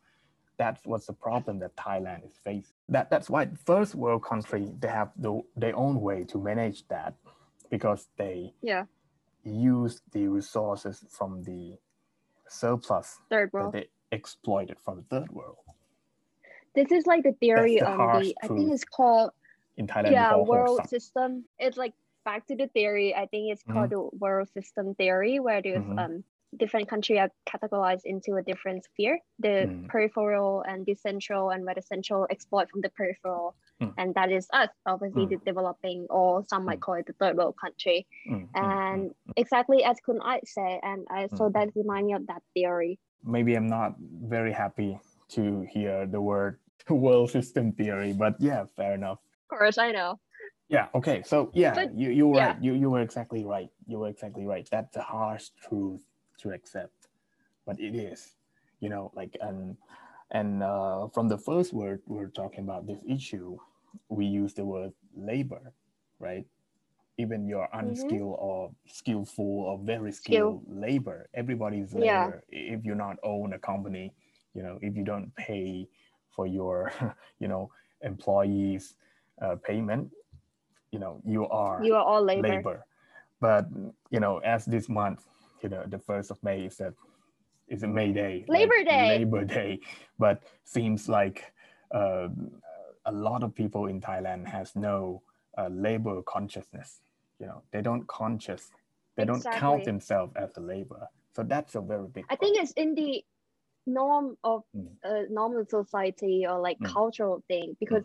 That's 0.57 0.80
what's 0.84 1.07
the 1.07 1.12
problem 1.12 1.61
that 1.61 1.76
Thailand 1.76 2.24
is 2.26 2.36
facing. 2.43 2.74
That 2.89 3.11
that's 3.11 3.30
why 3.30 3.49
first 3.64 3.95
world 3.95 4.24
country 4.24 4.72
they 4.80 4.89
have 4.89 5.12
the, 5.16 5.41
their 5.57 5.76
own 5.76 6.01
way 6.01 6.24
to 6.24 6.39
manage 6.39 6.89
that 6.89 7.14
because 7.70 8.09
they 8.16 8.55
Yeah, 8.62 8.84
use 9.45 10.01
the 10.12 10.26
resources 10.28 11.05
from 11.11 11.45
the 11.45 11.76
surplus 12.49 13.18
third 13.30 13.51
that 13.53 13.53
world. 13.53 13.72
they 13.74 13.89
exploited 14.11 14.78
from 14.80 14.97
the 14.97 15.20
third 15.20 15.30
world. 15.30 15.59
This 16.74 16.91
is 16.93 17.07
like 17.07 17.22
the 17.22 17.32
theory 17.32 17.76
the 17.76 17.86
on 17.86 17.99
harsh 17.99 18.28
the. 18.28 18.36
I 18.43 18.49
think 18.49 18.72
it's 18.72 18.84
called 18.84 19.30
In 19.76 19.86
Thailand, 19.86 20.12
yeah 20.12 20.36
world 20.36 20.80
system. 20.89 21.45
It's 21.59 21.76
like 21.76 21.95
back 22.28 22.46
to 22.48 22.56
the 22.56 22.68
theory. 22.76 23.14
I 23.22 23.26
think 23.32 23.44
it's 23.52 23.64
called 23.72 23.90
the 23.90 24.02
world 24.24 24.48
system 24.58 24.94
theory, 25.00 25.40
where 25.40 25.60
there's 25.62 25.86
Mhm. 25.86 25.98
um 26.02 26.14
different 26.62 26.88
countries 26.92 27.18
are 27.24 27.30
categorized 27.52 28.04
into 28.12 28.30
a 28.40 28.42
different 28.50 28.80
sphere. 28.88 29.16
The 29.46 29.54
Mm. 29.68 29.88
peripheral 29.92 30.52
and 30.70 30.86
the 30.88 30.94
central, 30.94 31.50
and 31.52 31.64
where 31.64 31.74
the 31.80 31.82
central 31.94 32.26
exploit 32.34 32.66
from 32.70 32.80
the 32.86 32.92
peripheral, 32.98 33.46
Mm. 33.82 33.92
and 34.00 34.08
that 34.18 34.30
is 34.38 34.46
us, 34.62 34.70
obviously 34.92 35.24
Mm. 35.26 35.30
the 35.32 35.38
developing, 35.50 36.06
or 36.18 36.28
some 36.50 36.64
might 36.68 36.80
Mm. 36.80 36.84
call 36.86 36.94
it 37.00 37.06
the 37.10 37.16
third 37.20 37.36
world 37.36 37.56
country. 37.64 38.06
Mm, 38.26 38.48
mm, 38.48 38.48
And 38.54 39.02
exactly 39.36 39.84
as 39.84 39.96
Kun 40.06 40.20
I 40.34 40.40
said, 40.56 40.80
and 40.90 41.00
I 41.10 41.28
so 41.38 41.48
that 41.56 41.68
reminds 41.80 42.06
me 42.08 42.14
of 42.20 42.26
that 42.32 42.42
theory. 42.54 42.98
maybe 43.24 43.54
I'm 43.58 43.66
not 43.78 43.96
very 44.36 44.52
happy 44.52 44.98
to 45.36 45.42
hear 45.74 46.06
the 46.06 46.20
word 46.20 46.60
world 47.04 47.30
system 47.30 47.72
theory, 47.72 48.12
but 48.12 48.34
yeah, 48.40 48.64
fair 48.76 48.94
enough. 48.94 49.20
Of 49.50 49.58
course, 49.58 49.78
I 49.78 49.92
know. 49.92 50.20
Yeah. 50.68 50.88
Okay. 50.94 51.22
So 51.24 51.50
yeah, 51.54 51.74
But- 51.74 51.94
you 51.96 52.10
you 52.10 52.28
were 52.28 52.36
yeah. 52.36 52.46
right. 52.52 52.62
You 52.62 52.74
you 52.74 52.90
were 52.90 53.00
exactly 53.00 53.44
right. 53.44 53.70
You 53.86 53.98
were 54.00 54.08
exactly 54.08 54.44
right. 54.46 54.68
That's 54.70 54.96
a 54.96 55.02
harsh 55.02 55.48
truth 55.66 56.04
to 56.40 56.50
accept, 56.50 57.08
but 57.66 57.80
it 57.80 57.94
is. 57.94 58.34
You 58.80 58.88
know, 58.90 59.10
like 59.16 59.36
and 59.40 59.76
and 60.30 60.62
uh, 60.62 61.08
from 61.08 61.28
the 61.28 61.38
first 61.38 61.72
word 61.72 62.00
we're 62.06 62.28
talking 62.28 62.64
about 62.64 62.86
this 62.86 63.00
issue, 63.08 63.56
we 64.08 64.26
use 64.26 64.52
the 64.54 64.64
word 64.64 64.92
labor, 65.16 65.72
right? 66.20 66.44
Even 67.16 67.48
your 67.48 67.66
unskilled 67.72 68.36
or 68.38 68.70
skillful 68.86 69.62
or 69.66 69.78
very 69.82 70.12
Skill. 70.12 70.62
skilled 70.62 70.62
labor, 70.68 71.28
everybody's 71.34 71.92
labor. 71.94 72.04
Yeah. 72.04 72.24
labor. 72.26 72.44
If 72.50 72.84
you're 72.84 72.94
not 72.94 73.16
own 73.24 73.54
a 73.54 73.58
company, 73.58 74.12
you 74.54 74.62
know, 74.62 74.78
if 74.82 74.94
you 74.96 75.02
don't 75.02 75.34
pay 75.34 75.88
for 76.30 76.46
your, 76.46 76.92
you 77.40 77.48
know, 77.48 77.72
employees' 78.02 78.94
uh, 79.42 79.56
payment, 79.64 80.12
you 80.93 80.99
know, 80.99 81.20
you 81.24 81.47
are 81.49 81.82
You 81.84 81.95
are 81.95 82.05
all 82.05 82.22
labor. 82.22 82.49
labor. 82.49 82.84
But 83.41 83.66
you 84.11 84.20
know, 84.20 84.39
as 84.39 84.64
this 84.64 84.89
month, 84.89 85.24
you 85.62 85.68
know, 85.68 85.84
the 85.86 85.99
first 85.99 86.30
of 86.30 86.43
May 86.43 86.66
is 86.66 86.76
that 86.78 86.95
is 87.68 87.82
a 87.82 87.86
May 87.89 88.12
Day, 88.12 88.45
like 88.49 88.61
Labor 88.61 88.84
Day. 88.84 89.09
Labor 89.09 89.45
Day. 89.45 89.80
But 90.18 90.43
seems 90.64 91.09
like 91.09 91.53
uh, 91.95 92.28
a 93.05 93.12
lot 93.12 93.43
of 93.43 93.55
people 93.55 93.86
in 93.86 94.01
Thailand 94.01 94.47
has 94.47 94.74
no 94.74 95.22
uh, 95.57 95.68
labor 95.68 96.22
consciousness. 96.22 97.01
You 97.39 97.47
know, 97.47 97.62
they 97.72 97.82
don't 97.82 98.07
conscious, 98.07 98.70
they 99.16 99.24
don't 99.24 99.45
count 99.45 99.84
themselves 99.84 100.32
as 100.36 100.51
a 100.57 100.61
labor. 100.61 101.09
So 101.36 101.43
that's 101.45 101.74
a 101.76 101.80
very 101.80 102.09
big. 102.09 102.24
I 102.30 102.36
think 102.36 102.59
it's 102.59 102.72
in 102.72 102.95
the 102.95 103.22
norm 103.86 104.36
of 104.45 104.62
Mm. 104.76 104.89
a 105.05 105.32
normal 105.32 105.64
society 105.64 106.47
or 106.47 106.61
like 106.61 106.78
Mm. 106.80 106.93
cultural 106.93 107.43
thing 107.49 107.76
because 107.80 108.05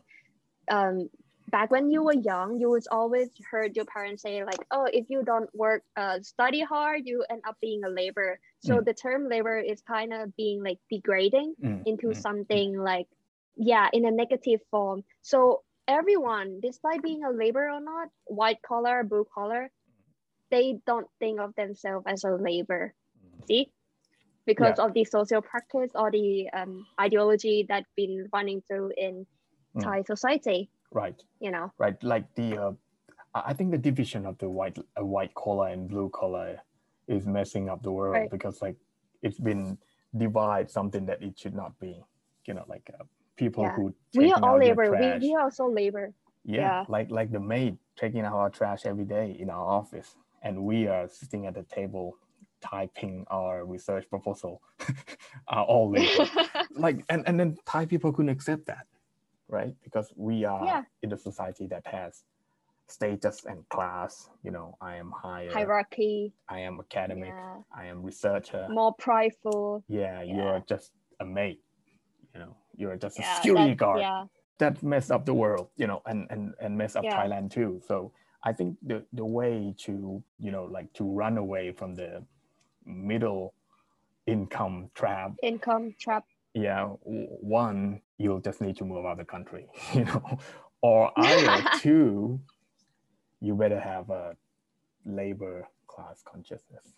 um 0.72 1.10
back 1.54 1.72
when 1.72 1.92
you 1.92 2.04
were 2.04 2.16
young 2.16 2.60
you 2.60 2.70
was 2.70 2.88
always 2.92 3.30
heard 3.52 3.78
your 3.78 3.86
parents 3.86 4.24
say 4.24 4.44
like 4.44 4.64
oh 4.72 4.88
if 4.94 5.06
you 5.10 5.24
don't 5.24 5.50
work 5.56 5.84
uh 5.98 6.20
study 6.22 6.62
hard 6.62 7.04
you 7.06 7.26
end 7.30 7.42
up 7.48 7.58
being 7.62 7.84
a 7.86 7.90
labor 7.90 8.40
so 8.60 8.82
Mm. 8.82 8.86
the 8.86 8.94
term 8.94 9.30
labor 9.30 9.58
is 9.60 9.82
kind 9.84 10.14
of 10.14 10.36
being 10.38 10.64
like 10.64 10.80
degrading 10.92 11.56
Mm, 11.64 11.84
into 11.86 12.14
mm, 12.14 12.16
something 12.16 12.78
like 12.78 13.08
yeah 13.58 13.90
in 13.94 14.06
a 14.06 14.12
negative 14.12 14.62
form 14.72 15.04
so 15.22 15.64
everyone 15.88 16.60
despite 16.62 17.04
being 17.04 17.24
a 17.24 17.32
labor 17.32 17.70
or 17.70 17.82
not 17.82 18.10
white 18.26 18.62
collar 18.68 19.04
blue 19.04 19.26
collar 19.34 19.72
they 20.52 20.80
don't 20.86 21.08
think 21.20 21.40
of 21.40 21.56
themselves 21.56 22.06
as 22.08 22.24
a 22.24 22.32
labor 22.36 22.94
mm. 23.18 23.48
see 23.48 23.72
because 24.46 24.80
of 24.80 24.94
the 24.94 25.06
social 25.06 25.42
practice 25.42 25.92
or 25.96 26.12
the 26.12 26.50
um, 26.54 26.88
ideology 27.00 27.66
that's 27.68 27.90
been 27.96 28.28
running 28.34 28.62
through 28.68 28.92
in 28.98 29.28
Mm. 29.76 29.82
Thai 29.84 30.04
society. 30.04 30.70
Right. 30.94 31.22
You 31.40 31.52
know? 31.52 31.72
Right. 31.78 32.02
Like 32.04 32.26
the 32.36 32.58
uh, 32.58 32.72
i 33.36 33.52
think 33.54 33.72
the 33.72 33.78
division 33.80 34.26
of 34.28 34.38
the 34.38 34.48
white 34.48 34.78
uh, 35.00 35.04
white 35.04 35.34
collar 35.34 35.70
and 35.70 35.90
blue 35.90 36.10
collar 36.14 36.60
is 37.08 37.26
messing 37.26 37.68
up 37.68 37.82
the 37.82 37.92
world 37.92 38.14
Right. 38.14 38.30
because 38.30 38.62
like 38.62 38.78
it's 39.24 39.40
been 39.40 39.78
divide 40.16 40.70
something 40.70 41.06
that 41.08 41.20
it 41.24 41.34
should 41.40 41.56
not 41.56 41.72
be. 41.80 41.94
You 42.48 42.54
know 42.56 42.66
like 42.68 42.86
uh, 43.00 43.04
people 43.36 43.64
Yeah. 43.64 43.76
who 43.76 43.94
we 44.16 44.32
are 44.34 44.44
all 44.44 44.58
labor. 44.60 44.86
We, 44.92 45.28
we 45.28 45.34
are 45.36 45.44
also 45.48 45.66
labor. 45.68 46.14
Yeah, 46.46 46.62
yeah. 46.62 46.86
like 46.96 47.10
like 47.10 47.32
the 47.32 47.40
maid 47.40 47.78
taking 47.96 48.22
out 48.22 48.34
our 48.34 48.50
trash 48.50 48.86
every 48.86 49.06
day 49.06 49.36
in 49.40 49.50
our 49.50 49.66
office 49.80 50.16
and 50.44 50.54
we 50.70 50.88
are 50.88 51.08
sitting 51.08 51.46
at 51.48 51.54
the 51.56 51.64
table 51.64 52.18
typing 52.62 53.26
our 53.32 53.66
research 53.66 54.06
proposal. 54.10 54.62
Are 55.48 55.64
all 55.64 55.90
labor. 55.92 56.30
Like 56.86 56.98
and, 57.10 57.22
and 57.28 57.40
then 57.40 57.56
thai 57.66 57.86
people 57.86 58.12
couldn't 58.14 58.30
accept 58.38 58.66
that 58.68 58.86
right? 59.50 59.76
Because 59.84 60.12
we 60.16 60.46
are 60.46 60.66
Yeah. 60.66 60.84
in 61.02 61.14
a 61.14 61.18
society 61.18 61.68
that 61.68 61.86
has 61.88 62.24
status 62.88 63.46
and 63.46 63.68
class 63.70 64.30
you 64.44 64.52
know 64.52 64.76
i 64.82 64.96
am 64.98 65.10
higher. 65.12 65.50
Hierarchy. 65.52 66.34
I 66.50 66.60
am 66.60 66.80
academic. 66.80 67.30
Yeah. 67.30 67.62
i 67.76 67.86
am 67.86 68.04
researcher. 68.04 68.68
More 68.70 68.94
prideful. 68.94 69.84
Yeah, 69.88 70.22
Yeah. 70.22 70.36
you're 70.36 70.64
just 70.68 70.92
a 71.20 71.26
mate 71.26 71.62
you 72.34 72.40
know 72.42 72.56
you're 72.76 72.98
just 72.98 73.20
a 73.20 73.24
security 73.36 73.70
that- 73.70 73.78
guard. 73.78 74.00
yeah. 74.02 74.26
That 74.60 74.84
mess 74.84 75.10
up 75.12 75.26
the 75.26 75.34
world 75.34 75.70
you 75.78 75.88
know 75.88 76.02
and 76.06 76.28
and 76.30 76.54
and 76.60 76.78
mess 76.78 76.96
up 76.96 77.06
thailand 77.06 77.52
too. 77.52 77.82
So 77.88 78.12
i 78.44 78.52
think 78.54 78.78
the 78.84 79.06
the 79.14 79.26
way 79.26 79.74
to 79.86 80.22
you 80.40 80.52
know 80.52 80.66
like 80.66 80.92
to 80.94 81.04
run 81.06 81.38
away 81.38 81.72
from 81.72 81.96
the 81.96 82.24
middle 82.86 83.54
income 84.28 84.90
trap 84.94 85.32
income 85.42 85.96
trap. 86.00 86.26
Yeah 86.54 86.86
one 87.42 88.02
you'll 88.24 88.40
just 88.40 88.62
need 88.62 88.78
to 88.78 88.86
move 88.86 89.06
out 89.06 89.14
of 89.14 89.18
the 89.20 89.26
country 89.26 89.68
you 89.94 90.06
know? 90.06 90.40
Or 90.82 91.12
either 91.18 91.64
two 91.80 92.40
you 93.42 93.56
better 93.56 93.80
have 93.80 94.10
a 94.10 94.36
labor 95.06 95.68
class 95.88 96.24
consciousness. 96.24 96.94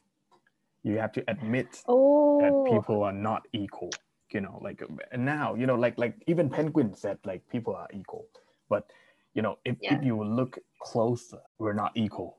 You 0.84 0.98
have 1.00 1.12
to 1.14 1.24
admit 1.28 1.72
that 1.72 1.84
oh. 1.88 2.68
people 2.72 3.04
are 3.04 3.14
not 3.14 3.48
equal 3.54 3.90
you 4.32 4.42
know? 4.42 4.60
Like 4.62 4.82
now 5.18 5.56
you 5.56 5.66
know 5.66 5.76
like 5.76 5.98
like 5.98 6.16
even 6.28 6.50
penguin 6.50 6.94
said 6.96 7.18
like 7.26 7.42
people 7.50 7.76
are 7.76 7.88
equal. 7.94 8.28
But 8.70 8.90
you 9.34 9.42
know 9.42 9.58
if, 9.66 9.76
Yeah. 9.82 9.96
if 9.96 10.04
you 10.04 10.24
look 10.24 10.60
closer 10.80 11.42
we're 11.58 11.74
not 11.74 11.92
equal 11.96 12.38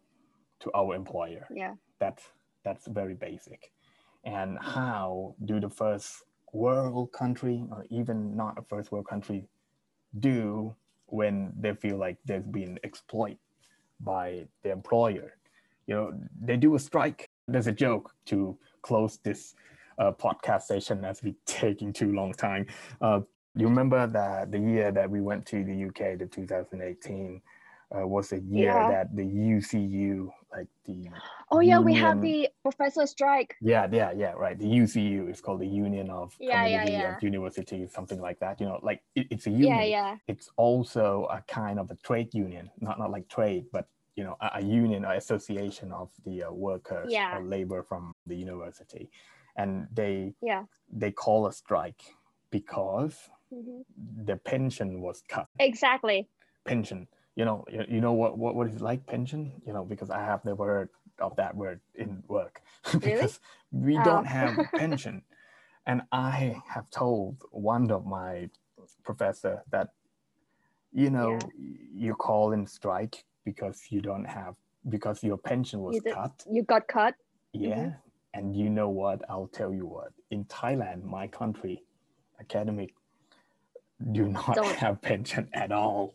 to 0.60 0.70
our 0.74 0.94
employer. 0.94 1.46
Yeah. 1.50 1.74
That's 1.98 2.22
that's 2.64 2.86
very 2.86 3.14
basic. 3.14 3.72
And 4.24 4.58
how 4.60 5.36
do 5.44 5.60
the 5.60 5.70
first 5.70 6.24
world 6.52 7.12
country 7.12 7.64
or 7.70 7.84
even 7.90 8.36
not 8.36 8.58
a 8.58 8.62
first 8.62 8.92
world 8.92 9.06
country 9.06 9.46
do 10.20 10.74
when 11.06 11.52
they 11.58 11.74
feel 11.74 11.96
like 11.96 12.16
they've 12.24 12.50
been 12.50 12.78
exploited 12.82 13.38
by 14.00 14.46
the 14.62 14.70
employer. 14.70 15.34
You 15.86 15.94
know 15.94 16.12
they 16.40 16.56
do 16.56 16.74
a 16.74 16.78
strike. 16.78 17.30
There's 17.46 17.66
a 17.66 17.72
joke 17.72 18.12
to 18.26 18.56
close 18.82 19.18
this 19.18 19.54
uh, 19.98 20.12
podcast 20.12 20.62
session 20.62 21.04
as 21.04 21.22
we 21.22 21.34
taking 21.46 21.92
too 21.92 22.12
long 22.12 22.32
time. 22.32 22.66
Uh, 23.00 23.20
you 23.54 23.66
remember 23.66 24.06
that 24.06 24.52
the 24.52 24.58
year 24.58 24.92
that 24.92 25.08
we 25.10 25.20
went 25.20 25.46
to 25.46 25.64
the 25.64 25.84
uk 25.86 26.18
the 26.18 26.26
2018 26.26 27.40
uh, 27.94 28.06
was 28.06 28.32
a 28.32 28.40
year 28.40 28.72
Yeah. 28.72 28.88
that 28.88 29.16
the 29.16 29.22
ucu 29.22 30.28
like 30.52 30.68
the 30.84 31.08
oh 31.50 31.60
yeah 31.60 31.78
we 31.78 31.94
have 31.94 32.20
the 32.20 32.48
professor 32.62 33.06
strike 33.06 33.56
yeah, 33.60 33.86
yeah, 33.90 34.12
yeah, 34.12 34.32
right. 34.32 34.58
The 34.58 34.66
UCU 34.66 35.30
is 35.30 35.40
called 35.40 35.60
the 35.60 35.66
Union 35.66 36.10
of 36.10 36.34
Yeah, 36.38 36.66
yeah, 36.66 36.84
Community 36.84 36.92
yeah. 37.02 37.16
of 37.16 37.22
Universities, 37.22 37.90
something 37.92 38.20
like 38.20 38.38
that. 38.40 38.60
You 38.60 38.66
know, 38.66 38.78
like 38.82 39.00
it, 39.14 39.26
it's 39.30 39.46
a 39.46 39.50
union. 39.50 39.70
yeah 39.78 39.84
yeah 39.84 40.16
It's 40.28 40.50
also 40.56 41.26
a 41.30 41.40
kind 41.48 41.78
of 41.80 41.90
a 41.90 41.96
trade 41.96 42.34
union, 42.34 42.70
not 42.80 42.98
not 42.98 43.10
like 43.10 43.28
trade, 43.28 43.64
but 43.72 43.86
you 44.14 44.24
know, 44.24 44.36
a, 44.40 44.48
a 44.60 44.62
union, 44.62 45.04
or 45.04 45.14
association 45.14 45.90
of 45.92 46.10
the 46.26 46.44
uh, 46.44 46.52
workers 46.52 47.10
Yeah. 47.10 47.36
or 47.38 47.44
labor 47.44 47.82
from 47.82 48.12
the 48.26 48.36
university, 48.36 49.10
and 49.56 49.88
they 49.92 50.34
yeah 50.42 50.64
they 50.92 51.10
call 51.12 51.46
a 51.46 51.52
strike 51.52 52.02
because 52.50 53.30
Mhm. 53.52 53.84
the 54.24 54.36
pension 54.36 55.00
was 55.00 55.22
cut. 55.28 55.48
exactly 55.58 56.28
Pension, 56.64 57.08
you 57.36 57.44
know, 57.44 57.64
you, 57.70 57.84
you 57.88 58.00
know 58.00 58.12
what, 58.12 58.38
what 58.38 58.54
what 58.54 58.66
is 58.68 58.80
like 58.80 59.06
pension? 59.06 59.52
You 59.66 59.72
know, 59.72 59.84
because 59.84 60.10
I 60.10 60.20
have 60.20 60.44
never 60.44 60.64
heard 60.66 60.88
of 61.20 61.36
that 61.36 61.54
word 61.56 61.80
in 61.94 62.22
work 62.28 62.60
because 62.98 63.40
we 63.70 63.98
Oh. 63.98 64.04
don't 64.04 64.26
have 64.26 64.56
pension. 64.74 65.22
And 65.86 66.02
I 66.12 66.60
have 66.68 66.90
told 66.90 67.36
one 67.52 67.90
of 67.90 68.04
my 68.06 68.50
professor 69.04 69.62
that, 69.70 69.88
you 70.92 71.10
know, 71.10 71.38
you 71.94 72.14
call 72.14 72.52
in 72.52 72.66
strike 72.66 73.24
because 73.44 73.78
you 73.90 74.00
don't 74.00 74.24
have 74.24 74.54
because 74.88 75.22
your 75.22 75.36
pension 75.36 75.80
was 75.80 75.94
You 75.96 76.00
did- 76.00 76.14
cut. 76.14 76.44
you 76.50 76.62
got 76.62 76.88
cut 76.88 77.14
Yeah. 77.52 77.76
Mm-hmm. 77.76 77.90
And 78.34 78.54
you 78.54 78.68
know 78.68 78.90
what? 78.90 79.22
I'll 79.30 79.46
tell 79.60 79.72
you 79.72 79.86
what. 79.86 80.12
In 80.30 80.44
Thailand, 80.44 81.04
my 81.04 81.26
country, 81.26 81.82
academic 82.40 82.92
do 84.12 84.28
not 84.28 84.54
Don't. 84.54 84.76
have 84.84 85.00
pension 85.00 85.48
at 85.54 85.72
all. 85.72 86.14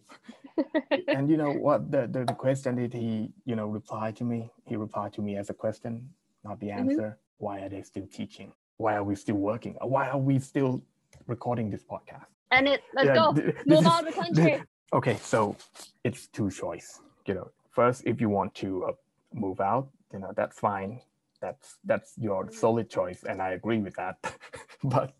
and 1.13 1.29
you 1.29 1.37
know 1.37 1.51
what? 1.51 1.91
The, 1.91 2.07
the 2.07 2.25
the 2.25 2.33
question 2.33 2.75
did 2.75 2.93
he, 2.93 3.31
you 3.45 3.55
know, 3.55 3.67
reply 3.67 4.11
to 4.13 4.23
me, 4.23 4.49
he 4.65 4.75
replied 4.75 5.13
to 5.13 5.21
me 5.21 5.37
as 5.37 5.49
a 5.49 5.53
question, 5.53 6.09
not 6.43 6.59
the 6.59 6.71
Mhm. 6.71 6.79
answer. 6.81 7.17
Why 7.37 7.59
are 7.61 7.69
they 7.69 7.81
still 7.83 8.07
teaching? 8.07 8.53
Why 8.77 8.95
are 8.95 9.03
we 9.03 9.15
still 9.15 9.35
working? 9.35 9.75
Why 9.81 10.09
are 10.09 10.19
we 10.19 10.39
still 10.39 10.81
recording 11.27 11.69
this 11.69 11.83
podcast? 11.83 12.25
and 12.51 12.67
it 12.67 12.81
let's 12.93 13.07
Yeah, 13.07 13.15
go 13.15 13.33
th- 13.33 13.55
move 13.65 13.85
of 13.87 14.05
the 14.05 14.11
country 14.11 14.61
okay 14.93 15.15
so 15.33 15.55
it's 16.03 16.27
two 16.27 16.49
choice 16.51 16.99
you 17.27 17.33
know 17.33 17.49
first 17.71 18.03
if 18.05 18.19
you 18.19 18.29
want 18.29 18.53
to 18.55 18.83
uh, 18.85 18.91
move 19.33 19.61
out 19.61 19.87
you 20.13 20.19
know 20.19 20.33
that's 20.35 20.59
fine 20.59 20.99
that's 21.39 21.77
that's 21.85 22.13
your 22.17 22.51
solid 22.51 22.89
choice 22.89 23.23
and 23.23 23.41
i 23.41 23.51
agree 23.51 23.79
with 23.79 23.95
that 23.95 24.15
but 24.83 25.13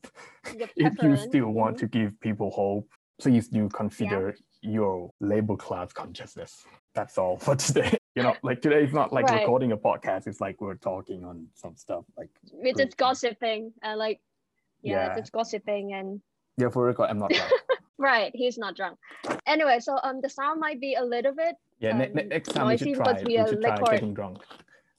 if 0.76 1.02
you 1.02 1.16
still 1.16 1.50
want 1.62 1.76
mhm. 1.76 1.80
to 1.80 1.88
give 1.88 2.20
people 2.20 2.50
hope 2.52 2.88
please 3.22 3.48
do 3.48 3.70
consider 3.70 4.36
your 4.62 5.12
labor 5.20 5.56
class 5.56 5.92
consciousness 5.92 6.64
that's 6.94 7.18
all 7.18 7.38
for 7.38 7.56
today 7.68 7.98
you 8.16 8.22
know 8.24 8.36
like 8.44 8.62
today 8.62 8.84
is 8.84 8.94
not 8.94 9.12
like 9.12 9.26
Right. 9.26 9.42
recording 9.42 9.72
a 9.72 9.78
podcast 9.78 10.28
it's 10.28 10.40
like 10.42 10.62
we're 10.62 10.76
talking 10.76 11.24
on 11.26 11.48
some 11.56 11.76
stuff 11.76 12.06
like 12.18 12.30
we're 12.54 12.74
just 12.74 12.96
gossiping 12.98 13.74
and 13.82 13.98
like 13.98 14.20
yeah, 14.84 15.08
Yeah. 15.08 15.20
just 15.20 15.32
gossiping 15.32 15.94
and 15.94 16.22
yeah 16.58 16.70
for 16.70 16.84
record 16.86 17.10
i'm 17.10 17.18
not 17.18 17.32
drunk. 17.32 17.52
right 17.98 18.32
he's 18.36 18.58
not 18.58 18.76
drunk 18.76 18.98
anyway 19.48 19.80
so 19.80 19.98
um 20.04 20.22
the 20.22 20.30
sound 20.30 20.60
might 20.60 20.80
be 20.80 20.96
a 20.96 21.04
little 21.04 21.34
bit 21.34 21.56
yeah 21.80 21.98
ne- 21.98 22.12
ne- 22.14 22.22
Um, 22.24 22.30
next 22.30 22.50
time 22.50 22.68
we 22.68 22.78
should 22.78 22.94
try 22.96 23.14
we 23.26 23.38
we 23.38 23.48
should 23.48 23.62
try 23.62 23.72
record- 23.74 23.92
getting 23.92 24.14
drunk 24.14 24.38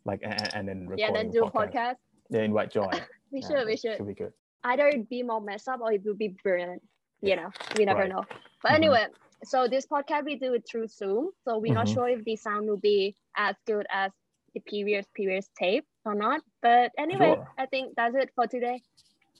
like 0.04 0.20
and, 0.24 0.54
and 0.54 0.68
then 0.68 0.88
recording 0.88 1.04
yeah 1.04 1.12
then 1.12 1.30
do 1.30 1.44
a 1.44 1.50
podcast. 1.50 1.72
podcast 1.72 1.94
Yeah, 2.30 2.42
invite 2.42 2.70
Joy. 2.72 2.90
we 3.30 3.40
Yeah, 3.40 3.46
should 3.48 3.66
we 3.66 3.76
should 3.76 3.96
Should 3.98 4.06
be 4.08 4.14
good. 4.14 4.32
either 4.64 4.88
it 4.88 5.08
be 5.08 5.22
more 5.22 5.40
messed 5.40 5.68
up 5.68 5.80
or 5.80 5.92
it 5.92 6.02
will 6.04 6.14
be 6.16 6.34
brilliant 6.42 6.82
you 7.20 7.36
know 7.36 7.50
we 7.78 7.84
never 7.84 8.00
Right. 8.00 8.08
know 8.10 8.24
but 8.62 8.72
Mhm. 8.72 8.76
anyway 8.76 9.06
so 9.44 9.66
this 9.68 9.86
podcast 9.86 10.24
we 10.24 10.36
do 10.36 10.54
it 10.54 10.64
through 10.68 10.86
zoom 10.86 11.30
so 11.44 11.58
we're 11.58 11.74
not 11.74 11.86
Mhm. 11.86 11.94
sure 11.94 12.08
if 12.08 12.24
the 12.24 12.36
sound 12.36 12.68
will 12.68 12.76
be 12.76 13.14
as 13.36 13.56
good 13.66 13.86
as 13.90 14.10
the 14.54 14.60
previous 14.60 15.06
previous 15.14 15.48
tape 15.58 15.84
or 16.04 16.14
not 16.14 16.40
but 16.62 16.92
anyway 16.98 17.32
Sure. 17.34 17.48
i 17.58 17.66
think 17.66 17.94
that's 17.96 18.14
it 18.14 18.30
for 18.34 18.46
today 18.46 18.80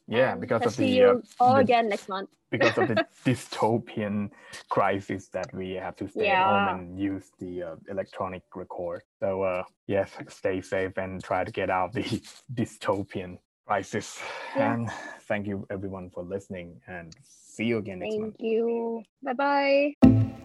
Yeah, 0.08 0.32
And 0.32 0.40
because 0.40 0.66
of 0.66 0.74
see 0.76 0.84
the 0.84 0.96
you 0.98 1.08
uh, 1.10 1.42
all 1.44 1.54
the- 1.54 1.60
again 1.60 1.88
next 1.88 2.08
month 2.08 2.28
because 2.50 2.76
of 2.76 2.88
the 2.88 2.96
dystopian 3.26 4.30
crisis 4.68 5.28
that 5.28 5.48
we 5.54 5.72
have 5.74 5.96
to 5.96 6.08
stay 6.08 6.28
at 6.28 6.40
home 6.40 6.66
and 6.68 6.98
use 6.98 7.30
the 7.38 7.62
uh, 7.62 7.76
electronic 7.88 8.42
record. 8.54 9.00
So 9.20 9.42
uh, 9.42 9.62
yes, 9.86 10.10
stay 10.28 10.60
safe 10.60 10.98
and 10.98 11.22
try 11.22 11.44
to 11.44 11.52
get 11.52 11.70
out 11.70 11.92
the 11.92 12.02
dystopian 12.58 13.38
crisis. 13.66 14.20
Yeah. 14.56 14.74
And 14.74 14.90
thank 15.28 15.46
you 15.46 15.66
everyone 15.70 16.10
for 16.10 16.22
listening 16.22 16.80
and 16.86 17.14
see 17.24 17.64
you 17.64 17.78
again 17.78 18.00
next 18.00 18.18
month. 18.18 18.34
thank 18.38 18.52
you 18.52 19.02
bye 19.22 19.32
bye 19.34 20.42